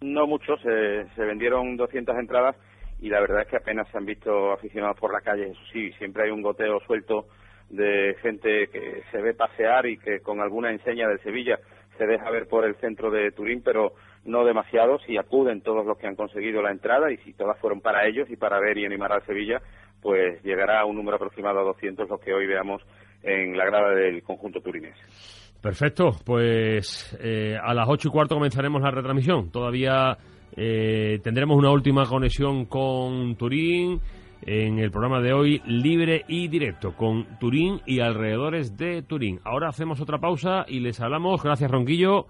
No 0.00 0.26
muchos, 0.26 0.60
se, 0.60 1.08
se 1.14 1.24
vendieron 1.24 1.76
200 1.76 2.16
entradas 2.18 2.56
y 3.02 3.08
la 3.08 3.20
verdad 3.20 3.42
es 3.42 3.48
que 3.48 3.56
apenas 3.56 3.88
se 3.90 3.98
han 3.98 4.06
visto 4.06 4.52
aficionados 4.52 4.96
por 4.96 5.12
la 5.12 5.20
calle, 5.20 5.50
eso 5.50 5.60
sí, 5.72 5.90
siempre 5.98 6.22
hay 6.22 6.30
un 6.30 6.40
goteo 6.40 6.78
suelto 6.86 7.26
de 7.68 8.14
gente 8.22 8.68
que 8.68 9.02
se 9.10 9.20
ve 9.20 9.34
pasear 9.34 9.86
y 9.86 9.98
que 9.98 10.20
con 10.20 10.40
alguna 10.40 10.70
enseña 10.70 11.08
del 11.08 11.20
Sevilla 11.20 11.58
se 11.98 12.06
deja 12.06 12.30
ver 12.30 12.46
por 12.46 12.64
el 12.64 12.76
centro 12.76 13.10
de 13.10 13.32
Turín, 13.32 13.60
pero 13.64 13.94
no 14.24 14.44
demasiado, 14.44 15.00
si 15.00 15.16
acuden 15.18 15.62
todos 15.62 15.84
los 15.84 15.98
que 15.98 16.06
han 16.06 16.14
conseguido 16.14 16.62
la 16.62 16.70
entrada 16.70 17.10
y 17.10 17.16
si 17.18 17.32
todas 17.32 17.58
fueron 17.58 17.80
para 17.80 18.06
ellos 18.06 18.30
y 18.30 18.36
para 18.36 18.60
ver 18.60 18.78
y 18.78 18.86
animar 18.86 19.12
al 19.12 19.26
Sevilla, 19.26 19.60
pues 20.00 20.40
llegará 20.44 20.80
a 20.80 20.84
un 20.84 20.94
número 20.94 21.16
aproximado 21.16 21.58
a 21.58 21.64
200 21.64 22.08
los 22.08 22.20
que 22.20 22.32
hoy 22.32 22.46
veamos 22.46 22.82
en 23.24 23.56
la 23.56 23.64
grada 23.64 23.90
del 23.96 24.22
conjunto 24.22 24.60
turinés. 24.60 24.96
Perfecto, 25.60 26.10
pues 26.24 27.16
eh, 27.20 27.56
a 27.60 27.74
las 27.74 27.88
ocho 27.88 28.08
y 28.08 28.10
cuarto 28.12 28.36
comenzaremos 28.36 28.80
la 28.80 28.92
retransmisión. 28.92 29.50
Todavía 29.50 30.16
eh, 30.56 31.20
tendremos 31.22 31.56
una 31.56 31.70
última 31.70 32.06
conexión 32.06 32.66
con 32.66 33.36
Turín 33.36 34.00
en 34.44 34.78
el 34.78 34.90
programa 34.90 35.20
de 35.20 35.32
hoy 35.32 35.62
libre 35.66 36.24
y 36.28 36.48
directo 36.48 36.94
con 36.96 37.38
Turín 37.38 37.80
y 37.86 38.00
alrededores 38.00 38.76
de 38.76 39.02
Turín. 39.02 39.40
Ahora 39.44 39.68
hacemos 39.68 40.00
otra 40.00 40.18
pausa 40.18 40.64
y 40.68 40.80
les 40.80 41.00
hablamos, 41.00 41.42
gracias 41.42 41.70
Ronquillo, 41.70 42.26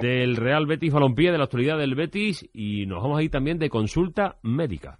del 0.00 0.36
Real 0.36 0.66
Betis 0.66 0.92
Balompié, 0.92 1.30
de 1.30 1.38
la 1.38 1.44
actualidad 1.44 1.78
del 1.78 1.94
Betis 1.94 2.48
y 2.52 2.86
nos 2.86 3.02
vamos 3.02 3.18
a 3.18 3.22
ir 3.22 3.30
también 3.30 3.58
de 3.58 3.70
consulta 3.70 4.36
médica. 4.42 4.98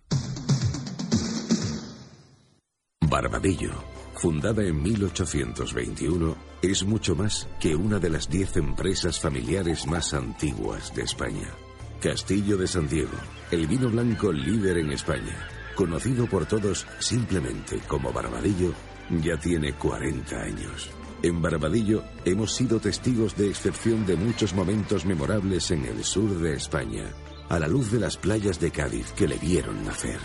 Barbadillo, 3.10 3.72
fundada 4.14 4.64
en 4.64 4.82
1821, 4.82 6.34
es 6.62 6.86
mucho 6.86 7.14
más 7.14 7.48
que 7.60 7.74
una 7.74 7.98
de 7.98 8.08
las 8.08 8.30
diez 8.30 8.56
empresas 8.56 9.20
familiares 9.20 9.86
más 9.86 10.14
antiguas 10.14 10.94
de 10.94 11.02
España. 11.02 11.48
Castillo 12.02 12.56
de 12.56 12.66
San 12.66 12.88
Diego, 12.88 13.16
el 13.52 13.68
vino 13.68 13.88
blanco 13.88 14.32
líder 14.32 14.78
en 14.78 14.90
España, 14.90 15.48
conocido 15.76 16.26
por 16.26 16.46
todos 16.46 16.84
simplemente 16.98 17.78
como 17.86 18.12
Barbadillo, 18.12 18.72
ya 19.22 19.36
tiene 19.36 19.74
40 19.74 20.36
años. 20.36 20.90
En 21.22 21.40
Barbadillo 21.40 22.02
hemos 22.24 22.56
sido 22.56 22.80
testigos 22.80 23.36
de 23.36 23.48
excepción 23.48 24.04
de 24.04 24.16
muchos 24.16 24.52
momentos 24.52 25.06
memorables 25.06 25.70
en 25.70 25.84
el 25.84 26.02
sur 26.02 26.28
de 26.40 26.54
España, 26.54 27.04
a 27.48 27.60
la 27.60 27.68
luz 27.68 27.92
de 27.92 28.00
las 28.00 28.16
playas 28.16 28.58
de 28.58 28.72
Cádiz 28.72 29.12
que 29.12 29.28
le 29.28 29.36
vieron 29.36 29.84
nacer. 29.84 30.18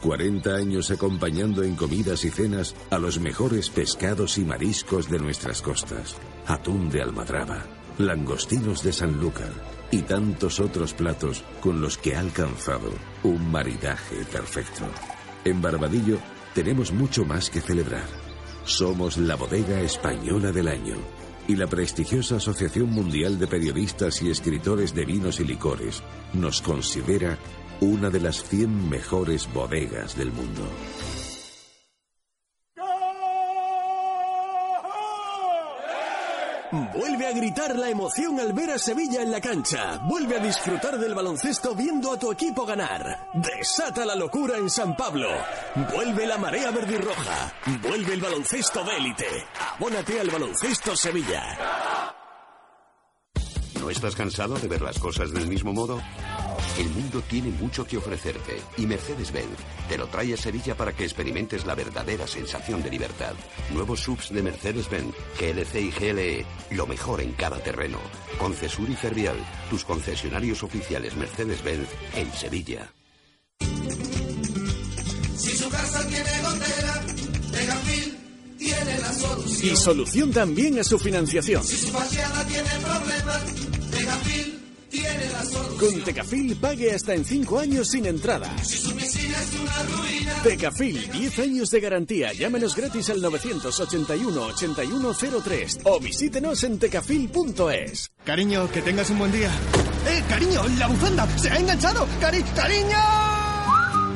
40 0.00 0.54
años 0.54 0.90
acompañando 0.90 1.62
en 1.62 1.76
comidas 1.76 2.24
y 2.24 2.30
cenas 2.30 2.74
a 2.88 2.98
los 2.98 3.20
mejores 3.20 3.68
pescados 3.68 4.38
y 4.38 4.46
mariscos 4.46 5.10
de 5.10 5.18
nuestras 5.18 5.60
costas. 5.60 6.16
Atún 6.46 6.88
de 6.88 7.02
Almadraba, 7.02 7.66
langostinos 7.98 8.82
de 8.82 8.94
Sanlúcar, 8.94 9.52
y 9.90 10.02
tantos 10.02 10.60
otros 10.60 10.94
platos 10.94 11.44
con 11.60 11.80
los 11.80 11.98
que 11.98 12.14
ha 12.14 12.20
alcanzado 12.20 12.90
un 13.22 13.50
maridaje 13.50 14.16
perfecto. 14.30 14.84
En 15.44 15.62
Barbadillo 15.62 16.18
tenemos 16.54 16.92
mucho 16.92 17.24
más 17.24 17.50
que 17.50 17.60
celebrar. 17.60 18.06
Somos 18.64 19.16
la 19.16 19.36
bodega 19.36 19.80
española 19.80 20.52
del 20.52 20.68
año 20.68 20.96
y 21.46 21.56
la 21.56 21.66
prestigiosa 21.66 22.36
Asociación 22.36 22.90
Mundial 22.90 23.38
de 23.38 23.46
Periodistas 23.46 24.20
y 24.22 24.30
Escritores 24.30 24.94
de 24.94 25.06
Vinos 25.06 25.40
y 25.40 25.44
Licores 25.44 26.02
nos 26.34 26.60
considera 26.60 27.38
una 27.80 28.10
de 28.10 28.20
las 28.20 28.44
100 28.44 28.90
mejores 28.90 29.50
bodegas 29.52 30.16
del 30.16 30.32
mundo. 30.32 30.68
Vuelve 36.70 37.26
a 37.26 37.32
gritar 37.32 37.76
la 37.76 37.88
emoción 37.88 38.38
al 38.40 38.52
ver 38.52 38.70
a 38.70 38.78
Sevilla 38.78 39.22
en 39.22 39.30
la 39.30 39.40
cancha. 39.40 39.98
Vuelve 40.04 40.36
a 40.36 40.42
disfrutar 40.42 40.98
del 40.98 41.14
baloncesto 41.14 41.74
viendo 41.74 42.12
a 42.12 42.18
tu 42.18 42.30
equipo 42.30 42.66
ganar. 42.66 43.30
Desata 43.34 44.04
la 44.04 44.14
locura 44.14 44.58
en 44.58 44.68
San 44.68 44.94
Pablo. 44.94 45.28
Vuelve 45.94 46.26
la 46.26 46.36
marea 46.36 46.70
verde 46.70 46.96
y 46.96 46.98
roja. 46.98 47.52
Vuelve 47.82 48.14
el 48.14 48.20
baloncesto 48.20 48.84
de 48.84 48.96
élite. 48.96 49.26
Abónate 49.76 50.20
al 50.20 50.28
baloncesto 50.28 50.94
Sevilla. 50.94 51.58
¿No 53.80 53.88
estás 53.88 54.14
cansado 54.14 54.58
de 54.58 54.68
ver 54.68 54.82
las 54.82 54.98
cosas 54.98 55.32
del 55.32 55.46
mismo 55.46 55.72
modo? 55.72 56.02
El 56.78 56.90
mundo 56.90 57.20
tiene 57.28 57.50
mucho 57.50 57.84
que 57.84 57.96
ofrecerte 57.96 58.62
y 58.76 58.86
Mercedes-Benz 58.86 59.58
te 59.88 59.98
lo 59.98 60.06
trae 60.06 60.34
a 60.34 60.36
Sevilla 60.36 60.76
para 60.76 60.92
que 60.92 61.02
experimentes 61.02 61.66
la 61.66 61.74
verdadera 61.74 62.24
sensación 62.28 62.84
de 62.84 62.90
libertad. 62.90 63.34
Nuevos 63.74 64.00
subs 64.00 64.32
de 64.32 64.44
Mercedes-Benz, 64.44 65.12
GLC 65.40 65.74
y 65.74 65.90
GLE, 65.90 66.46
lo 66.70 66.86
mejor 66.86 67.20
en 67.20 67.32
cada 67.32 67.58
terreno. 67.58 67.98
Concesur 68.38 68.88
y 68.88 68.94
Fervial, 68.94 69.36
tus 69.68 69.84
concesionarios 69.84 70.62
oficiales 70.62 71.16
Mercedes-Benz 71.16 71.88
en 72.14 72.32
Sevilla. 72.32 72.92
Si 75.36 75.56
su 75.56 75.68
casa 75.68 76.06
tiene 76.06 76.42
gotera, 76.42 77.06
Tegafil 77.50 78.18
tiene 78.56 78.98
la 79.00 79.12
solución. 79.12 79.72
Y 79.72 79.76
solución 79.76 80.32
también 80.32 80.78
a 80.78 80.84
su 80.84 80.96
financiación. 80.96 81.64
Si 81.64 81.76
su 81.76 81.88
fachada 81.88 82.44
tiene 82.44 82.70
problemas, 82.84 83.42
Tegafil 83.90 84.57
tiene 85.00 85.28
la 85.30 85.44
solución. 85.44 85.78
Con 85.78 86.02
Tecafil 86.04 86.56
pague 86.56 86.92
hasta 86.92 87.14
en 87.14 87.24
5 87.24 87.58
años 87.58 87.88
sin 87.88 88.04
entrada. 88.06 88.52
Si 88.62 88.76
su 88.78 88.94
piscina 88.94 89.36
es 89.40 89.54
una 89.60 89.82
ruina, 89.84 90.42
Tecafil, 90.42 91.10
10 91.10 91.38
años 91.38 91.70
de 91.70 91.80
garantía. 91.80 92.32
Llámenos 92.32 92.74
gratis 92.76 93.08
al 93.10 93.22
981-8103 93.22 95.80
o 95.84 96.00
visítenos 96.00 96.62
en 96.64 96.78
tecafil.es. 96.78 98.10
Cariño, 98.24 98.70
que 98.70 98.82
tengas 98.82 99.08
un 99.10 99.18
buen 99.18 99.32
día. 99.32 99.50
¡Eh, 100.08 100.22
cariño! 100.28 100.62
¡La 100.78 100.86
bufanda! 100.86 101.26
¡Se 101.38 101.50
ha 101.50 101.58
enganchado! 101.58 102.06
¡Cari 102.20 102.42
¡Cariño! 102.42 103.17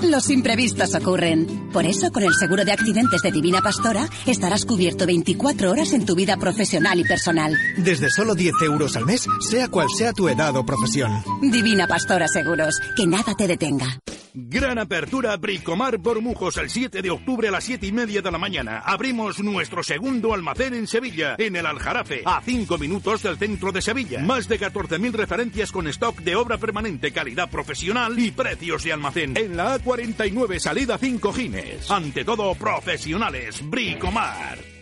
Los 0.03 0.31
imprevistos 0.31 0.95
ocurren. 0.95 1.71
Por 1.73 1.87
eso, 1.87 2.11
con 2.11 2.25
el 2.25 2.35
seguro 2.35 2.65
de 2.65 2.73
accidentes 2.73 3.23
de 3.23 3.31
Divina 3.31 3.63
Pastora, 3.63 4.09
estarás 4.27 4.65
cubierto 4.65 5.07
24 5.07 5.71
horas 5.71 5.93
en 5.93 6.05
tu 6.05 6.15
vida 6.15 6.37
profesional 6.37 6.99
y 6.99 7.05
personal. 7.05 7.57
Desde 7.77 8.11
solo 8.11 8.35
10 8.35 8.55
euros 8.63 8.97
al 8.97 9.07
mes, 9.07 9.25
sea 9.49 9.69
cual 9.69 9.89
sea 9.97 10.13
tu 10.13 10.29
edad 10.29 10.57
o 10.57 10.67
profesión. 10.67 11.23
Divina 11.41 11.87
Pastora 11.87 12.27
Seguros, 12.27 12.81
que 12.97 13.07
nada 13.07 13.35
te 13.35 13.47
detenga. 13.47 14.01
Gran 14.35 14.79
apertura 14.79 15.37
Bricomar 15.37 15.99
Bormujos 15.99 16.57
el 16.57 16.71
7 16.71 17.03
de 17.03 17.11
octubre 17.11 17.49
a 17.49 17.51
las 17.51 17.65
7 17.65 17.87
y 17.87 17.93
media 17.93 18.23
de 18.23 18.31
la 18.31 18.39
mañana. 18.39 18.79
Abrimos 18.79 19.41
nuestro 19.41 19.83
segundo 19.83 20.33
almacén 20.33 20.73
en 20.73 20.87
Sevilla, 20.87 21.37
en 21.39 21.55
el 21.55 21.67
Aljarafe, 21.67 22.23
a 22.25 22.41
5 22.41 22.79
minutos 22.79 23.23
del 23.23 23.37
centro 23.37 23.73
de 23.73 23.83
Sevilla. 23.83 24.21
Más 24.21 24.49
de 24.49 24.59
14.000 24.59 25.13
referencias 25.13 25.71
con 25.71 25.87
stock 25.89 26.19
de 26.21 26.35
obra 26.35 26.57
permanente, 26.57 27.13
calidad 27.13 27.51
profesional 27.51 28.19
y 28.19 28.31
precios 28.31 28.85
de 28.85 28.95
almacén. 28.95 29.37
En 29.37 29.55
la 29.55 29.79
A49, 29.79 30.59
salida 30.59 30.97
5 30.97 31.33
Gines. 31.33 31.91
Ante 31.91 32.25
todo, 32.25 32.55
profesionales. 32.55 33.61
Bricomar. 33.69 34.82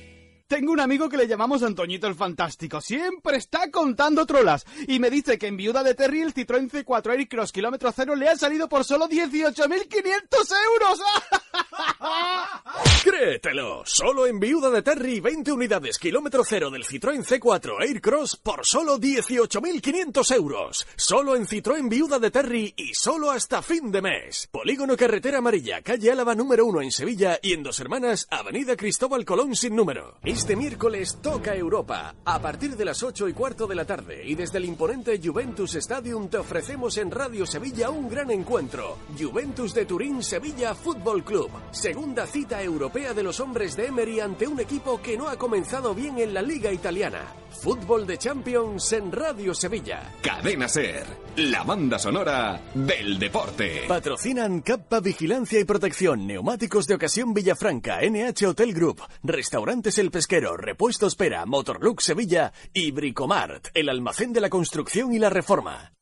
Tengo 0.50 0.72
un 0.72 0.80
amigo 0.80 1.08
que 1.08 1.16
le 1.16 1.28
llamamos 1.28 1.62
Antoñito 1.62 2.08
el 2.08 2.16
Fantástico. 2.16 2.80
Siempre 2.80 3.36
está 3.36 3.70
contando 3.70 4.26
trolas. 4.26 4.66
Y 4.88 4.98
me 4.98 5.08
dice 5.08 5.38
que 5.38 5.46
en 5.46 5.56
Viuda 5.56 5.84
de 5.84 5.94
Terry 5.94 6.22
el 6.22 6.34
Citroën 6.34 6.68
C4 6.68 7.12
Air 7.12 7.28
Cross 7.28 7.52
kilómetro 7.52 7.92
cero 7.92 8.16
le 8.16 8.28
ha 8.28 8.34
salido 8.34 8.68
por 8.68 8.84
solo 8.84 9.08
18.500 9.08 9.62
euros. 10.74 11.00
Créetelo, 13.02 13.82
solo 13.86 14.26
en 14.26 14.38
Viuda 14.38 14.68
de 14.68 14.82
Terry 14.82 15.20
20 15.20 15.52
unidades 15.52 15.98
kilómetro 15.98 16.44
cero 16.44 16.70
del 16.70 16.84
Citroën 16.84 17.24
C4 17.24 17.80
Aircross 17.80 18.36
por 18.36 18.66
solo 18.66 18.98
18.500 18.98 20.36
euros. 20.36 20.86
Solo 20.96 21.34
en 21.34 21.46
Citroën 21.46 21.88
Viuda 21.88 22.18
de 22.18 22.30
Terry 22.30 22.74
y 22.76 22.92
solo 22.92 23.30
hasta 23.30 23.62
fin 23.62 23.90
de 23.90 24.02
mes. 24.02 24.48
Polígono 24.50 24.98
Carretera 24.98 25.38
Amarilla, 25.38 25.80
calle 25.80 26.12
Álava 26.12 26.34
número 26.34 26.66
1 26.66 26.82
en 26.82 26.92
Sevilla 26.92 27.38
y 27.42 27.54
en 27.54 27.62
Dos 27.62 27.80
Hermanas, 27.80 28.26
Avenida 28.30 28.76
Cristóbal 28.76 29.24
Colón 29.24 29.56
sin 29.56 29.74
número. 29.74 30.18
Este 30.22 30.54
miércoles 30.54 31.20
toca 31.22 31.56
Europa. 31.56 32.14
A 32.26 32.42
partir 32.42 32.76
de 32.76 32.84
las 32.84 33.02
8 33.02 33.28
y 33.28 33.32
cuarto 33.32 33.66
de 33.66 33.76
la 33.76 33.86
tarde 33.86 34.22
y 34.26 34.34
desde 34.34 34.58
el 34.58 34.66
imponente 34.66 35.18
Juventus 35.24 35.74
Stadium 35.76 36.28
te 36.28 36.36
ofrecemos 36.36 36.98
en 36.98 37.10
Radio 37.10 37.46
Sevilla 37.46 37.88
un 37.88 38.10
gran 38.10 38.30
encuentro. 38.30 38.98
Juventus 39.18 39.72
de 39.72 39.86
Turín 39.86 40.22
Sevilla 40.22 40.74
Fútbol 40.74 41.24
Club. 41.24 41.50
Segunda 41.70 42.26
cita 42.26 42.62
europea 42.62 42.89
de 42.90 43.22
los 43.22 43.38
hombres 43.38 43.76
de 43.76 43.86
Emery 43.86 44.18
ante 44.18 44.48
un 44.48 44.58
equipo 44.58 45.00
que 45.00 45.16
no 45.16 45.28
ha 45.28 45.36
comenzado 45.36 45.94
bien 45.94 46.18
en 46.18 46.34
la 46.34 46.42
Liga 46.42 46.72
Italiana. 46.72 47.22
Fútbol 47.62 48.04
de 48.04 48.18
Champions 48.18 48.92
en 48.92 49.12
Radio 49.12 49.54
Sevilla. 49.54 50.12
Cadena 50.20 50.68
Ser, 50.68 51.06
la 51.36 51.62
banda 51.62 52.00
sonora 52.00 52.60
del 52.74 53.16
deporte. 53.18 53.84
Patrocinan 53.86 54.60
Cappa 54.62 54.98
Vigilancia 54.98 55.60
y 55.60 55.64
Protección, 55.64 56.26
Neumáticos 56.26 56.88
de 56.88 56.94
Ocasión 56.96 57.32
Villafranca, 57.32 58.00
NH 58.02 58.48
Hotel 58.48 58.74
Group, 58.74 59.02
Restaurantes 59.22 59.96
El 59.98 60.10
Pesquero, 60.10 60.56
Repuestos 60.56 61.14
Pera, 61.14 61.46
Motorlux 61.46 62.04
Sevilla 62.04 62.52
y 62.74 62.90
Bricomart, 62.90 63.68
el 63.72 63.88
almacén 63.88 64.32
de 64.32 64.40
la 64.40 64.50
construcción 64.50 65.14
y 65.14 65.20
la 65.20 65.30
reforma. 65.30 65.92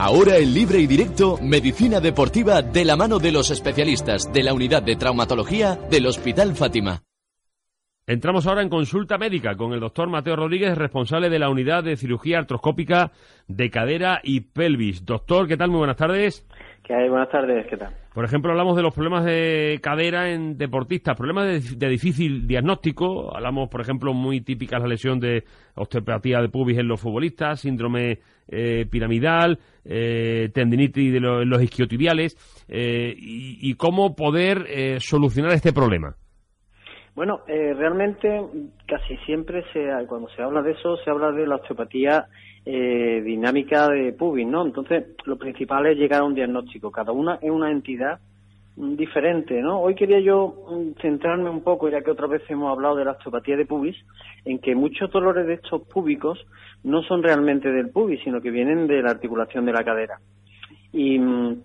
Ahora 0.00 0.36
en 0.36 0.54
libre 0.54 0.78
y 0.78 0.86
directo, 0.86 1.38
medicina 1.42 1.98
deportiva 1.98 2.62
de 2.62 2.84
la 2.84 2.94
mano 2.94 3.18
de 3.18 3.32
los 3.32 3.50
especialistas 3.50 4.32
de 4.32 4.44
la 4.44 4.54
unidad 4.54 4.80
de 4.80 4.94
traumatología 4.94 5.74
del 5.90 6.06
Hospital 6.06 6.54
Fátima. 6.54 7.02
Entramos 8.06 8.46
ahora 8.46 8.62
en 8.62 8.68
consulta 8.68 9.18
médica 9.18 9.56
con 9.56 9.72
el 9.72 9.80
doctor 9.80 10.08
Mateo 10.08 10.36
Rodríguez, 10.36 10.78
responsable 10.78 11.28
de 11.28 11.40
la 11.40 11.50
unidad 11.50 11.82
de 11.82 11.96
cirugía 11.96 12.38
artroscópica 12.38 13.10
de 13.48 13.70
cadera 13.70 14.20
y 14.22 14.42
pelvis. 14.42 15.04
Doctor, 15.04 15.48
¿qué 15.48 15.56
tal? 15.56 15.70
Muy 15.70 15.78
buenas 15.78 15.96
tardes. 15.96 16.46
¿Qué 16.84 16.94
hay? 16.94 17.08
Buenas 17.08 17.30
tardes, 17.30 17.66
¿qué 17.68 17.76
tal? 17.76 17.92
Por 18.18 18.24
ejemplo, 18.24 18.50
hablamos 18.50 18.76
de 18.76 18.82
los 18.82 18.92
problemas 18.92 19.24
de 19.24 19.78
cadera 19.80 20.32
en 20.32 20.58
deportistas, 20.58 21.16
problemas 21.16 21.78
de, 21.78 21.88
difícil 21.88 22.48
diagnóstico. 22.48 23.32
Hablamos, 23.32 23.68
por 23.68 23.80
ejemplo, 23.80 24.12
muy 24.12 24.40
típicas 24.40 24.82
la 24.82 24.88
lesión 24.88 25.20
de 25.20 25.44
osteopatía 25.76 26.40
de 26.40 26.48
pubis 26.48 26.78
en 26.78 26.88
los 26.88 27.00
futbolistas, 27.00 27.60
síndrome 27.60 28.18
eh, 28.48 28.86
piramidal, 28.90 29.60
eh, 29.84 30.48
tendinitis 30.52 31.12
de 31.12 31.20
lo- 31.20 31.44
los 31.44 31.62
isquiotibiales, 31.62 32.34
eh, 32.66 33.14
y, 33.16 33.70
y 33.70 33.74
cómo 33.74 34.16
poder 34.16 34.66
eh, 34.68 34.96
solucionar 34.98 35.52
este 35.52 35.72
problema. 35.72 36.16
Bueno, 37.14 37.42
realmente 37.46 38.28
casi 38.88 39.16
siempre 39.26 39.62
se, 39.72 39.80
cuando 40.08 40.28
se 40.30 40.42
habla 40.42 40.62
de 40.62 40.72
eso 40.72 40.96
se 41.04 41.10
habla 41.10 41.30
de 41.30 41.46
la 41.46 41.54
osteopatía 41.56 42.26
eh, 42.64 43.22
dinámica 43.24 43.88
de 43.88 44.12
pubis, 44.12 44.46
¿no? 44.46 44.64
Entonces, 44.64 45.06
lo 45.24 45.36
principal 45.36 45.86
es 45.86 45.96
llegar 45.96 46.20
a 46.20 46.24
un 46.24 46.34
diagnóstico. 46.34 46.90
Cada 46.90 47.12
una 47.12 47.38
es 47.40 47.50
una 47.50 47.70
entidad 47.70 48.20
mm, 48.76 48.96
diferente, 48.96 49.60
¿no? 49.62 49.80
Hoy 49.80 49.94
quería 49.94 50.20
yo 50.20 50.66
mm, 50.70 51.00
centrarme 51.00 51.50
un 51.50 51.62
poco, 51.62 51.88
ya 51.88 52.02
que 52.02 52.10
otra 52.10 52.26
vez 52.26 52.42
hemos 52.48 52.70
hablado 52.70 52.96
de 52.96 53.04
la 53.04 53.12
osteopatía 53.12 53.56
de 53.56 53.66
pubis, 53.66 53.96
en 54.44 54.58
que 54.58 54.74
muchos 54.74 55.10
dolores 55.10 55.46
de 55.46 55.54
estos 55.54 55.82
púbicos 55.82 56.44
no 56.84 57.02
son 57.02 57.22
realmente 57.22 57.70
del 57.70 57.90
pubis, 57.90 58.20
sino 58.22 58.40
que 58.40 58.50
vienen 58.50 58.86
de 58.86 59.02
la 59.02 59.10
articulación 59.10 59.64
de 59.64 59.72
la 59.72 59.84
cadera. 59.84 60.18
Y 60.92 61.18
mm, 61.18 61.62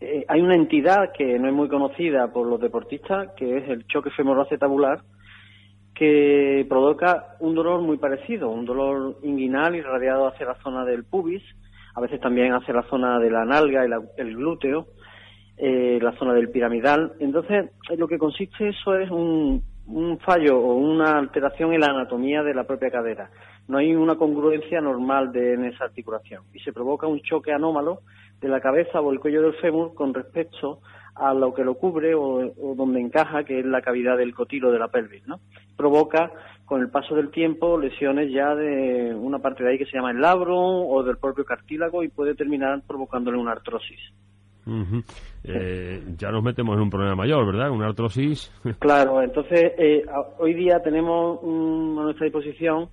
eh, 0.00 0.24
hay 0.28 0.40
una 0.40 0.54
entidad 0.54 1.12
que 1.12 1.38
no 1.38 1.48
es 1.48 1.54
muy 1.54 1.68
conocida 1.68 2.32
por 2.32 2.46
los 2.46 2.60
deportistas, 2.60 3.30
que 3.36 3.58
es 3.58 3.68
el 3.68 3.86
choque 3.86 4.10
femoroacetabular, 4.10 5.02
que 5.94 6.66
provoca 6.68 7.36
un 7.40 7.54
dolor 7.54 7.82
muy 7.82 7.98
parecido, 7.98 8.48
un 8.48 8.64
dolor 8.64 9.18
inguinal 9.22 9.76
irradiado 9.76 10.26
hacia 10.26 10.46
la 10.46 10.54
zona 10.62 10.84
del 10.84 11.04
pubis, 11.04 11.42
a 11.94 12.00
veces 12.00 12.20
también 12.20 12.52
hacia 12.52 12.74
la 12.74 12.84
zona 12.84 13.18
de 13.18 13.30
la 13.30 13.44
nalga 13.44 13.86
y 13.86 13.90
el 14.20 14.36
glúteo, 14.36 14.86
eh, 15.56 15.98
la 16.00 16.12
zona 16.12 16.32
del 16.32 16.50
piramidal. 16.50 17.12
Entonces, 17.20 17.70
eh, 17.90 17.96
lo 17.96 18.08
que 18.08 18.18
consiste 18.18 18.70
eso 18.70 18.96
es 18.96 19.10
un, 19.10 19.62
un 19.86 20.18
fallo 20.20 20.58
o 20.58 20.74
una 20.74 21.18
alteración 21.18 21.74
en 21.74 21.80
la 21.80 21.88
anatomía 21.88 22.42
de 22.42 22.54
la 22.54 22.64
propia 22.64 22.90
cadera. 22.90 23.30
No 23.68 23.78
hay 23.78 23.94
una 23.94 24.16
congruencia 24.16 24.80
normal 24.80 25.32
de, 25.32 25.54
en 25.54 25.64
esa 25.66 25.84
articulación 25.84 26.44
y 26.52 26.60
se 26.60 26.72
provoca 26.72 27.06
un 27.06 27.20
choque 27.20 27.52
anómalo 27.52 28.00
de 28.42 28.48
la 28.48 28.60
cabeza 28.60 29.00
o 29.00 29.12
el 29.12 29.20
cuello 29.20 29.42
del 29.42 29.54
fémur 29.54 29.94
con 29.94 30.12
respecto 30.12 30.80
a 31.14 31.32
lo 31.32 31.54
que 31.54 31.64
lo 31.64 31.74
cubre 31.74 32.14
o, 32.14 32.52
o 32.58 32.74
donde 32.74 33.00
encaja, 33.00 33.44
que 33.44 33.60
es 33.60 33.64
la 33.64 33.82
cavidad 33.82 34.18
del 34.18 34.34
cotilo 34.34 34.72
de 34.72 34.78
la 34.78 34.88
pelvis, 34.88 35.26
¿no? 35.26 35.40
Provoca, 35.76 36.32
con 36.64 36.80
el 36.80 36.88
paso 36.88 37.14
del 37.14 37.30
tiempo, 37.30 37.78
lesiones 37.78 38.32
ya 38.32 38.54
de 38.54 39.14
una 39.14 39.38
parte 39.38 39.62
de 39.62 39.70
ahí 39.70 39.78
que 39.78 39.84
se 39.84 39.96
llama 39.96 40.10
el 40.10 40.20
labrum 40.20 40.86
o 40.88 41.02
del 41.02 41.18
propio 41.18 41.44
cartílago 41.44 42.02
y 42.02 42.08
puede 42.08 42.34
terminar 42.34 42.82
provocándole 42.86 43.38
una 43.38 43.52
artrosis. 43.52 44.00
Eh, 45.44 46.02
ya 46.16 46.30
nos 46.30 46.42
metemos 46.42 46.76
en 46.76 46.82
un 46.82 46.90
problema 46.90 47.16
mayor, 47.16 47.44
¿verdad? 47.46 47.70
Una 47.70 47.88
artrosis. 47.88 48.50
Claro, 48.78 49.22
entonces 49.22 49.72
eh, 49.76 50.04
hoy 50.38 50.54
día 50.54 50.80
tenemos 50.82 51.40
mm, 51.42 51.98
a 51.98 52.02
nuestra 52.04 52.24
disposición 52.24 52.88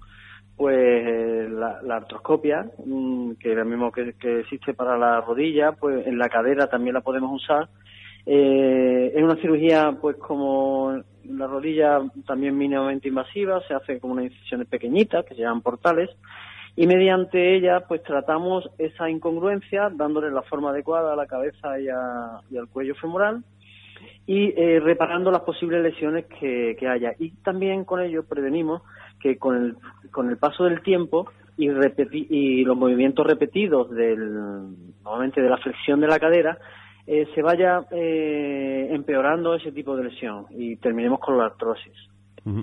pues 0.59 1.49
la, 1.49 1.79
artroscopia, 1.89 2.65
mm, 2.85 3.35
que 3.39 3.51
es 3.51 3.57
lo 3.57 3.63
mismo 3.63 3.93
que, 3.93 4.13
existe 4.41 4.73
para 4.73 4.97
la 4.97 5.21
rodilla, 5.21 5.71
pues 5.71 6.05
en 6.05 6.17
la 6.17 6.27
cadera 6.27 6.67
también 6.67 6.95
la 6.95 6.99
podemos 6.99 7.31
usar. 7.31 7.69
Eh, 8.25 9.13
es 9.15 9.23
una 9.23 9.37
cirugía, 9.37 9.95
pues 10.01 10.17
como 10.17 11.01
la 11.23 11.47
rodilla 11.47 12.01
también 12.27 12.57
mínimamente 12.57 13.07
invasiva, 13.07 13.61
se 13.69 13.73
hace 13.73 14.01
con 14.01 14.11
unas 14.11 14.25
incisiones 14.25 14.67
pequeñitas 14.67 15.23
que 15.25 15.33
se 15.33 15.43
llaman 15.43 15.61
portales 15.61 16.09
y 16.75 16.85
mediante 16.87 17.55
ella 17.55 17.85
pues 17.87 18.03
tratamos 18.03 18.69
esa 18.77 19.09
incongruencia 19.09 19.89
dándole 19.89 20.29
la 20.29 20.41
forma 20.41 20.71
adecuada 20.71 21.13
a 21.13 21.15
la 21.15 21.25
cabeza 21.25 21.79
y, 21.79 21.87
a- 21.87 22.39
al 22.39 22.67
cuello 22.69 22.95
femoral 22.95 23.45
y 24.27 24.53
eh, 24.61 24.81
reparando 24.81 25.31
las 25.31 25.41
posibles 25.43 25.81
lesiones 25.81 26.25
que 26.25 26.75
haya. 26.85 27.13
Y 27.17 27.29
también 27.43 27.85
con 27.85 28.01
ello 28.01 28.25
prevenimos 28.27 28.81
que 29.19 29.37
con 29.37 29.55
el, 29.55 29.75
con 30.11 30.29
el 30.29 30.37
paso 30.37 30.63
del 30.65 30.81
tiempo 30.81 31.29
y, 31.57 31.67
repeti- 31.67 32.27
y 32.29 32.63
los 32.63 32.77
movimientos 32.77 33.25
repetidos 33.25 33.89
del, 33.91 34.33
normalmente 35.03 35.41
de 35.41 35.49
la 35.49 35.57
flexión 35.57 35.99
de 35.99 36.07
la 36.07 36.19
cadera, 36.19 36.57
eh, 37.05 37.27
se 37.33 37.41
vaya 37.41 37.81
eh, 37.91 38.87
empeorando 38.91 39.55
ese 39.55 39.71
tipo 39.71 39.95
de 39.95 40.05
lesión 40.05 40.45
y 40.51 40.75
terminemos 40.77 41.19
con 41.19 41.37
la 41.37 41.45
artrosis. 41.45 41.93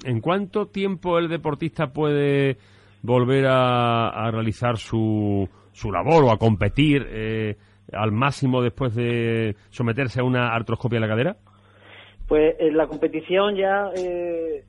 ¿En 0.04 0.20
cuánto 0.20 0.66
tiempo 0.66 1.18
el 1.18 1.28
deportista 1.28 1.88
puede 1.92 2.56
volver 3.02 3.46
a, 3.46 4.08
a 4.08 4.30
realizar 4.30 4.78
su, 4.78 5.48
su 5.72 5.92
labor 5.92 6.24
o 6.24 6.30
a 6.30 6.38
competir 6.38 7.06
eh, 7.08 7.56
al 7.92 8.10
máximo 8.10 8.62
después 8.62 8.94
de 8.94 9.54
someterse 9.68 10.20
a 10.20 10.24
una 10.24 10.54
artroscopia 10.54 10.96
de 10.96 11.06
la 11.06 11.12
cadera? 11.12 11.36
Pues 12.26 12.56
en 12.58 12.76
la 12.76 12.86
competición 12.86 13.54
ya 13.56 13.90
eh, 13.96 14.64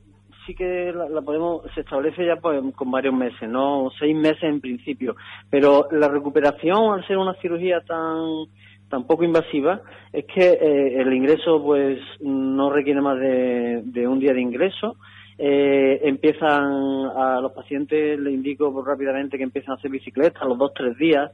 sí 0.48 0.54
que 0.54 0.92
la, 0.92 1.08
la 1.10 1.20
podemos, 1.20 1.62
se 1.74 1.82
establece 1.82 2.24
ya 2.24 2.36
pues, 2.36 2.60
con 2.74 2.90
varios 2.90 3.14
meses, 3.14 3.48
¿no? 3.48 3.90
Seis 3.98 4.16
meses 4.16 4.44
en 4.44 4.60
principio. 4.60 5.14
Pero 5.50 5.88
la 5.92 6.08
recuperación, 6.08 6.94
al 6.94 7.06
ser 7.06 7.18
una 7.18 7.34
cirugía 7.34 7.80
tan 7.82 8.46
tan 8.88 9.06
poco 9.06 9.22
invasiva, 9.22 9.82
es 10.10 10.24
que 10.24 10.40
eh, 10.40 11.00
el 11.00 11.12
ingreso 11.12 11.62
pues 11.62 12.00
no 12.20 12.70
requiere 12.70 13.02
más 13.02 13.20
de, 13.20 14.08
un 14.08 14.18
día 14.18 14.32
de 14.32 14.40
ingreso. 14.40 14.96
Eh, 15.36 16.00
empiezan 16.04 17.04
a 17.14 17.38
los 17.42 17.52
pacientes, 17.52 18.18
le 18.18 18.32
indico 18.32 18.82
rápidamente 18.82 19.36
que 19.36 19.44
empiezan 19.44 19.72
a 19.72 19.74
hacer 19.74 19.90
bicicleta 19.90 20.40
a 20.40 20.46
los 20.46 20.56
dos, 20.56 20.72
tres 20.74 20.96
días 20.96 21.30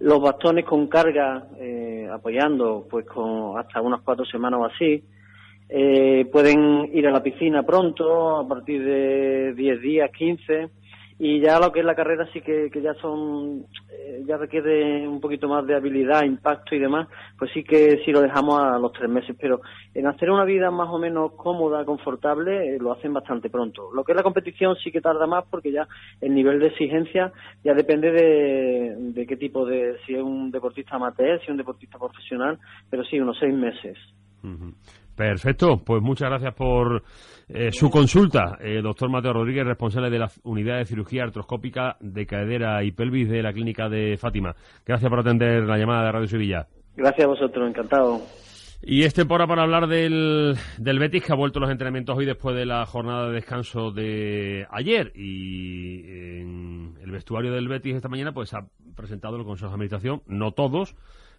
los 0.00 0.22
bastones 0.22 0.64
con 0.64 0.86
carga 0.86 1.44
eh, 1.58 2.08
apoyando 2.12 2.86
pues 2.88 3.04
con 3.04 3.58
hasta 3.58 3.80
unas 3.80 4.00
cuatro 4.02 4.24
semanas 4.24 4.60
o 4.60 4.64
así 4.64 5.02
eh, 5.68 6.26
pueden 6.32 6.90
ir 6.94 7.06
a 7.06 7.10
la 7.10 7.22
piscina 7.22 7.62
pronto 7.62 8.38
a 8.38 8.48
partir 8.48 8.84
de 8.84 9.52
10 9.54 9.80
días 9.80 10.10
15 10.10 10.70
y 11.20 11.40
ya 11.40 11.58
lo 11.58 11.72
que 11.72 11.80
es 11.80 11.84
la 11.84 11.96
carrera 11.96 12.28
sí 12.32 12.40
que, 12.40 12.70
que 12.70 12.80
ya 12.80 12.94
son 12.94 13.66
eh, 13.90 14.22
ya 14.24 14.36
requiere 14.36 15.06
un 15.06 15.20
poquito 15.20 15.48
más 15.48 15.66
de 15.66 15.74
habilidad 15.74 16.22
impacto 16.22 16.76
y 16.76 16.78
demás 16.78 17.08
pues 17.36 17.50
sí 17.52 17.64
que 17.64 18.00
sí 18.04 18.12
lo 18.12 18.20
dejamos 18.20 18.62
a 18.62 18.78
los 18.78 18.92
tres 18.92 19.10
meses 19.10 19.36
pero 19.38 19.60
en 19.94 20.06
hacer 20.06 20.30
una 20.30 20.44
vida 20.44 20.70
más 20.70 20.88
o 20.90 20.98
menos 20.98 21.32
cómoda 21.32 21.84
confortable 21.84 22.76
eh, 22.76 22.78
lo 22.78 22.92
hacen 22.92 23.12
bastante 23.12 23.50
pronto 23.50 23.90
lo 23.92 24.04
que 24.04 24.12
es 24.12 24.16
la 24.16 24.22
competición 24.22 24.76
sí 24.76 24.92
que 24.92 25.00
tarda 25.00 25.26
más 25.26 25.44
porque 25.50 25.72
ya 25.72 25.88
el 26.20 26.34
nivel 26.34 26.60
de 26.60 26.68
exigencia 26.68 27.32
ya 27.64 27.74
depende 27.74 28.12
de, 28.12 28.94
de 28.96 29.26
qué 29.26 29.36
tipo 29.36 29.66
de 29.66 29.96
si 30.06 30.14
es 30.14 30.22
un 30.22 30.52
deportista 30.52 30.96
amateur 30.96 31.40
si 31.40 31.46
es 31.46 31.50
un 31.50 31.56
deportista 31.56 31.98
profesional 31.98 32.58
pero 32.88 33.04
sí 33.04 33.18
unos 33.18 33.38
seis 33.38 33.54
meses. 33.54 33.98
Perfecto, 35.18 35.82
pues 35.84 36.00
muchas 36.00 36.28
gracias 36.28 36.54
por 36.54 37.02
eh, 37.48 37.72
su 37.72 37.90
consulta, 37.90 38.56
eh, 38.60 38.80
doctor 38.80 39.10
Mateo 39.10 39.32
Rodríguez, 39.32 39.66
responsable 39.66 40.10
de 40.10 40.18
la 40.20 40.30
unidad 40.44 40.78
de 40.78 40.84
cirugía 40.84 41.24
artroscópica 41.24 41.96
de 41.98 42.24
cadera 42.24 42.84
y 42.84 42.92
pelvis 42.92 43.28
de 43.28 43.42
la 43.42 43.52
clínica 43.52 43.88
de 43.88 44.16
Fátima. 44.16 44.54
Gracias 44.86 45.10
por 45.10 45.18
atender 45.18 45.64
la 45.64 45.76
llamada 45.76 46.04
de 46.04 46.12
Radio 46.12 46.28
Sevilla. 46.28 46.68
Gracias 46.96 47.24
a 47.24 47.30
vosotros, 47.30 47.68
encantado. 47.68 48.20
Y 48.80 49.02
este 49.02 49.24
por 49.24 49.44
para 49.48 49.64
hablar 49.64 49.88
del, 49.88 50.54
del 50.78 50.98
Betis 51.00 51.24
que 51.24 51.32
ha 51.32 51.36
vuelto 51.36 51.58
los 51.58 51.70
entrenamientos 51.70 52.16
hoy 52.16 52.24
después 52.24 52.54
de 52.54 52.64
la 52.64 52.86
jornada 52.86 53.26
de 53.26 53.34
descanso 53.34 53.90
de 53.90 54.68
ayer 54.70 55.10
y 55.16 56.04
en 56.38 56.94
el 57.02 57.10
vestuario 57.10 57.52
del 57.52 57.66
Betis 57.66 57.96
esta 57.96 58.08
mañana 58.08 58.30
pues 58.30 58.54
ha 58.54 58.68
presentado 58.94 59.36
el 59.36 59.42
Consejo 59.42 59.70
de 59.70 59.74
Administración, 59.74 60.22
no 60.28 60.52
todos, 60.52 60.94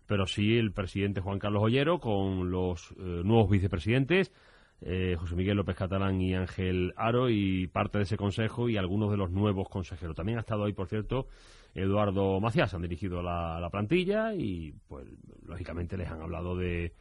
pero 0.09 0.25
sí 0.25 0.57
el 0.57 0.71
presidente 0.71 1.21
Juan 1.21 1.37
Carlos 1.37 1.61
Ollero 1.61 1.99
con 1.99 2.49
los 2.49 2.89
eh, 2.93 3.21
nuevos 3.23 3.47
vicepresidentes, 3.47 4.33
eh, 4.81 5.15
José 5.19 5.35
Miguel 5.35 5.57
López 5.57 5.75
Catalán 5.75 6.19
y 6.19 6.33
Ángel 6.33 6.93
Aro 6.97 7.29
y 7.29 7.67
parte 7.67 7.99
de 7.99 8.05
ese 8.05 8.17
consejo 8.17 8.69
y 8.69 8.77
algunos 8.77 9.11
de 9.11 9.17
los 9.17 9.29
nuevos 9.29 9.69
consejeros. 9.69 10.15
También 10.15 10.39
ha 10.39 10.41
estado 10.41 10.65
ahí, 10.65 10.73
por 10.73 10.87
cierto, 10.87 11.27
Eduardo 11.75 12.39
Macías, 12.39 12.73
han 12.73 12.81
dirigido 12.81 13.21
la, 13.21 13.59
la 13.59 13.69
plantilla 13.69 14.33
y 14.33 14.73
pues 14.87 15.05
lógicamente 15.45 15.95
les 15.95 16.09
han 16.09 16.23
hablado 16.23 16.57
de 16.57 16.91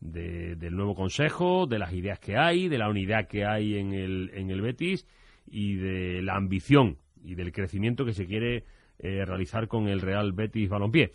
del 0.00 0.76
nuevo 0.76 0.94
consejo, 0.94 1.66
de 1.66 1.78
las 1.78 1.92
ideas 1.92 2.18
que 2.18 2.36
hay, 2.36 2.68
de 2.68 2.78
la 2.78 2.90
unidad 2.90 3.28
que 3.28 3.46
hay 3.46 3.76
en 3.76 3.94
el, 3.94 4.30
en 4.34 4.50
el 4.50 4.60
Betis 4.60 5.06
y 5.46 5.76
de 5.76 6.20
la 6.20 6.34
ambición 6.34 6.98
y 7.24 7.34
del 7.34 7.50
crecimiento 7.50 8.04
que 8.04 8.12
se 8.12 8.26
quiere 8.26 8.64
eh, 8.98 9.26
realizar 9.26 9.68
con 9.68 9.88
el 9.88 10.00
Real 10.00 10.32
Betis 10.32 10.70
Balompié. 10.70 11.12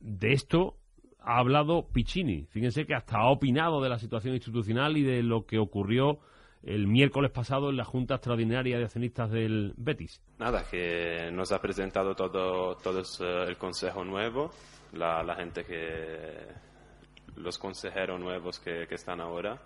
De 0.00 0.32
esto 0.32 0.76
ha 1.20 1.38
hablado 1.38 1.88
Piccini. 1.92 2.46
Fíjense 2.50 2.86
que 2.86 2.94
hasta 2.94 3.18
ha 3.18 3.30
opinado 3.30 3.80
de 3.80 3.88
la 3.88 3.98
situación 3.98 4.34
institucional 4.34 4.96
y 4.96 5.02
de 5.02 5.22
lo 5.22 5.46
que 5.46 5.58
ocurrió 5.58 6.18
el 6.62 6.86
miércoles 6.86 7.30
pasado 7.30 7.70
en 7.70 7.76
la 7.76 7.84
Junta 7.84 8.14
Extraordinaria 8.14 8.78
de 8.78 8.84
Accionistas 8.84 9.30
del 9.30 9.72
Betis. 9.76 10.20
Nada, 10.38 10.64
que 10.70 11.30
nos 11.32 11.52
ha 11.52 11.60
presentado 11.60 12.14
todo, 12.14 12.72
eh, 12.74 13.44
el 13.48 13.56
consejo 13.56 14.04
nuevo, 14.04 14.50
la, 14.92 15.22
la 15.22 15.36
gente 15.36 15.64
que 15.64 16.70
los 17.36 17.58
consejeros 17.58 18.20
nuevos 18.20 18.58
que, 18.60 18.86
están 18.90 19.20
ahora 19.20 19.60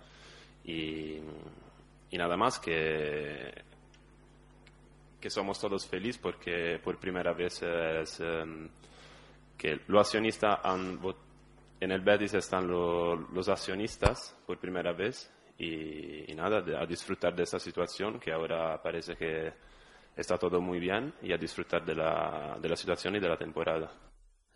y, 0.63 1.19
nada 2.11 2.37
más 2.37 2.59
que, 2.59 3.53
que 5.19 5.29
somos 5.29 5.59
todos 5.59 5.85
felices 5.85 6.17
porque 6.21 6.79
por 6.81 6.97
primera 6.97 7.33
vez 7.33 7.61
es, 7.61 8.21
em, 8.21 8.69
que 9.57 9.79
los 9.87 10.07
accionistas 10.07 10.59
han 10.63 10.99
en 11.79 11.91
el 11.91 12.01
Betis 12.01 12.33
están 12.33 12.67
los 12.67 13.49
accionistas 13.49 14.35
por 14.45 14.57
primera 14.59 14.93
vez 14.93 15.31
y, 15.57 16.33
nada, 16.35 16.63
a 16.79 16.85
disfrutar 16.85 17.35
de 17.35 17.43
esa 17.43 17.59
situación 17.59 18.19
que 18.19 18.31
ahora 18.31 18.81
parece 18.81 19.15
que 19.15 19.53
está 20.15 20.37
todo 20.37 20.61
muy 20.61 20.79
bien 20.79 21.13
y 21.21 21.33
a 21.33 21.37
disfrutar 21.37 21.85
de 21.85 21.95
la, 21.95 22.57
de 22.61 22.69
la 22.69 22.75
situación 22.75 23.15
y 23.15 23.19
de 23.19 23.29
la 23.29 23.37
temporada. 23.37 23.91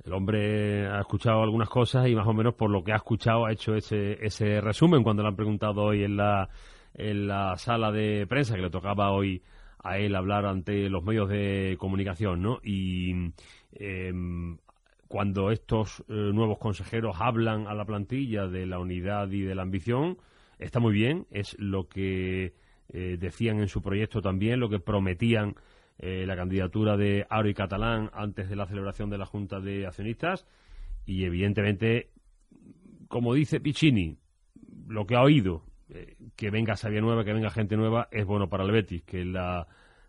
El 0.04 0.14
hombre 0.14 0.88
ha 0.88 1.02
escuchado 1.02 1.43
algunas 1.43 1.70
cosas 1.70 2.08
y 2.08 2.16
más 2.16 2.26
o 2.26 2.34
menos 2.34 2.56
por 2.56 2.70
lo 2.70 2.84
que 2.84 2.93
ha 2.93 2.97
escuchado 2.97 3.45
ha 3.45 3.52
hecho 3.52 3.76
ese, 3.76 4.18
ese 4.26 4.62
resumen 4.62 5.04
cuando 5.04 5.24
le 5.24 5.30
han 5.30 5.36
preguntado 5.36 5.84
hoy 5.84 6.04
en 6.06 6.16
la, 6.16 6.47
en 6.93 7.28
la 7.28 7.58
sala 7.58 7.91
de 7.91 8.26
prensa 8.28 8.56
que 8.56 8.62
le 8.62 8.70
tocaba 8.70 9.12
hoy 9.12 9.43
a 9.84 9.97
él 9.97 10.16
hablar 10.16 10.45
ante 10.45 10.89
los 10.89 11.04
medios 11.04 11.30
de 11.30 11.76
comunicación, 11.80 12.41
¿no? 12.41 12.60
Y 12.64 13.32
em, 13.74 14.58
cuando 15.10 15.51
estos 15.51 16.05
eh, 16.07 16.14
nuevos 16.14 16.60
consejeros 16.60 17.18
hablan 17.20 17.68
a 17.68 17.74
la 17.74 17.84
plantilla 17.84 18.47
de 18.47 18.66
la 18.68 18.80
unidad 18.80 19.30
y 19.32 19.41
de 19.41 19.55
la 19.55 19.64
ambición, 19.64 20.18
está 20.60 20.80
muy 20.80 20.93
bien, 20.93 21.26
es 21.32 21.57
lo 21.60 21.89
que 21.89 22.53
eh, 22.91 23.18
decían 23.20 23.60
en 23.60 23.68
su 23.68 23.82
proyecto 23.82 24.22
también, 24.22 24.60
lo 24.60 24.70
que 24.70 24.80
prometían 24.80 25.55
eh, 25.97 26.26
la 26.28 26.36
candidatura 26.36 26.95
de 26.95 27.26
Aro 27.30 27.49
y 27.49 27.55
Catalán 27.55 28.12
antes 28.14 28.49
de 28.49 28.55
la 28.55 28.68
celebración 28.68 29.10
de 29.10 29.18
la 29.18 29.26
Junta 29.26 29.60
de 29.60 29.88
Accionistas 29.88 30.45
y 31.07 31.26
evidentemente, 31.26 32.12
como 33.07 33.34
dice 33.34 33.60
Piccini, 33.60 34.16
lo 34.88 35.07
que 35.07 35.16
ha 35.16 35.22
oído, 35.22 35.66
eh, 35.89 36.18
que 36.36 36.51
venga 36.51 36.76
Sabia 36.76 37.01
Nueva, 37.01 37.26
que 37.26 37.34
venga 37.34 37.49
gente 37.49 37.78
nueva, 37.78 38.07
es 38.12 38.26
bueno 38.26 38.47
para 38.47 38.64
el 38.64 38.72
Betis, 38.72 39.01
que 39.03 39.26
la, 39.26 39.68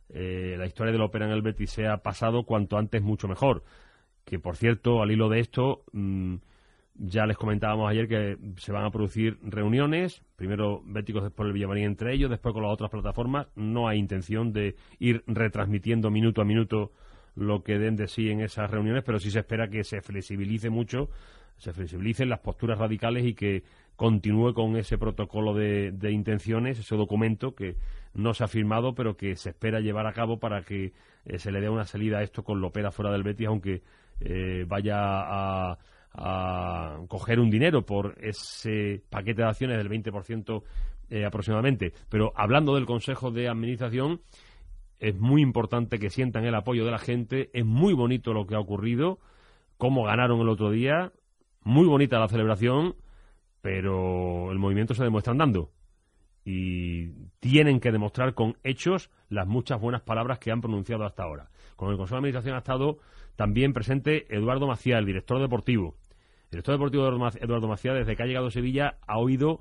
la 0.09 0.67
historia 0.67 0.93
de 0.93 0.99
la 0.99 1.05
ópera 1.05 1.25
en 1.25 1.33
el 1.33 1.43
Betis 1.43 1.71
sea 1.71 1.99
pasado 1.99 2.45
cuanto 2.45 2.77
antes 2.77 3.01
mucho 3.01 3.29
mejor. 3.29 3.63
Que 4.31 4.39
por 4.39 4.57
cierto, 4.57 5.03
al 5.03 5.11
hilo 5.11 5.29
de 5.29 5.41
esto, 5.41 5.83
mm, 5.91 6.37
ya 6.95 7.27
les 7.27 7.37
comentábamos 7.37 7.91
ayer 7.91 8.07
que 8.07 8.39
se 8.59 8.71
van 8.71 8.85
a 8.85 8.93
producir 8.93 9.39
reuniones, 9.43 10.23
primero 10.37 10.83
Béticos, 10.85 11.25
después 11.25 11.49
el 11.49 11.53
Villamarín 11.53 11.87
entre 11.87 12.15
ellos, 12.15 12.31
después 12.31 12.53
con 12.53 12.63
las 12.63 12.73
otras 12.73 12.93
plataformas. 12.93 13.49
No 13.57 13.89
hay 13.89 13.99
intención 13.99 14.53
de 14.53 14.77
ir 15.01 15.25
retransmitiendo 15.27 16.13
minuto 16.13 16.43
a 16.43 16.45
minuto 16.45 16.93
lo 17.35 17.65
que 17.65 17.81
den 17.81 17.97
de 17.97 18.07
sí 18.07 18.31
en 18.31 18.41
esas 18.41 18.71
reuniones, 18.71 19.03
pero 19.03 19.19
sí 19.19 19.33
se 19.33 19.41
espera 19.41 19.69
que 19.69 19.83
se 19.83 20.01
flexibilice 20.01 20.71
mucho, 20.71 21.09
se 21.57 21.73
flexibilicen 21.73 22.29
las 22.29 22.39
posturas 22.39 22.79
radicales 22.79 23.25
y 23.25 23.35
que 23.35 23.65
continúe 23.97 24.55
con 24.55 24.77
ese 24.77 24.97
protocolo 24.97 25.55
de, 25.55 25.93
intenciones, 26.13 26.79
ese 26.79 26.95
documento 26.95 27.57
que 27.57 27.75
no 28.15 28.33
se 28.33 28.45
ha 28.45 28.49
firmado, 28.49 28.95
pero 28.95 29.17
que 29.17 29.35
se 29.35 29.51
espera 29.51 29.81
llevar 29.81 30.07
a 30.07 30.13
cabo 30.13 30.39
para 30.39 30.63
que 30.63 30.93
eh, 31.25 31.39
se 31.41 31.51
le 31.51 31.61
dé 31.61 31.69
una 31.69 31.85
salida 31.85 32.19
a 32.19 32.23
esto 32.23 32.45
con 32.45 32.61
Lopera 32.61 32.93
fuera 32.93 33.11
del 33.11 33.25
Betis, 33.25 33.49
aunque 33.49 33.83
eh, 34.21 34.65
vaya 34.67 35.77
a 36.13 36.99
coger 37.09 37.39
un 37.39 37.51
dinero 37.51 37.87
por 37.87 38.17
ese 38.21 39.03
paquete 39.09 39.43
de 39.43 39.49
acciones 39.49 39.79
del 39.79 39.89
20% 39.89 40.63
eh, 41.11 41.25
aproximadamente. 41.25 41.93
Pero 42.09 42.33
hablando 42.37 42.77
del 42.77 42.87
Consejo 42.87 43.33
de 43.33 43.49
Administración, 43.49 44.21
es 45.01 45.19
muy 45.19 45.43
importante 45.43 45.99
que 45.99 46.09
sientan 46.09 46.45
el 46.45 46.55
apoyo 46.55 46.85
de 46.85 46.93
la 46.93 46.99
gente. 46.99 47.51
Es 47.53 47.65
muy 47.65 47.95
bonito 47.95 48.33
lo 48.33 48.47
que 48.47 48.55
ha 48.55 48.61
ocurrido, 48.61 49.19
cómo 49.77 50.05
ganaron 50.05 50.41
el 50.41 50.49
otro 50.49 50.71
día. 50.71 51.13
Muy 51.63 51.87
bonita 51.87 52.21
la 52.21 52.29
celebración, 52.29 52.95
pero 53.61 54.53
el 54.53 54.59
movimiento 54.61 54.95
se 54.95 55.03
demuestra 55.03 55.33
andando. 55.33 55.73
Y 56.45 57.09
tienen 57.41 57.81
que 57.81 57.91
demostrar 57.91 58.35
con 58.35 58.57
hechos 58.63 59.11
las 59.29 59.49
muchas 59.49 59.81
buenas 59.81 60.03
palabras 60.03 60.39
que 60.39 60.53
han 60.53 60.61
pronunciado 60.61 61.05
hasta 61.05 61.25
ahora. 61.25 61.51
Con 61.81 61.91
el 61.91 61.97
Consejo 61.97 62.17
de 62.17 62.19
Administración 62.19 62.57
ha 62.57 62.59
estado 62.59 62.99
también 63.37 63.73
presente 63.73 64.27
Eduardo 64.29 64.67
Macía, 64.67 64.99
el 64.99 65.07
director 65.07 65.41
deportivo. 65.41 65.97
El 66.45 66.51
director 66.51 66.75
deportivo 66.75 67.09
Eduardo 67.09 67.69
Macía, 67.69 67.95
desde 67.95 68.15
que 68.15 68.23
ha 68.23 68.27
llegado 68.27 68.49
a 68.49 68.51
Sevilla, 68.51 68.99
ha 69.07 69.17
oído 69.17 69.61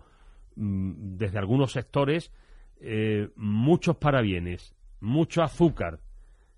mm, 0.58 1.16
desde 1.16 1.40
algunos 1.40 1.72
sectores 1.72 2.34
eh, 2.82 3.30
muchos 3.38 3.96
parabienes, 3.96 4.76
mucho 5.00 5.44
azúcar, 5.44 6.02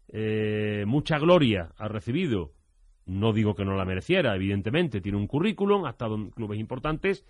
eh, 0.08 0.84
mucha 0.88 1.20
gloria 1.20 1.74
ha 1.78 1.88
recibido. 1.88 2.54
No 3.06 3.32
digo 3.32 3.54
que 3.54 3.64
no 3.64 3.76
la 3.76 3.86
mereciera, 3.86 4.36
evidentemente, 4.36 5.00
tiene 5.00 5.20
un 5.20 5.28
currículum, 5.28 5.86
ha 5.86 5.92
estado 5.92 6.16
en 6.16 6.32
clubes 6.32 6.60
importantes, 6.60 7.24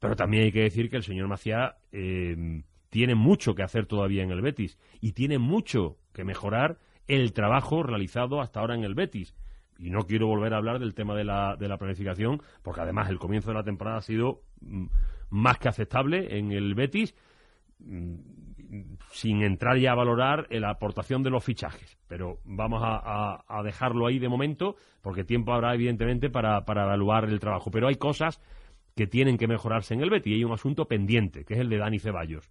pero 0.00 0.16
también 0.16 0.42
hay 0.46 0.52
que 0.52 0.62
decir 0.62 0.90
que 0.90 0.96
el 0.96 1.04
señor 1.04 1.28
Macía 1.28 1.76
eh, 1.92 2.64
tiene 2.90 3.14
mucho 3.14 3.54
que 3.54 3.62
hacer 3.62 3.86
todavía 3.86 4.24
en 4.24 4.32
el 4.32 4.42
Betis 4.42 4.80
y 5.00 5.12
tiene 5.12 5.38
mucho 5.38 5.96
que 6.12 6.24
mejorar 6.24 6.80
el 7.08 7.32
trabajo 7.32 7.82
realizado 7.82 8.40
hasta 8.40 8.60
ahora 8.60 8.74
en 8.74 8.84
el 8.84 8.94
Betis. 8.94 9.34
Y 9.78 9.90
no 9.90 10.06
quiero 10.06 10.26
volver 10.26 10.54
a 10.54 10.58
hablar 10.58 10.78
del 10.78 10.94
tema 10.94 11.14
de 11.16 11.24
la, 11.24 11.56
de 11.56 11.68
la 11.68 11.78
planificación, 11.78 12.42
porque 12.62 12.80
además 12.80 13.08
el 13.08 13.18
comienzo 13.18 13.50
de 13.50 13.54
la 13.54 13.64
temporada 13.64 13.98
ha 13.98 14.02
sido 14.02 14.42
mm, 14.60 14.86
más 15.30 15.58
que 15.58 15.68
aceptable 15.68 16.38
en 16.38 16.52
el 16.52 16.74
Betis, 16.74 17.14
mm, 17.78 18.14
sin 19.12 19.42
entrar 19.42 19.78
ya 19.78 19.92
a 19.92 19.94
valorar 19.94 20.46
la 20.50 20.70
aportación 20.70 21.22
de 21.22 21.30
los 21.30 21.42
fichajes. 21.42 21.96
Pero 22.06 22.38
vamos 22.44 22.82
a, 22.84 23.62
dejarlo 23.64 24.06
ahí 24.06 24.18
de 24.18 24.28
momento, 24.28 24.76
porque 25.00 25.24
tiempo 25.24 25.52
habrá, 25.52 25.74
evidentemente, 25.74 26.28
para, 26.28 26.64
para 26.64 26.84
evaluar 26.84 27.24
el 27.24 27.40
trabajo. 27.40 27.70
Pero 27.70 27.88
hay 27.88 27.96
cosas 27.96 28.42
que 28.94 29.06
tienen 29.06 29.38
que 29.38 29.46
mejorarse 29.46 29.94
en 29.94 30.02
el 30.02 30.10
Betis 30.10 30.32
y 30.32 30.36
hay 30.36 30.44
un 30.44 30.52
asunto 30.52 30.86
pendiente, 30.86 31.44
que 31.44 31.54
es 31.54 31.60
el 31.60 31.70
de 31.70 31.78
Dani 31.78 31.98
Ceballos. 31.98 32.50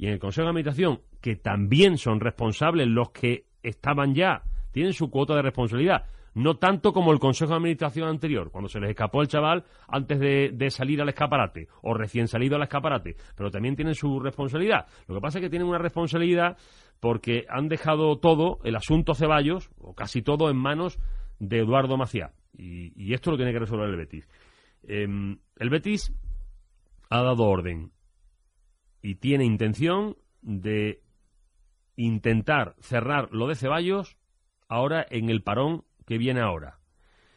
Y 0.00 0.06
en 0.06 0.14
el 0.14 0.18
Consejo 0.18 0.46
de 0.46 0.48
Administración, 0.52 1.02
que 1.20 1.36
también 1.36 1.98
son 1.98 2.20
responsables 2.20 2.88
los 2.88 3.10
que 3.10 3.44
estaban 3.62 4.14
ya, 4.14 4.44
tienen 4.72 4.94
su 4.94 5.10
cuota 5.10 5.34
de 5.34 5.42
responsabilidad. 5.42 6.06
No 6.32 6.56
tanto 6.56 6.94
como 6.94 7.12
el 7.12 7.18
Consejo 7.18 7.50
de 7.50 7.58
Administración 7.58 8.08
anterior, 8.08 8.50
cuando 8.50 8.70
se 8.70 8.80
les 8.80 8.88
escapó 8.88 9.20
el 9.20 9.28
chaval 9.28 9.62
antes 9.88 10.18
de, 10.18 10.70
salir 10.70 11.02
al 11.02 11.10
escaparate, 11.10 11.68
o 11.82 11.92
recién 11.92 12.28
salido 12.28 12.56
al 12.56 12.62
escaparate, 12.62 13.14
pero 13.36 13.50
también 13.50 13.76
tienen 13.76 13.94
su 13.94 14.18
responsabilidad. 14.20 14.86
Lo 15.06 15.16
que 15.16 15.20
pasa 15.20 15.38
es 15.38 15.42
que 15.42 15.50
tienen 15.50 15.68
una 15.68 15.76
responsabilidad 15.76 16.56
porque 16.98 17.44
han 17.50 17.68
dejado 17.68 18.16
todo, 18.20 18.58
el 18.64 18.76
asunto 18.76 19.14
Ceballos, 19.14 19.68
o 19.76 19.94
casi 19.94 20.22
todo, 20.22 20.48
en 20.48 20.56
manos 20.56 20.98
de 21.40 21.58
Eduardo 21.58 21.98
Maciá. 21.98 22.32
Y, 22.56 23.12
esto 23.12 23.32
lo 23.32 23.36
tiene 23.36 23.52
que 23.52 23.58
resolver 23.58 23.90
el 23.90 23.96
Betis. 23.96 24.26
Em, 24.82 25.36
el 25.58 25.68
Betis 25.68 26.10
ha 27.10 27.20
dado 27.22 27.44
orden 27.44 27.92
y 29.02 29.16
tiene 29.16 29.44
intención 29.44 30.16
de 30.42 31.02
intentar 31.96 32.74
cerrar 32.80 33.28
lo 33.32 33.46
de 33.46 33.54
Ceballos 33.54 34.16
ahora 34.68 35.06
en 35.10 35.30
el 35.30 35.42
parón 35.42 35.84
que 36.06 36.18
viene 36.18 36.40
ahora. 36.40 36.78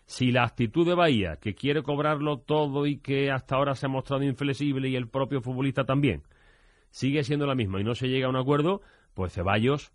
Si 0.05 0.31
la 0.31 0.43
actitud 0.43 0.85
de 0.85 0.95
Bahía, 0.95 1.37
que 1.37 1.55
quiere 1.55 1.81
cobrarlo 1.81 2.39
todo 2.39 2.85
y 2.85 2.97
que 2.97 3.31
hasta 3.31 3.55
ahora 3.55 3.75
se 3.75 3.85
ha 3.85 3.89
mostrado 3.89 4.23
inflexible 4.23 4.89
y 4.89 4.95
el 4.95 5.09
propio 5.09 5.41
futbolista 5.41 5.85
también, 5.85 6.23
sigue 6.91 7.23
siendo 7.23 7.47
la 7.47 7.55
misma 7.55 7.79
y 7.79 7.83
no 7.83 7.95
se 7.95 8.07
llega 8.07 8.27
a 8.27 8.29
un 8.29 8.35
acuerdo, 8.35 8.81
pues 9.13 9.33
Ceballos 9.33 9.91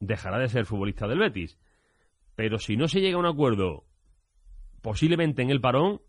dejará 0.00 0.38
de 0.38 0.48
ser 0.48 0.66
futbolista 0.66 1.08
del 1.08 1.18
Betis. 1.18 1.58
Pero 2.36 2.58
si 2.58 2.76
no 2.76 2.88
se 2.88 3.00
llega 3.00 3.16
a 3.16 3.20
un 3.20 3.26
acuerdo 3.26 3.84
posiblemente 4.82 5.42
en 5.42 5.50
el 5.50 5.60
parón, 5.60 6.02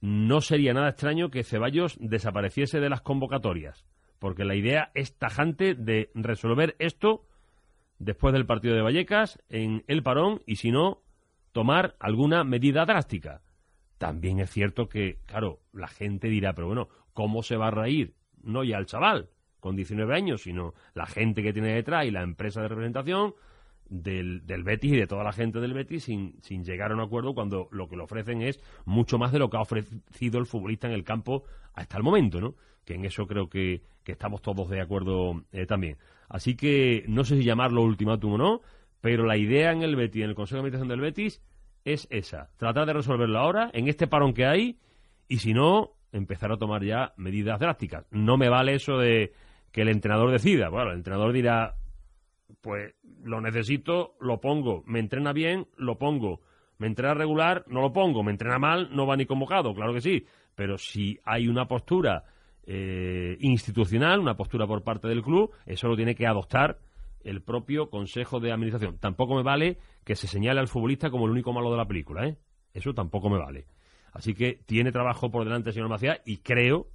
no 0.00 0.40
sería 0.40 0.72
nada 0.72 0.90
extraño 0.90 1.30
que 1.30 1.44
Ceballos 1.44 1.96
desapareciese 2.00 2.80
de 2.80 2.88
las 2.88 3.02
convocatorias, 3.02 3.86
porque 4.18 4.44
la 4.44 4.54
idea 4.54 4.90
es 4.94 5.16
tajante 5.16 5.74
de 5.74 6.10
resolver 6.14 6.76
esto 6.78 7.26
después 7.98 8.32
del 8.32 8.46
partido 8.46 8.74
de 8.74 8.82
Vallecas 8.82 9.38
en 9.48 9.84
el 9.86 10.02
parón 10.02 10.42
y 10.46 10.56
si 10.56 10.70
no, 10.70 11.02
tomar 11.52 11.96
alguna 12.00 12.44
medida 12.44 12.86
drástica. 12.86 13.42
También 13.98 14.40
es 14.40 14.50
cierto 14.50 14.88
que, 14.88 15.18
claro, 15.26 15.60
la 15.72 15.88
gente 15.88 16.28
dirá, 16.28 16.54
pero 16.54 16.68
bueno, 16.68 16.88
¿cómo 17.12 17.42
se 17.42 17.56
va 17.56 17.68
a 17.68 17.72
reír? 17.72 18.14
No 18.42 18.64
ya 18.64 18.78
el 18.78 18.86
chaval 18.86 19.28
con 19.60 19.76
19 19.76 20.14
años, 20.14 20.42
sino 20.42 20.72
la 20.94 21.04
gente 21.04 21.42
que 21.42 21.52
tiene 21.52 21.74
detrás 21.74 22.06
y 22.06 22.10
la 22.10 22.22
empresa 22.22 22.62
de 22.62 22.68
representación 22.68 23.34
del, 23.90 24.46
del 24.46 24.64
Betis 24.64 24.92
y 24.92 24.96
de 24.96 25.06
toda 25.06 25.24
la 25.24 25.32
gente 25.32 25.60
del 25.60 25.74
Betis 25.74 26.04
sin, 26.04 26.40
sin 26.40 26.64
llegar 26.64 26.92
a 26.92 26.94
un 26.94 27.00
acuerdo 27.00 27.34
cuando 27.34 27.68
lo 27.72 27.88
que 27.88 27.96
le 27.96 28.04
ofrecen 28.04 28.40
es 28.40 28.60
mucho 28.86 29.18
más 29.18 29.32
de 29.32 29.38
lo 29.38 29.50
que 29.50 29.58
ha 29.58 29.60
ofrecido 29.60 30.38
el 30.38 30.46
futbolista 30.46 30.86
en 30.86 30.94
el 30.94 31.04
campo 31.04 31.44
hasta 31.74 31.98
el 31.98 32.02
momento, 32.02 32.40
¿no? 32.40 32.54
Que 32.84 32.94
en 32.94 33.04
eso 33.04 33.26
creo 33.26 33.48
que, 33.48 33.82
que 34.04 34.12
estamos 34.12 34.40
todos 34.40 34.70
de 34.70 34.80
acuerdo 34.80 35.44
eh, 35.52 35.66
también. 35.66 35.98
Así 36.28 36.56
que 36.56 37.04
no 37.08 37.24
sé 37.24 37.36
si 37.36 37.44
llamarlo 37.44 37.82
ultimátum 37.82 38.34
o 38.34 38.38
no, 38.38 38.60
pero 39.00 39.26
la 39.26 39.36
idea 39.36 39.72
en 39.72 39.82
el 39.82 39.96
Betis, 39.96 40.22
en 40.22 40.30
el 40.30 40.34
Consejo 40.34 40.56
de 40.56 40.60
Administración 40.60 40.88
del 40.88 41.00
Betis, 41.00 41.42
es 41.84 42.06
esa. 42.10 42.50
Tratar 42.56 42.86
de 42.86 42.92
resolverlo 42.92 43.38
ahora, 43.38 43.70
en 43.72 43.88
este 43.88 44.06
parón 44.06 44.34
que 44.34 44.46
hay, 44.46 44.78
y 45.28 45.38
si 45.38 45.52
no, 45.52 45.94
empezar 46.12 46.52
a 46.52 46.58
tomar 46.58 46.84
ya 46.84 47.12
medidas 47.16 47.58
drásticas. 47.58 48.04
No 48.10 48.36
me 48.36 48.48
vale 48.48 48.74
eso 48.74 48.98
de 48.98 49.32
que 49.72 49.82
el 49.82 49.88
entrenador 49.88 50.30
decida. 50.30 50.68
Bueno, 50.68 50.90
el 50.90 50.98
entrenador 50.98 51.32
dirá, 51.32 51.76
pues 52.60 52.94
lo 53.22 53.40
necesito, 53.40 54.14
lo 54.20 54.40
pongo. 54.40 54.82
Me 54.86 55.00
entrena 55.00 55.32
bien, 55.32 55.66
lo 55.76 55.98
pongo. 55.98 56.40
Me 56.78 56.86
entrena 56.86 57.14
regular, 57.14 57.64
no 57.68 57.80
lo 57.80 57.92
pongo. 57.92 58.22
Me 58.22 58.30
entrena 58.30 58.58
mal, 58.58 58.88
no 58.94 59.06
va 59.06 59.16
ni 59.16 59.26
convocado, 59.26 59.74
claro 59.74 59.92
que 59.92 60.00
sí. 60.00 60.26
Pero 60.54 60.78
si 60.78 61.18
hay 61.24 61.48
una 61.48 61.66
postura 61.66 62.24
eh, 62.64 63.36
institucional, 63.40 64.20
una 64.20 64.36
postura 64.36 64.66
por 64.66 64.82
parte 64.82 65.08
del 65.08 65.22
club, 65.22 65.50
eso 65.66 65.88
lo 65.88 65.96
tiene 65.96 66.14
que 66.14 66.26
adoptar 66.26 66.78
el 67.22 67.42
propio 67.42 67.90
Consejo 67.90 68.40
de 68.40 68.52
Administración. 68.52 68.98
Tampoco 68.98 69.34
me 69.34 69.42
vale 69.42 69.78
que 70.04 70.16
se 70.16 70.26
señale 70.26 70.60
al 70.60 70.68
futbolista 70.68 71.10
como 71.10 71.26
el 71.26 71.32
único 71.32 71.52
malo 71.52 71.70
de 71.70 71.76
la 71.76 71.86
película, 71.86 72.26
¿eh? 72.26 72.36
Eso 72.72 72.94
tampoco 72.94 73.28
me 73.28 73.38
vale. 73.38 73.66
Así 74.12 74.34
que 74.34 74.60
tiene 74.66 74.92
trabajo 74.92 75.30
por 75.30 75.44
delante 75.44 75.70
el 75.70 75.74
señor 75.74 75.88
Macías 75.88 76.20
y 76.24 76.38
creo, 76.38 76.88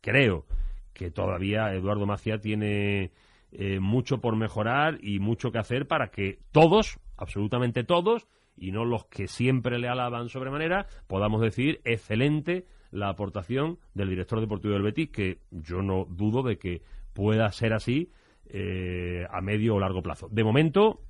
creo 0.00 0.46
que 0.92 1.10
todavía 1.10 1.72
Eduardo 1.72 2.06
Macías 2.06 2.40
tiene 2.40 3.12
eh, 3.56 3.78
mucho 3.78 4.20
por 4.20 4.34
mejorar 4.34 4.98
y 5.00 5.20
mucho 5.20 5.52
que 5.52 5.58
hacer 5.58 5.86
para 5.86 6.10
que 6.10 6.40
todos, 6.50 6.98
absolutamente 7.16 7.84
todos, 7.84 8.26
y 8.56 8.72
no 8.72 8.84
los 8.84 9.06
que 9.06 9.28
siempre 9.28 9.78
le 9.78 9.86
alaban 9.86 10.28
sobremanera, 10.28 10.86
podamos 11.06 11.40
decir 11.40 11.80
excelente 11.84 12.66
la 12.90 13.08
aportación 13.08 13.78
del 13.94 14.08
director 14.08 14.40
deportivo 14.40 14.74
del 14.74 14.82
Betis, 14.82 15.10
que 15.10 15.38
yo 15.52 15.82
no 15.82 16.04
dudo 16.04 16.42
de 16.42 16.58
que 16.58 16.82
pueda 17.12 17.50
ser 17.52 17.74
así 17.74 18.10
eh, 18.46 19.24
a 19.30 19.40
medio 19.40 19.76
o 19.76 19.80
largo 19.80 20.02
plazo. 20.02 20.28
De 20.30 20.42
momento, 20.42 21.02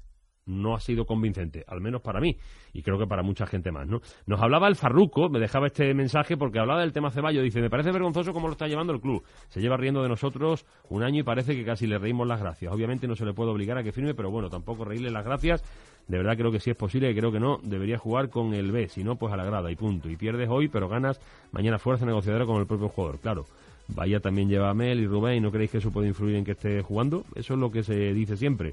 no 0.46 0.74
ha 0.74 0.80
sido 0.80 1.06
convincente, 1.06 1.64
al 1.66 1.80
menos 1.80 2.02
para 2.02 2.20
mí, 2.20 2.36
y 2.72 2.82
creo 2.82 2.98
que 2.98 3.06
para 3.06 3.22
mucha 3.22 3.46
gente 3.46 3.72
más, 3.72 3.86
¿no? 3.86 4.00
Nos 4.26 4.40
hablaba 4.40 4.68
el 4.68 4.76
Farruco, 4.76 5.28
me 5.28 5.38
dejaba 5.38 5.66
este 5.66 5.94
mensaje 5.94 6.36
porque 6.36 6.58
hablaba 6.58 6.80
del 6.80 6.92
tema 6.92 7.10
Ceballos, 7.10 7.42
dice, 7.42 7.60
me 7.60 7.70
parece 7.70 7.90
vergonzoso 7.92 8.32
cómo 8.32 8.48
lo 8.48 8.52
está 8.52 8.66
llevando 8.66 8.92
el 8.92 9.00
club, 9.00 9.22
se 9.48 9.60
lleva 9.60 9.76
riendo 9.76 10.02
de 10.02 10.08
nosotros 10.08 10.66
un 10.90 11.02
año 11.02 11.20
y 11.20 11.22
parece 11.22 11.54
que 11.54 11.64
casi 11.64 11.86
le 11.86 11.98
reímos 11.98 12.26
las 12.26 12.40
gracias, 12.40 12.72
obviamente 12.72 13.06
no 13.06 13.16
se 13.16 13.24
le 13.24 13.32
puede 13.32 13.50
obligar 13.50 13.78
a 13.78 13.82
que 13.82 13.92
firme, 13.92 14.14
pero 14.14 14.30
bueno, 14.30 14.50
tampoco 14.50 14.84
reírle 14.84 15.10
las 15.10 15.24
gracias, 15.24 15.62
de 16.08 16.18
verdad 16.18 16.36
creo 16.36 16.50
que 16.50 16.60
si 16.60 16.70
es 16.70 16.76
posible, 16.76 17.10
y 17.10 17.14
creo 17.14 17.32
que 17.32 17.40
no, 17.40 17.58
debería 17.62 17.98
jugar 17.98 18.28
con 18.28 18.52
el 18.52 18.70
B, 18.70 18.88
si 18.88 19.02
no, 19.02 19.16
pues 19.16 19.32
a 19.32 19.36
la 19.36 19.44
grada 19.44 19.70
y 19.70 19.76
punto, 19.76 20.10
y 20.10 20.16
pierdes 20.16 20.48
hoy, 20.50 20.68
pero 20.68 20.88
ganas 20.88 21.20
mañana 21.52 21.78
fuerza 21.78 22.04
negociadora 22.04 22.44
con 22.44 22.60
el 22.60 22.66
propio 22.66 22.88
jugador, 22.88 23.18
claro. 23.20 23.44
Vaya 23.86 24.18
también 24.18 24.48
lleva 24.48 24.70
a 24.70 24.74
Mel 24.74 24.98
y 24.98 25.06
Rubén, 25.06 25.42
¿no 25.42 25.50
creéis 25.50 25.70
que 25.70 25.76
eso 25.76 25.90
puede 25.90 26.08
influir 26.08 26.36
en 26.36 26.44
que 26.46 26.52
esté 26.52 26.80
jugando? 26.80 27.22
Eso 27.34 27.52
es 27.52 27.60
lo 27.60 27.70
que 27.70 27.82
se 27.82 28.14
dice 28.14 28.34
siempre 28.34 28.72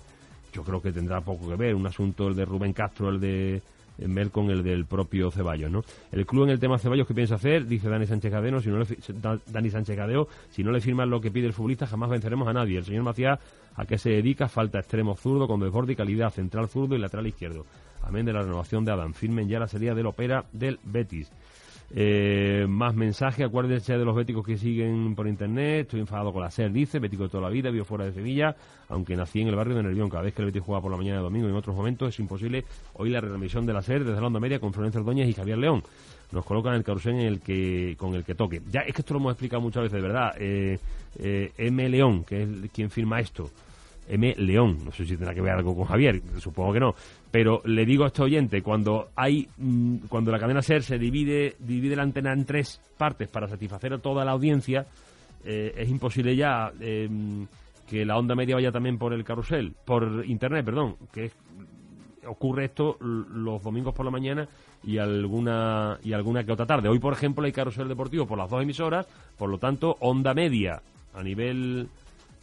yo 0.51 0.63
creo 0.63 0.81
que 0.81 0.91
tendrá 0.91 1.21
poco 1.21 1.49
que 1.49 1.55
ver. 1.55 1.75
Un 1.75 1.87
asunto 1.87 2.27
el 2.27 2.35
de 2.35 2.45
Rubén 2.45 2.73
Castro, 2.73 3.09
el 3.09 3.19
de 3.19 3.61
Mel 3.97 4.31
con 4.31 4.49
el 4.49 4.63
del 4.63 4.85
propio 4.85 5.31
Ceballos, 5.31 5.71
¿no? 5.71 5.83
El 6.11 6.25
club 6.25 6.45
en 6.45 6.51
el 6.51 6.59
tema 6.59 6.77
Ceballos, 6.77 7.07
¿qué 7.07 7.13
piensa 7.13 7.35
hacer? 7.35 7.65
Dice 7.67 7.89
Dani 7.89 8.07
Sánchez 8.07 8.31
Cadeno, 8.31 8.59
si 8.59 8.69
no 8.69 8.79
le, 8.79 8.85
Dani 9.47 9.69
Sánchez 9.69 9.95
Cadeo, 9.95 10.27
si 10.49 10.63
no 10.63 10.71
le 10.71 10.81
firman 10.81 11.09
lo 11.09 11.21
que 11.21 11.31
pide 11.31 11.47
el 11.47 11.53
futbolista, 11.53 11.85
jamás 11.85 12.09
venceremos 12.09 12.47
a 12.47 12.53
nadie. 12.53 12.77
El 12.77 12.85
señor 12.85 13.03
Macías, 13.03 13.39
¿a 13.75 13.85
qué 13.85 13.97
se 13.97 14.09
dedica? 14.09 14.47
Falta 14.47 14.79
extremo 14.79 15.15
zurdo, 15.15 15.47
con 15.47 15.59
desborde 15.59 15.93
y 15.93 15.95
calidad, 15.95 16.31
central 16.31 16.67
zurdo 16.67 16.95
y 16.95 16.99
lateral 16.99 17.27
izquierdo. 17.27 17.65
Amén 18.03 18.25
de 18.25 18.33
la 18.33 18.41
renovación 18.41 18.83
de 18.83 18.91
Adam. 18.91 19.13
Firmen 19.13 19.47
ya 19.47 19.59
la 19.59 19.67
salida 19.67 19.93
del 19.93 20.07
Opera 20.07 20.45
del 20.51 20.79
Betis. 20.83 21.31
Eh, 21.93 22.65
más 22.69 22.95
mensajes, 22.95 23.45
acuérdense 23.45 23.97
de 23.97 24.05
los 24.05 24.15
béticos 24.15 24.45
que 24.45 24.57
siguen 24.57 25.13
por 25.13 25.27
internet. 25.27 25.81
Estoy 25.81 25.99
enfadado 25.99 26.31
con 26.31 26.41
la 26.41 26.49
SER, 26.49 26.71
dice. 26.71 26.99
Bético 26.99 27.23
de 27.23 27.29
toda 27.29 27.43
la 27.43 27.49
vida, 27.49 27.69
vivo 27.69 27.83
fuera 27.83 28.05
de 28.05 28.13
Sevilla, 28.13 28.55
aunque 28.87 29.15
nací 29.15 29.41
en 29.41 29.49
el 29.49 29.55
barrio 29.55 29.75
de 29.75 29.83
Nervión. 29.83 30.09
Cada 30.09 30.23
vez 30.23 30.33
que 30.33 30.41
el 30.41 30.47
Betis 30.47 30.61
juega 30.61 30.81
por 30.81 30.91
la 30.91 30.97
mañana 30.97 31.17
de 31.17 31.23
domingo 31.23 31.47
y 31.47 31.51
en 31.51 31.57
otros 31.57 31.75
momentos 31.75 32.09
es 32.09 32.19
imposible 32.19 32.63
oír 32.93 33.11
la 33.11 33.21
retransmisión 33.21 33.65
de 33.65 33.73
la 33.73 33.81
SER 33.81 34.05
desde 34.05 34.21
la 34.21 34.27
onda 34.27 34.39
media 34.39 34.59
con 34.59 34.73
Florencia 34.73 35.01
Ordóñez 35.01 35.27
y 35.27 35.33
Javier 35.33 35.57
León. 35.57 35.83
Nos 36.31 36.45
colocan 36.45 36.75
el 36.75 36.83
carrusel 36.83 37.15
en 37.15 37.19
el 37.21 37.41
que, 37.41 37.95
con 37.97 38.15
el 38.15 38.23
que 38.23 38.35
toque. 38.35 38.61
Ya, 38.71 38.81
es 38.81 38.93
que 38.93 39.01
esto 39.01 39.13
lo 39.13 39.19
hemos 39.19 39.33
explicado 39.33 39.61
muchas 39.61 39.83
veces, 39.83 40.01
de 40.01 40.07
verdad. 40.07 40.33
Eh, 40.39 40.79
eh, 41.19 41.51
M. 41.57 41.89
León, 41.89 42.23
que 42.23 42.43
es 42.43 42.49
quien 42.73 42.89
firma 42.89 43.19
esto. 43.19 43.49
M. 44.09 44.35
León, 44.37 44.79
no 44.83 44.91
sé 44.91 45.05
si 45.05 45.15
tendrá 45.15 45.33
que 45.33 45.41
ver 45.41 45.53
algo 45.53 45.75
con 45.75 45.85
Javier, 45.85 46.21
supongo 46.39 46.73
que 46.73 46.79
no 46.79 46.95
pero 47.31 47.61
le 47.63 47.85
digo 47.85 48.03
a 48.03 48.07
este 48.07 48.21
oyente, 48.21 48.61
cuando 48.61 49.09
hay 49.15 49.47
mm, 49.57 50.07
cuando 50.09 50.31
la 50.31 50.39
cadena 50.39 50.61
SER 50.61 50.83
se 50.83 50.99
divide, 50.99 51.55
divide 51.59 51.95
la 51.95 52.03
antena 52.03 52.33
en 52.33 52.45
tres 52.45 52.81
partes 52.97 53.29
para 53.29 53.47
satisfacer 53.47 53.93
a 53.93 53.99
toda 53.99 54.25
la 54.25 54.31
audiencia, 54.31 54.85
eh, 55.45 55.73
es 55.77 55.89
imposible 55.89 56.35
ya 56.35 56.71
em, 56.81 57.47
que 57.89 58.05
la 58.05 58.17
onda 58.17 58.35
media 58.35 58.55
vaya 58.55 58.71
también 58.71 58.97
por 58.97 59.13
el 59.13 59.23
carrusel, 59.23 59.73
por 59.85 60.23
internet, 60.25 60.65
perdón, 60.65 60.97
que 61.13 61.31
ocurre 62.27 62.65
esto 62.65 62.97
los 62.99 63.63
domingos 63.63 63.95
por 63.95 64.05
la 64.05 64.11
mañana 64.11 64.47
y 64.83 64.97
alguna 64.97 65.97
y 66.03 66.13
alguna 66.13 66.43
que 66.43 66.51
otra 66.51 66.65
tarde. 66.65 66.89
Hoy, 66.89 66.99
por 66.99 67.13
ejemplo, 67.13 67.45
hay 67.45 67.51
carrusel 67.51 67.87
deportivo 67.87 68.27
por 68.27 68.37
las 68.37 68.49
dos 68.49 68.61
emisoras, 68.61 69.07
por 69.37 69.49
lo 69.49 69.57
tanto, 69.57 69.95
onda 70.01 70.33
media 70.33 70.81
a 71.13 71.23
nivel 71.23 71.87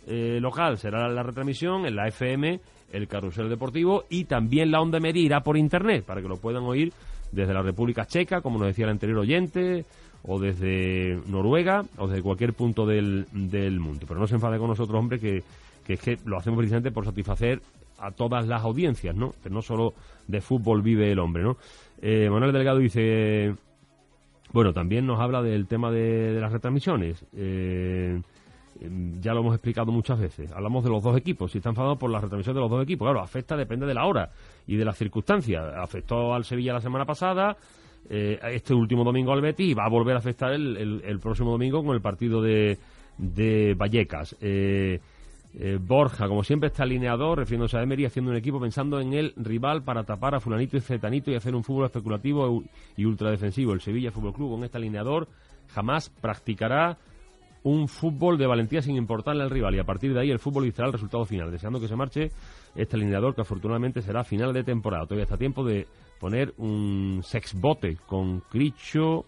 eh, 0.08 0.38
local 0.40 0.78
será 0.78 1.08
la 1.08 1.22
retransmisión 1.22 1.86
en 1.86 1.94
la 1.94 2.08
FM 2.08 2.60
el 2.92 3.08
carrusel 3.08 3.48
deportivo 3.48 4.04
y 4.08 4.24
también 4.24 4.70
la 4.70 4.80
onda 4.80 4.98
media 5.00 5.40
por 5.40 5.56
internet 5.56 6.04
para 6.04 6.22
que 6.22 6.28
lo 6.28 6.36
puedan 6.36 6.62
oír 6.62 6.92
desde 7.32 7.52
la 7.52 7.62
República 7.62 8.06
Checa, 8.06 8.40
como 8.40 8.58
nos 8.58 8.68
decía 8.68 8.86
el 8.86 8.92
anterior 8.92 9.18
oyente, 9.18 9.84
o 10.22 10.38
desde 10.38 11.20
Noruega, 11.26 11.84
o 11.98 12.08
desde 12.08 12.22
cualquier 12.22 12.54
punto 12.54 12.86
del, 12.86 13.26
del 13.32 13.78
mundo. 13.80 14.06
Pero 14.08 14.18
no 14.18 14.26
se 14.26 14.36
enfade 14.36 14.58
con 14.58 14.68
nosotros, 14.68 14.98
hombre, 14.98 15.18
que, 15.18 15.42
que 15.86 15.94
es 15.94 16.00
que 16.00 16.18
lo 16.24 16.38
hacemos 16.38 16.58
precisamente 16.58 16.90
por 16.90 17.04
satisfacer 17.04 17.60
a 17.98 18.10
todas 18.10 18.46
las 18.46 18.62
audiencias, 18.62 19.14
¿no? 19.14 19.34
Que 19.42 19.50
no 19.50 19.60
solo 19.60 19.94
de 20.26 20.40
fútbol 20.40 20.82
vive 20.82 21.12
el 21.12 21.18
hombre, 21.18 21.42
¿no? 21.42 21.56
Eh, 22.00 22.30
Manuel 22.30 22.52
Delgado 22.52 22.78
dice, 22.78 23.54
bueno, 24.52 24.72
también 24.72 25.06
nos 25.06 25.20
habla 25.20 25.42
del 25.42 25.66
tema 25.66 25.90
de, 25.90 26.32
de 26.32 26.40
las 26.40 26.52
retransmisiones. 26.52 27.24
Eh, 27.36 28.20
ya 29.20 29.34
lo 29.34 29.40
hemos 29.40 29.54
explicado 29.54 29.90
muchas 29.92 30.18
veces. 30.18 30.52
Hablamos 30.52 30.84
de 30.84 30.90
los 30.90 31.02
dos 31.02 31.16
equipos. 31.16 31.52
Si 31.52 31.58
está 31.58 31.70
enfadado 31.70 31.96
por 31.96 32.10
la 32.10 32.20
retransmisión 32.20 32.54
de 32.54 32.60
los 32.60 32.70
dos 32.70 32.82
equipos, 32.82 33.06
claro, 33.06 33.20
afecta, 33.20 33.56
depende 33.56 33.86
de 33.86 33.94
la 33.94 34.04
hora 34.06 34.30
y 34.66 34.76
de 34.76 34.84
las 34.84 34.96
circunstancias. 34.96 35.64
Afectó 35.76 36.34
al 36.34 36.44
Sevilla 36.44 36.74
la 36.74 36.80
semana 36.80 37.04
pasada, 37.04 37.56
eh, 38.08 38.38
este 38.52 38.74
último 38.74 39.04
domingo 39.04 39.32
al 39.32 39.40
Betis 39.40 39.70
y 39.70 39.74
va 39.74 39.84
a 39.84 39.88
volver 39.88 40.16
a 40.16 40.18
afectar 40.18 40.52
el, 40.52 41.02
el, 41.04 41.18
próximo 41.18 41.50
domingo 41.50 41.84
con 41.84 41.94
el 41.94 42.00
partido 42.00 42.40
de, 42.40 42.78
de 43.18 43.74
Vallecas. 43.74 44.36
Eh, 44.40 45.00
eh, 45.54 45.78
Borja, 45.80 46.28
como 46.28 46.44
siempre, 46.44 46.68
está 46.68 46.84
alineado, 46.84 47.34
refiriéndose 47.34 47.78
a 47.78 47.82
Emery, 47.82 48.04
haciendo 48.04 48.30
un 48.30 48.36
equipo 48.36 48.60
pensando 48.60 49.00
en 49.00 49.12
el 49.14 49.32
rival 49.36 49.82
para 49.82 50.04
tapar 50.04 50.34
a 50.34 50.40
Fulanito 50.40 50.76
y 50.76 50.80
Cetanito 50.80 51.30
y 51.30 51.34
hacer 51.34 51.54
un 51.54 51.64
fútbol 51.64 51.86
especulativo 51.86 52.62
y 52.96 53.04
ultradefensivo. 53.04 53.72
El 53.72 53.80
Sevilla 53.80 54.12
Fútbol 54.12 54.34
Club, 54.34 54.50
con 54.52 54.64
este 54.64 54.76
alineador, 54.76 55.26
jamás 55.68 56.10
practicará 56.10 56.98
un 57.64 57.88
fútbol 57.88 58.38
de 58.38 58.46
valentía 58.46 58.82
sin 58.82 58.96
importarle 58.96 59.42
al 59.42 59.50
rival 59.50 59.74
y 59.74 59.78
a 59.78 59.84
partir 59.84 60.14
de 60.14 60.20
ahí 60.20 60.30
el 60.30 60.38
fútbol 60.38 60.70
será 60.72 60.86
el 60.86 60.92
resultado 60.92 61.24
final, 61.24 61.50
deseando 61.50 61.80
que 61.80 61.88
se 61.88 61.96
marche 61.96 62.30
este 62.74 62.96
alineador 62.96 63.34
que 63.34 63.42
afortunadamente 63.42 64.02
será 64.02 64.24
final 64.24 64.52
de 64.52 64.64
temporada. 64.64 65.04
Todavía 65.04 65.24
está 65.24 65.36
tiempo 65.36 65.64
de 65.64 65.86
poner 66.20 66.54
un 66.58 67.20
sexbote 67.22 67.96
con 68.06 68.40
Cricho, 68.40 69.24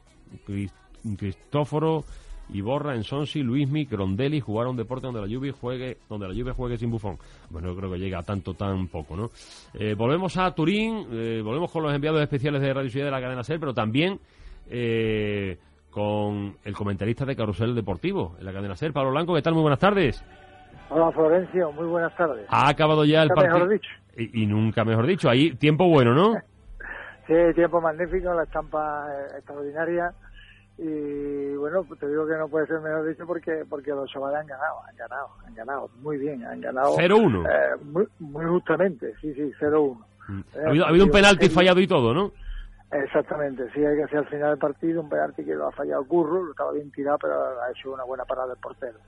Cristóforo, 1.16 2.04
Iborra, 2.52 2.94
Ensonsi, 2.94 3.42
Luismi, 3.42 3.84
Grondelli 3.84 4.40
jugar 4.40 4.66
a 4.66 4.70
un 4.70 4.76
deporte 4.76 5.06
donde 5.06 5.20
la 5.20 5.26
lluvia 5.26 5.52
juegue, 5.52 5.98
donde 6.08 6.28
la 6.28 6.34
lluvia 6.34 6.52
juegue 6.52 6.76
sin 6.76 6.90
bufón. 6.90 7.18
Bueno, 7.48 7.68
yo 7.68 7.76
creo 7.76 7.92
que 7.92 7.98
llega 7.98 8.18
a 8.18 8.22
tanto 8.22 8.54
tan 8.54 8.88
poco, 8.88 9.16
¿no? 9.16 9.30
Eh, 9.74 9.94
volvemos 9.94 10.36
a 10.36 10.52
Turín, 10.52 11.06
eh, 11.12 11.40
volvemos 11.44 11.70
con 11.70 11.82
los 11.82 11.94
enviados 11.94 12.20
especiales 12.20 12.60
de 12.60 12.74
Radio 12.74 12.90
Ciudad 12.90 13.06
de 13.06 13.12
la 13.12 13.20
cadena 13.20 13.44
SER, 13.44 13.60
pero 13.60 13.74
también 13.74 14.18
eh, 14.68 15.58
con 15.90 16.56
el 16.64 16.74
comentarista 16.74 17.24
de 17.24 17.36
Carusel 17.36 17.74
Deportivo 17.74 18.36
en 18.38 18.46
la 18.46 18.52
cadena 18.52 18.76
SER, 18.76 18.92
Pablo 18.92 19.10
Blanco. 19.10 19.34
¿Qué 19.34 19.42
tal? 19.42 19.54
Muy 19.54 19.62
buenas 19.62 19.80
tardes. 19.80 20.24
Hola 20.88 21.10
Florencio, 21.12 21.72
muy 21.72 21.86
buenas 21.86 22.14
tardes. 22.16 22.46
Ha 22.48 22.68
acabado 22.68 23.04
ya 23.04 23.22
el 23.22 23.28
partido. 23.28 23.72
Y, 24.16 24.42
y, 24.42 24.46
nunca 24.46 24.84
mejor 24.84 25.06
dicho, 25.06 25.30
ahí 25.30 25.54
tiempo 25.54 25.88
bueno, 25.88 26.14
¿no? 26.14 26.34
Sí, 27.26 27.36
tiempo 27.54 27.80
magnífico, 27.80 28.34
la 28.34 28.42
estampa 28.42 29.06
eh, 29.08 29.36
extraordinaria 29.36 30.12
y 30.76 31.54
bueno, 31.54 31.86
te 32.00 32.08
digo 32.08 32.26
que 32.26 32.34
no 32.34 32.48
puede 32.48 32.66
ser 32.66 32.80
mejor 32.80 33.06
dicho 33.06 33.24
porque 33.24 33.64
porque 33.68 33.90
los 33.90 34.10
chavales 34.10 34.40
han 34.40 34.46
ganado, 34.48 34.80
han 34.88 34.96
ganado, 34.96 35.28
han 35.46 35.54
ganado 35.54 35.90
muy 36.00 36.16
bien, 36.16 36.44
han 36.44 36.60
ganado 36.60 36.96
0-1. 36.96 37.46
eh, 37.46 37.84
muy, 37.84 38.08
muy 38.18 38.46
justamente, 38.46 39.14
sí, 39.20 39.32
sí, 39.34 39.52
0-1. 39.60 39.96
Ha 40.56 40.68
habido, 40.70 40.86
ha 40.86 40.88
habido 40.88 41.04
un 41.04 41.10
penalti 41.12 41.48
fallado 41.50 41.80
y 41.80 41.86
todo, 41.86 42.12
¿no? 42.12 42.32
Exactamente, 42.92 43.70
sí, 43.72 43.84
hay 43.84 43.96
que 43.96 44.02
hacer 44.02 44.18
al 44.18 44.26
final 44.26 44.50
del 44.50 44.58
partido 44.58 45.00
un 45.00 45.08
penalti 45.08 45.44
que 45.44 45.54
lo 45.54 45.68
ha 45.68 45.72
fallado 45.72 46.04
Curro, 46.06 46.42
lo 46.42 46.50
estaba 46.50 46.72
bien 46.72 46.90
tirado, 46.90 47.18
pero 47.18 47.34
ha 47.62 47.70
hecho 47.70 47.92
una 47.92 48.02
buena 48.02 48.24
parada 48.24 48.52
el 48.52 48.58
portero. 48.58 48.98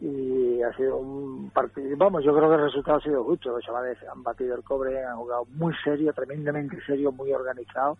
Y 0.00 0.62
ha 0.62 0.72
sido 0.74 0.98
un 0.98 1.50
partido, 1.50 1.96
vamos, 1.96 2.22
yo 2.22 2.32
creo 2.32 2.48
que 2.48 2.54
el 2.54 2.62
resultado 2.62 2.98
ha 2.98 3.02
sido 3.02 3.24
justo. 3.24 3.50
Los 3.50 3.64
chavales 3.64 3.98
han 4.08 4.22
batido 4.22 4.54
el 4.54 4.62
cobre, 4.62 5.04
han 5.04 5.16
jugado 5.16 5.44
muy 5.56 5.74
serio, 5.82 6.12
tremendamente 6.12 6.78
serio, 6.86 7.10
muy 7.10 7.32
organizado. 7.32 7.98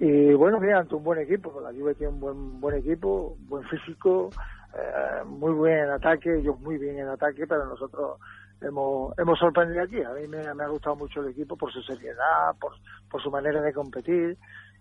Y 0.00 0.32
bueno, 0.34 0.58
mira, 0.58 0.80
ante 0.80 0.96
un 0.96 1.04
buen 1.04 1.20
equipo, 1.20 1.60
la 1.60 1.70
Juve 1.70 1.94
tiene 1.94 2.12
un 2.12 2.20
buen, 2.20 2.60
buen 2.60 2.76
equipo, 2.76 3.36
buen 3.48 3.62
físico, 3.68 4.30
eh, 4.74 5.22
muy 5.26 5.52
buen 5.52 5.78
en 5.78 5.90
ataque, 5.90 6.38
ellos 6.38 6.58
muy 6.58 6.78
bien 6.78 6.98
en 6.98 7.08
ataque, 7.08 7.46
pero 7.46 7.66
nosotros 7.66 8.18
hemos, 8.60 9.18
hemos 9.18 9.38
sorprendido 9.38 9.82
aquí. 9.82 10.02
A 10.02 10.10
mí 10.10 10.26
me, 10.28 10.54
me 10.54 10.64
ha 10.64 10.68
gustado 10.68 10.96
mucho 10.96 11.20
el 11.20 11.30
equipo 11.30 11.56
por 11.56 11.72
su 11.72 11.82
seriedad, 11.82 12.54
por, 12.60 12.72
por 13.10 13.22
su 13.22 13.30
manera 13.30 13.60
de 13.60 13.72
competir 13.72 14.36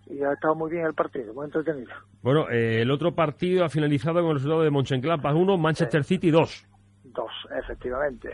y 0.09 0.23
ha 0.23 0.34
estado 0.34 0.55
muy 0.55 0.71
bien 0.71 0.86
el 0.86 0.93
partido, 0.93 1.34
muy 1.34 1.45
entretenido. 1.45 1.91
Bueno, 2.21 2.49
eh, 2.49 2.82
el 2.82 2.91
otro 2.91 3.13
partido 3.13 3.63
ha 3.63 3.69
finalizado 3.69 4.21
con 4.21 4.32
el 4.32 4.36
resultado 4.36 4.63
de 4.63 4.71
Mönchengladbach 4.71 5.36
1, 5.36 5.57
Manchester 5.57 6.03
City 6.03 6.32
2. 6.32 6.67
Dos, 7.05 7.32
efectivamente. 7.57 8.30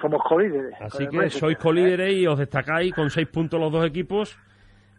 Somos 0.00 0.22
colíderes. 0.22 0.74
Así 0.80 1.04
el 1.04 1.10
que 1.10 1.30
sois 1.30 1.56
colíderes 1.56 2.12
y 2.14 2.26
os 2.26 2.38
destacáis 2.38 2.92
con 2.94 3.10
seis 3.10 3.28
puntos 3.28 3.60
los 3.60 3.72
dos 3.72 3.86
equipos, 3.86 4.38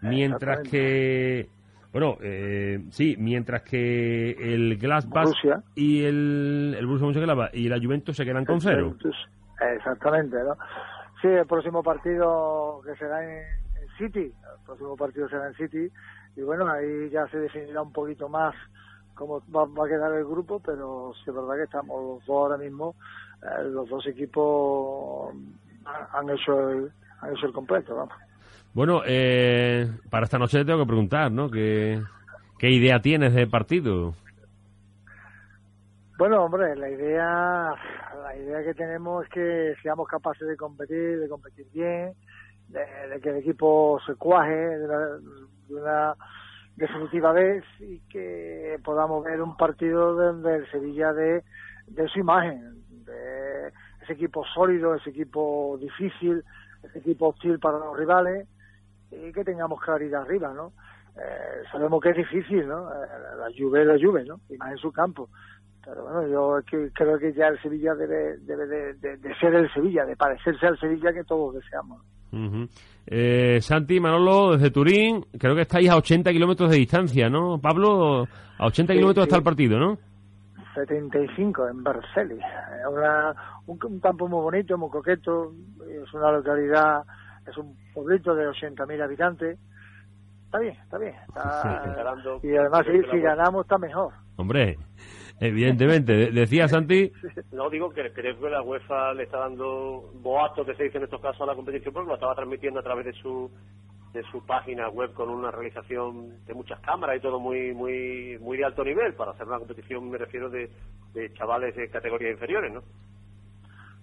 mientras 0.02 0.68
que... 0.68 1.50
Bueno, 1.92 2.18
eh, 2.22 2.84
sí, 2.90 3.16
mientras 3.18 3.62
que 3.62 4.32
el 4.32 4.78
Borussia. 5.08 5.64
y 5.76 6.04
el, 6.04 6.76
el 6.78 6.86
Borussia 6.86 7.06
Mönchengladbach 7.06 7.54
y 7.54 7.70
la 7.70 7.80
Juventus 7.80 8.18
se 8.18 8.26
quedan 8.26 8.46
con 8.46 8.60
cero. 8.60 8.88
Juventus. 8.88 9.16
Exactamente, 9.74 10.38
¿no? 10.44 10.58
Sí, 11.22 11.28
el 11.28 11.46
próximo 11.46 11.82
partido 11.84 12.82
que 12.86 12.96
será 12.96 13.24
en, 13.24 13.46
City, 13.98 14.26
el 14.26 14.66
próximo 14.66 14.98
partido 14.98 15.30
será 15.30 15.48
en 15.48 15.54
City, 15.56 15.92
y 16.36 16.42
bueno, 16.42 16.68
ahí 16.68 17.10
ya 17.10 17.28
se 17.28 17.40
definirá 17.40 17.82
un 17.82 17.94
poquito 17.94 18.28
más 18.28 18.54
cómo 19.14 19.42
va, 19.56 19.66
va 19.66 19.86
a 19.86 19.90
quedar 19.90 20.12
el 20.14 20.26
grupo, 20.26 20.60
pero 20.60 21.14
sí 21.16 21.30
es 21.30 21.34
verdad 21.36 21.56
que 21.56 21.64
estamos 21.64 22.04
los 22.04 22.26
dos 22.26 22.36
ahora 22.36 22.58
mismo, 22.58 22.96
eh, 23.42 23.64
los 23.70 23.88
dos 23.88 24.06
equipos 24.08 25.34
han 25.86 26.30
hecho 26.30 26.70
el, 26.70 26.92
han 27.22 27.34
hecho 27.34 27.46
el 27.48 27.54
completo, 27.54 27.96
vamos. 27.96 28.14
Bueno, 28.74 29.02
eh, 29.06 29.90
para 30.10 30.26
esta 30.26 30.38
noche 30.38 30.58
te 30.60 30.66
tengo 30.66 30.80
que 30.80 30.88
preguntar, 30.88 31.32
¿no? 31.32 31.50
¿Qué, 31.50 32.02
qué 32.60 32.70
idea 32.70 33.00
tienes 33.00 33.34
de 33.34 33.48
partido? 33.48 34.14
Bueno, 36.18 36.46
hombre, 36.46 36.78
la 36.78 36.90
idea, 36.90 37.76
la 38.24 38.36
idea 38.38 38.64
que 38.64 38.74
tenemos 38.74 39.26
es 39.26 39.30
que 39.32 39.76
seamos 39.82 40.08
capaces 40.08 40.48
de 40.48 40.56
competir, 40.56 41.20
de 41.20 41.28
competir 41.28 41.68
bien, 41.74 42.14
de, 42.70 43.20
que 43.22 43.30
el 43.32 43.36
equipo 43.38 44.00
se 44.06 44.16
cuaje 44.16 44.56
de 44.56 44.86
una, 44.86 45.08
de 45.68 45.76
una 45.76 46.16
definitiva 46.78 47.34
vez 47.34 47.66
y 47.82 48.00
que 48.08 48.80
podamos 48.82 49.26
ver 49.26 49.42
un 49.42 49.58
partido 49.58 50.14
donde 50.14 50.56
el 50.56 50.72
Sevilla 50.72 51.12
de, 51.12 51.44
su 52.08 52.20
imagen, 52.20 52.82
de 53.04 53.74
ese 54.02 54.14
equipo 54.14 54.46
sólido, 54.54 54.96
ese 54.96 55.10
equipo 55.10 55.78
difícil, 55.82 56.46
ese 56.82 57.00
equipo 57.00 57.28
hostil 57.28 57.60
para 57.60 57.78
los 57.78 57.98
rivales 57.98 58.48
y 59.12 59.34
que 59.34 59.44
tengamos 59.44 59.82
claridad 59.82 60.22
arriba, 60.22 60.54
¿no? 60.54 60.72
Eh, 61.18 61.64
sabemos 61.72 62.02
que 62.02 62.10
es 62.10 62.18
difícil, 62.18 62.68
¿no? 62.68 62.90
Eh, 62.90 63.08
la 63.38 63.48
Juve 63.58 63.82
es 63.82 63.88
la 63.88 63.98
Juve, 64.00 64.24
¿no? 64.24 64.40
Y 64.50 64.58
más 64.58 64.72
en 64.72 64.78
su 64.78 64.92
campo. 64.92 65.30
Pero 65.86 66.04
bueno, 66.04 66.28
yo 66.28 66.58
es 66.58 66.66
que 66.66 66.90
creo 66.94 67.18
que 67.20 67.32
ya 67.34 67.48
el 67.48 67.62
Sevilla 67.62 67.94
debe, 67.94 68.38
debe 68.40 68.66
de, 68.66 68.94
de- 68.96 69.18
de 69.18 69.36
ser 69.36 69.54
el 69.54 69.72
Sevilla, 69.72 70.04
de 70.06 70.16
parecerse 70.16 70.66
al 70.66 70.80
Sevilla 70.80 71.14
que 71.14 71.24
todos 71.24 71.54
deseamos. 71.56 72.02
Ujú. 72.32 72.68
Eh, 73.06 73.60
Santi, 73.62 74.00
Manolo, 74.00 74.54
desde 74.54 74.72
Turín, 74.72 75.24
creo 75.40 75.54
que 75.56 75.62
estáis 75.62 75.90
a 75.90 75.98
80 75.98 76.32
kilómetros 76.32 76.72
de 76.72 76.78
distancia, 76.78 77.30
¿no? 77.30 77.60
Pablo, 77.62 78.24
a 78.58 78.66
80 78.66 78.94
Sí, 78.94 78.98
kilómetros 78.98 79.26
sí. 79.26 79.28
está 79.30 79.38
el 79.38 79.44
partido, 79.44 79.78
¿no? 79.78 79.98
75 80.74 81.68
en 81.70 81.84
Vercelli. 81.84 82.36
Es 82.40 82.88
una- 82.92 83.36
un, 83.68 83.80
un 83.84 84.00
campo 84.00 84.28
muy 84.28 84.42
bonito, 84.42 84.78
muy 84.78 84.90
coqueto. 84.90 85.54
Es 85.88 86.14
una 86.14 86.32
localidad, 86.32 87.04
es 87.48 87.56
un 87.58 87.76
pueblito 87.94 88.36
de 88.36 88.48
80.000 88.50 89.02
habitantes. 89.04 89.58
Está 90.46 90.60
bien, 90.60 90.74
está 90.84 90.98
bien. 90.98 91.14
está- 91.28 92.40
y 92.44 92.56
además, 92.56 92.86
si, 92.92 93.10
si 93.12 93.20
ganamos, 93.20 93.66
está 93.66 93.78
mejor. 93.78 94.14
Hombre, 94.38 94.78
evidentemente. 95.40 96.14
De- 96.14 96.32
Decía 96.32 96.68
Santi, 96.68 97.12
No, 97.52 97.70
digo 97.70 97.90
que 97.92 98.12
creo 98.14 98.40
que 98.40 98.50
la 98.50 98.62
UEFA 98.62 99.14
le 99.14 99.24
está 99.24 99.40
dando 99.40 100.12
boatos, 100.16 100.66
que 100.66 100.76
se 100.76 100.84
dice 100.84 100.98
en 100.98 101.04
estos 101.06 101.22
casos, 101.22 101.42
a 101.42 101.46
la 101.48 101.56
competición, 101.56 101.94
porque 101.94 102.08
lo 102.10 102.16
estaba 102.16 102.36
transmitiendo 102.36 102.80
a 102.80 102.84
través 102.84 103.06
de 103.06 103.14
su 103.14 103.50
de 104.14 104.24
su 104.32 104.46
página 104.46 104.88
web 104.88 105.12
con 105.14 105.30
una 105.30 105.52
realización 105.52 106.46
de 106.46 106.54
muchas 106.54 106.80
cámaras 106.80 107.18
y 107.18 107.20
todo 107.20 107.38
muy 107.38 107.74
muy 107.74 108.38
muy 108.40 108.58
de 108.58 108.64
alto 108.64 108.82
nivel 108.86 109.14
para 109.14 109.32
hacer 109.32 109.46
una 109.46 109.58
competición, 109.60 110.10
me 110.10 110.18
refiero, 110.18 110.50
de, 110.50 110.70
de 111.14 111.34
chavales 111.34 111.76
de 111.76 111.90
categorías 111.90 112.32
inferiores, 112.32 112.72
¿no? 112.74 112.82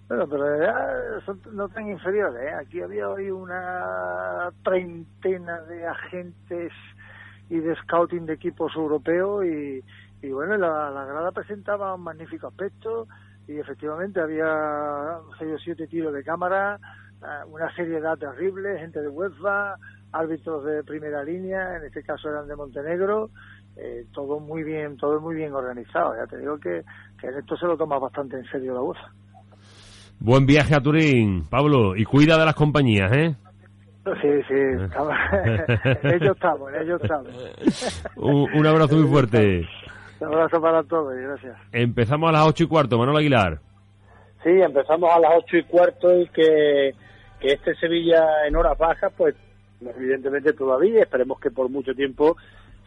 Bueno, 0.07 0.27
pero 0.29 0.59
ya 0.61 1.25
son 1.25 1.41
no 1.53 1.67
tan 1.69 1.87
inferiores. 1.87 2.43
¿eh? 2.43 2.53
Aquí 2.53 2.81
había 2.81 3.09
hoy 3.09 3.31
una 3.31 4.51
treintena 4.63 5.61
de 5.61 5.87
agentes 5.87 6.71
y 7.49 7.57
de 7.57 7.75
scouting 7.77 8.25
de 8.27 8.33
equipos 8.33 8.75
europeos 8.75 9.45
y, 9.45 9.81
y 10.23 10.31
bueno, 10.31 10.57
la, 10.57 10.89
la 10.89 11.05
grada 11.05 11.31
presentaba 11.31 11.93
un 11.95 12.01
magnífico 12.03 12.47
aspecto 12.47 13.07
y 13.47 13.57
efectivamente 13.59 14.21
había 14.21 15.19
seis 15.37 15.51
o 15.55 15.57
siete 15.59 15.85
tiros 15.87 16.13
de 16.13 16.23
cámara, 16.23 16.79
eh, 17.21 17.45
una 17.47 17.73
seriedad 17.75 18.17
terrible, 18.17 18.79
gente 18.79 19.01
de 19.01 19.09
UEFA, 19.09 19.75
árbitros 20.13 20.63
de 20.65 20.83
primera 20.83 21.23
línea, 21.23 21.75
en 21.77 21.83
este 21.85 22.03
caso 22.03 22.29
eran 22.29 22.47
de 22.47 22.55
Montenegro, 22.55 23.29
eh, 23.75 24.05
todo 24.13 24.39
muy 24.39 24.63
bien, 24.63 24.95
todo 24.97 25.19
muy 25.19 25.35
bien 25.35 25.53
organizado. 25.53 26.15
Ya 26.15 26.25
te 26.27 26.37
digo 26.37 26.57
que, 26.57 26.83
que 27.19 27.27
en 27.27 27.39
esto 27.39 27.57
se 27.57 27.65
lo 27.65 27.75
toma 27.75 27.99
bastante 27.99 28.37
en 28.37 28.45
serio 28.45 28.73
la 28.75 28.81
UEFA. 28.81 29.11
buen 30.19 30.45
viaje 30.45 30.73
a 30.75 30.79
Turín, 30.81 31.43
Pablo, 31.49 31.95
y 31.97 32.05
cuida 32.05 32.37
de 32.37 32.45
las 32.45 32.55
compañías, 32.55 33.11
¿eh? 33.11 33.35
Sí, 34.21 34.29
sí, 34.47 34.53
estamos- 34.85 35.13
en 35.83 36.13
ello 36.13 36.31
estamos, 36.33 36.73
en 36.73 36.81
ello 36.81 36.95
estamos. 36.95 37.33
Un, 38.15 38.47
un 38.53 38.65
abrazo 38.67 38.95
muy 38.95 39.07
fuerte. 39.09 39.67
Un 40.27 40.33
abrazo 40.33 40.61
para 40.61 40.83
todos 40.83 41.15
y 41.17 41.21
gracias. 41.21 41.57
Empezamos 41.71 42.29
a 42.29 42.31
las 42.31 42.47
ocho 42.47 42.63
y 42.63 42.67
cuarto, 42.67 42.97
Manolo 42.97 43.17
Aguilar. 43.17 43.59
Sí, 44.43 44.49
empezamos 44.49 45.09
a 45.11 45.19
las 45.19 45.31
ocho 45.37 45.57
y 45.57 45.63
cuarto 45.63 46.19
y 46.19 46.27
que, 46.29 46.93
que 47.39 47.47
este 47.53 47.75
Sevilla 47.75 48.47
en 48.47 48.55
horas 48.55 48.77
bajas, 48.77 49.11
pues 49.17 49.35
evidentemente 49.81 50.53
todavía, 50.53 51.01
esperemos 51.01 51.39
que 51.39 51.51
por 51.51 51.69
mucho 51.69 51.93
tiempo 51.93 52.37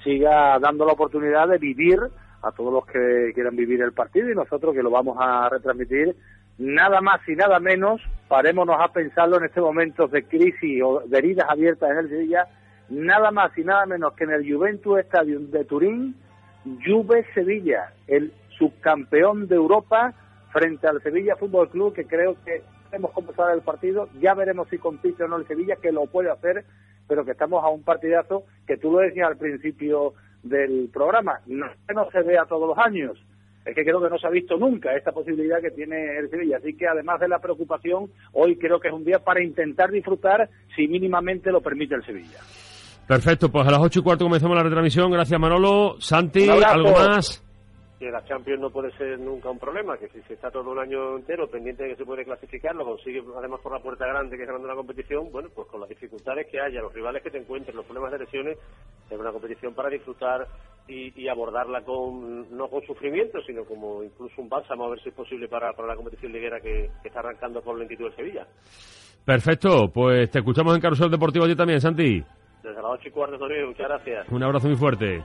siga 0.03 0.59
dando 0.59 0.85
la 0.85 0.93
oportunidad 0.93 1.49
de 1.49 1.59
vivir 1.59 1.99
a 2.43 2.53
todos 2.53 2.73
los 2.73 2.87
que 2.87 3.33
quieran 3.35 3.57
vivir 3.57 3.83
el 3.83 3.93
partido 3.93 4.31
y 4.31 4.35
nosotros 4.35 4.75
que 4.75 4.83
lo 4.83 4.91
vamos 4.91 5.17
a 5.21 5.49
retransmitir 5.49 6.15
nada 6.59 7.01
más 7.01 7.21
y 7.29 7.35
nada 7.35 7.61
menos, 7.61 8.01
parémonos 8.29 8.77
a 8.81 8.89
pensarlo 8.89 9.37
en 9.39 9.45
este 9.45 9.61
momento 9.61 10.07
de 10.09 10.25
crisis 10.25 10.83
o 10.83 11.03
de 11.07 11.19
heridas 11.19 11.47
abiertas 11.49 11.91
en 11.91 11.99
el 11.99 12.09
Sevilla, 12.09 12.47
nada 12.89 13.31
más 13.31 13.57
y 13.59 13.63
nada 13.63 13.87
menos 13.87 14.15
que 14.15 14.25
en 14.25 14.31
el 14.31 14.51
Juventus 14.51 15.01
Stadium 15.01 15.51
de 15.51 15.65
Turín, 15.65 16.15
Juve 16.85 17.25
Sevilla, 17.35 17.93
el 18.07 18.33
subcampeón 18.59 19.49
de 19.49 19.57
Europa 19.57 20.15
frente 20.53 20.87
al 20.87 21.03
Sevilla 21.03 21.37
Fútbol 21.37 21.69
Club, 21.71 21.95
que 21.95 22.07
creo 22.07 22.37
que 22.45 22.63
hemos 22.93 23.13
comenzado 23.13 23.53
el 23.53 23.63
partido, 23.63 24.09
ya 24.21 24.35
veremos 24.35 24.69
si 24.69 24.79
compite 24.79 25.25
o 25.25 25.29
no 25.29 25.37
el 25.37 25.47
Sevilla, 25.47 25.77
que 25.77 25.93
lo 25.93 26.07
puede 26.07 26.31
hacer, 26.31 26.65
pero 27.07 27.25
que 27.25 27.33
estamos 27.33 27.63
a 27.63 27.69
un 27.69 27.83
partidazo 27.83 28.45
que 28.67 28.77
tú 28.77 28.93
lo 28.93 28.99
decías 28.99 29.29
al 29.29 29.37
principio 29.37 30.15
del 30.43 30.89
programa, 30.93 31.41
no 31.47 31.67
no 31.95 32.11
se 32.11 32.23
vea 32.23 32.45
todos 32.47 32.69
los 32.69 32.79
años, 32.79 33.19
es 33.65 33.75
que 33.75 33.85
creo 33.85 34.01
que 34.01 34.09
no 34.09 34.19
se 34.19 34.27
ha 34.27 34.31
visto 34.31 34.57
nunca 34.57 34.95
esta 34.95 35.11
posibilidad 35.11 35.61
que 35.61 35.73
tiene 35.73 36.19
el 36.19 36.31
Sevilla, 36.31 36.59
así 36.59 36.75
que 36.75 36.87
además 36.87 37.19
de 37.21 37.29
la 37.29 37.41
preocupación, 37.41 38.11
hoy 38.33 38.57
creo 38.57 38.79
que 38.79 38.89
es 38.89 38.95
un 38.95 39.05
día 39.05 39.19
para 39.19 39.43
intentar 39.43 39.91
disfrutar 39.91 40.49
si 40.75 40.87
mínimamente 40.87 41.51
lo 41.51 41.61
permite 41.61 41.97
el 41.97 42.05
Sevilla. 42.05 42.39
Perfecto, 43.07 43.51
pues 43.51 43.67
a 43.67 43.71
las 43.71 43.81
ocho 43.81 44.01
y 44.01 44.03
cuarto 44.03 44.25
comenzamos 44.25 44.57
la 44.57 44.65
retransmisión. 44.65 45.11
Gracias, 45.11 45.39
Manolo. 45.39 45.97
Santi. 46.01 46.49
¿algo 46.49 46.91
más? 46.91 47.43
Que 47.99 48.11
la 48.11 48.23
Champions 48.25 48.61
no 48.61 48.69
puede 48.69 48.91
ser 48.99 49.19
nunca 49.19 49.49
un 49.49 49.59
problema, 49.59 49.97
que 49.97 50.09
si 50.09 50.21
se 50.29 50.35
está 50.35 50.51
todo 50.51 50.71
un 50.71 50.79
año 50.79 51.17
entero 51.17 51.49
pendiente 51.49 51.85
de 51.85 51.91
que 51.91 51.97
se 51.97 52.05
puede 52.05 52.27
clasificar, 52.27 52.75
lo 52.75 52.85
consigue 52.85 53.23
además 53.39 53.61
por 53.63 53.73
la 53.73 53.79
puerta 53.79 54.07
grande 54.07 54.37
que 54.37 54.43
es 54.43 54.47
ganando 54.47 54.69
la 54.69 54.75
competición, 54.75 55.33
bueno, 55.33 55.49
pues 55.55 55.67
con 55.69 55.81
las 55.81 55.89
dificultades 55.89 56.47
que 56.51 56.61
haya, 56.61 56.83
los 56.83 56.93
rivales 56.93 57.23
que 57.23 57.31
te 57.31 57.39
encuentres, 57.39 57.75
los 57.75 57.87
problemas 57.87 58.13
de 58.13 58.19
lesiones, 58.19 58.59
es 59.09 59.19
una 59.19 59.33
competición 59.33 59.73
para 59.73 59.89
disfrutar 59.89 60.47
y, 60.87 61.11
y 61.19 61.29
abordarla 61.29 61.81
con 61.85 62.55
no 62.55 62.69
con 62.69 62.85
sufrimiento, 62.85 63.39
sino 63.47 63.65
como 63.65 64.03
incluso 64.03 64.43
un 64.43 64.51
bálsamo, 64.51 64.85
a 64.85 64.91
ver 64.91 65.01
si 65.01 65.09
es 65.09 65.15
posible 65.15 65.49
para, 65.49 65.73
para 65.73 65.89
la 65.89 65.97
competición 65.97 66.33
liguera 66.33 66.61
que, 66.61 66.91
que 67.01 67.09
está 67.09 67.21
arrancando 67.21 67.63
por 67.63 67.79
lentitud 67.79 68.11
de 68.11 68.17
Sevilla. 68.17 68.47
Perfecto, 69.25 69.89
pues 69.89 70.31
te 70.31 70.41
escuchamos 70.41 70.75
en 70.75 70.83
Carusel 70.83 71.11
Deportivo 71.11 71.47
yo 71.47 71.57
también, 71.57 71.81
Santi. 71.81 72.23
Desde 72.67 72.83
las 72.83 72.91
ocho 72.95 73.09
y 73.09 73.13
cuarto, 73.13 73.39
muchas 73.39 73.89
gracias. 73.89 74.29
Un 74.29 74.43
abrazo 74.43 74.67
muy 74.67 74.77
fuerte. 74.77 75.23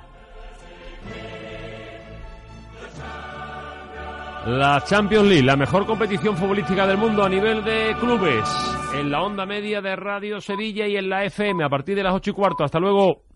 La 4.46 4.80
Champions 4.86 5.28
League, 5.28 5.44
la 5.44 5.56
mejor 5.56 5.88
competición 5.88 6.38
futbolística 6.38 6.86
del 6.86 6.98
mundo 6.98 7.24
a 7.24 7.30
nivel 7.30 7.64
de 7.64 7.96
clubes, 8.00 8.48
en 8.94 9.10
la 9.10 9.24
onda 9.24 9.48
media 9.48 9.82
de 9.82 9.96
Radio 9.96 10.40
Sevilla 10.40 10.86
y 10.86 10.98
en 10.98 11.10
la 11.10 11.24
FM 11.26 11.64
a 11.64 11.70
partir 11.70 11.96
de 11.96 12.04
las 12.04 12.14
ocho 12.14 12.30
y 12.30 12.34
cuarto. 12.34 12.64
Hasta 12.64 12.80
luego. 12.80 13.31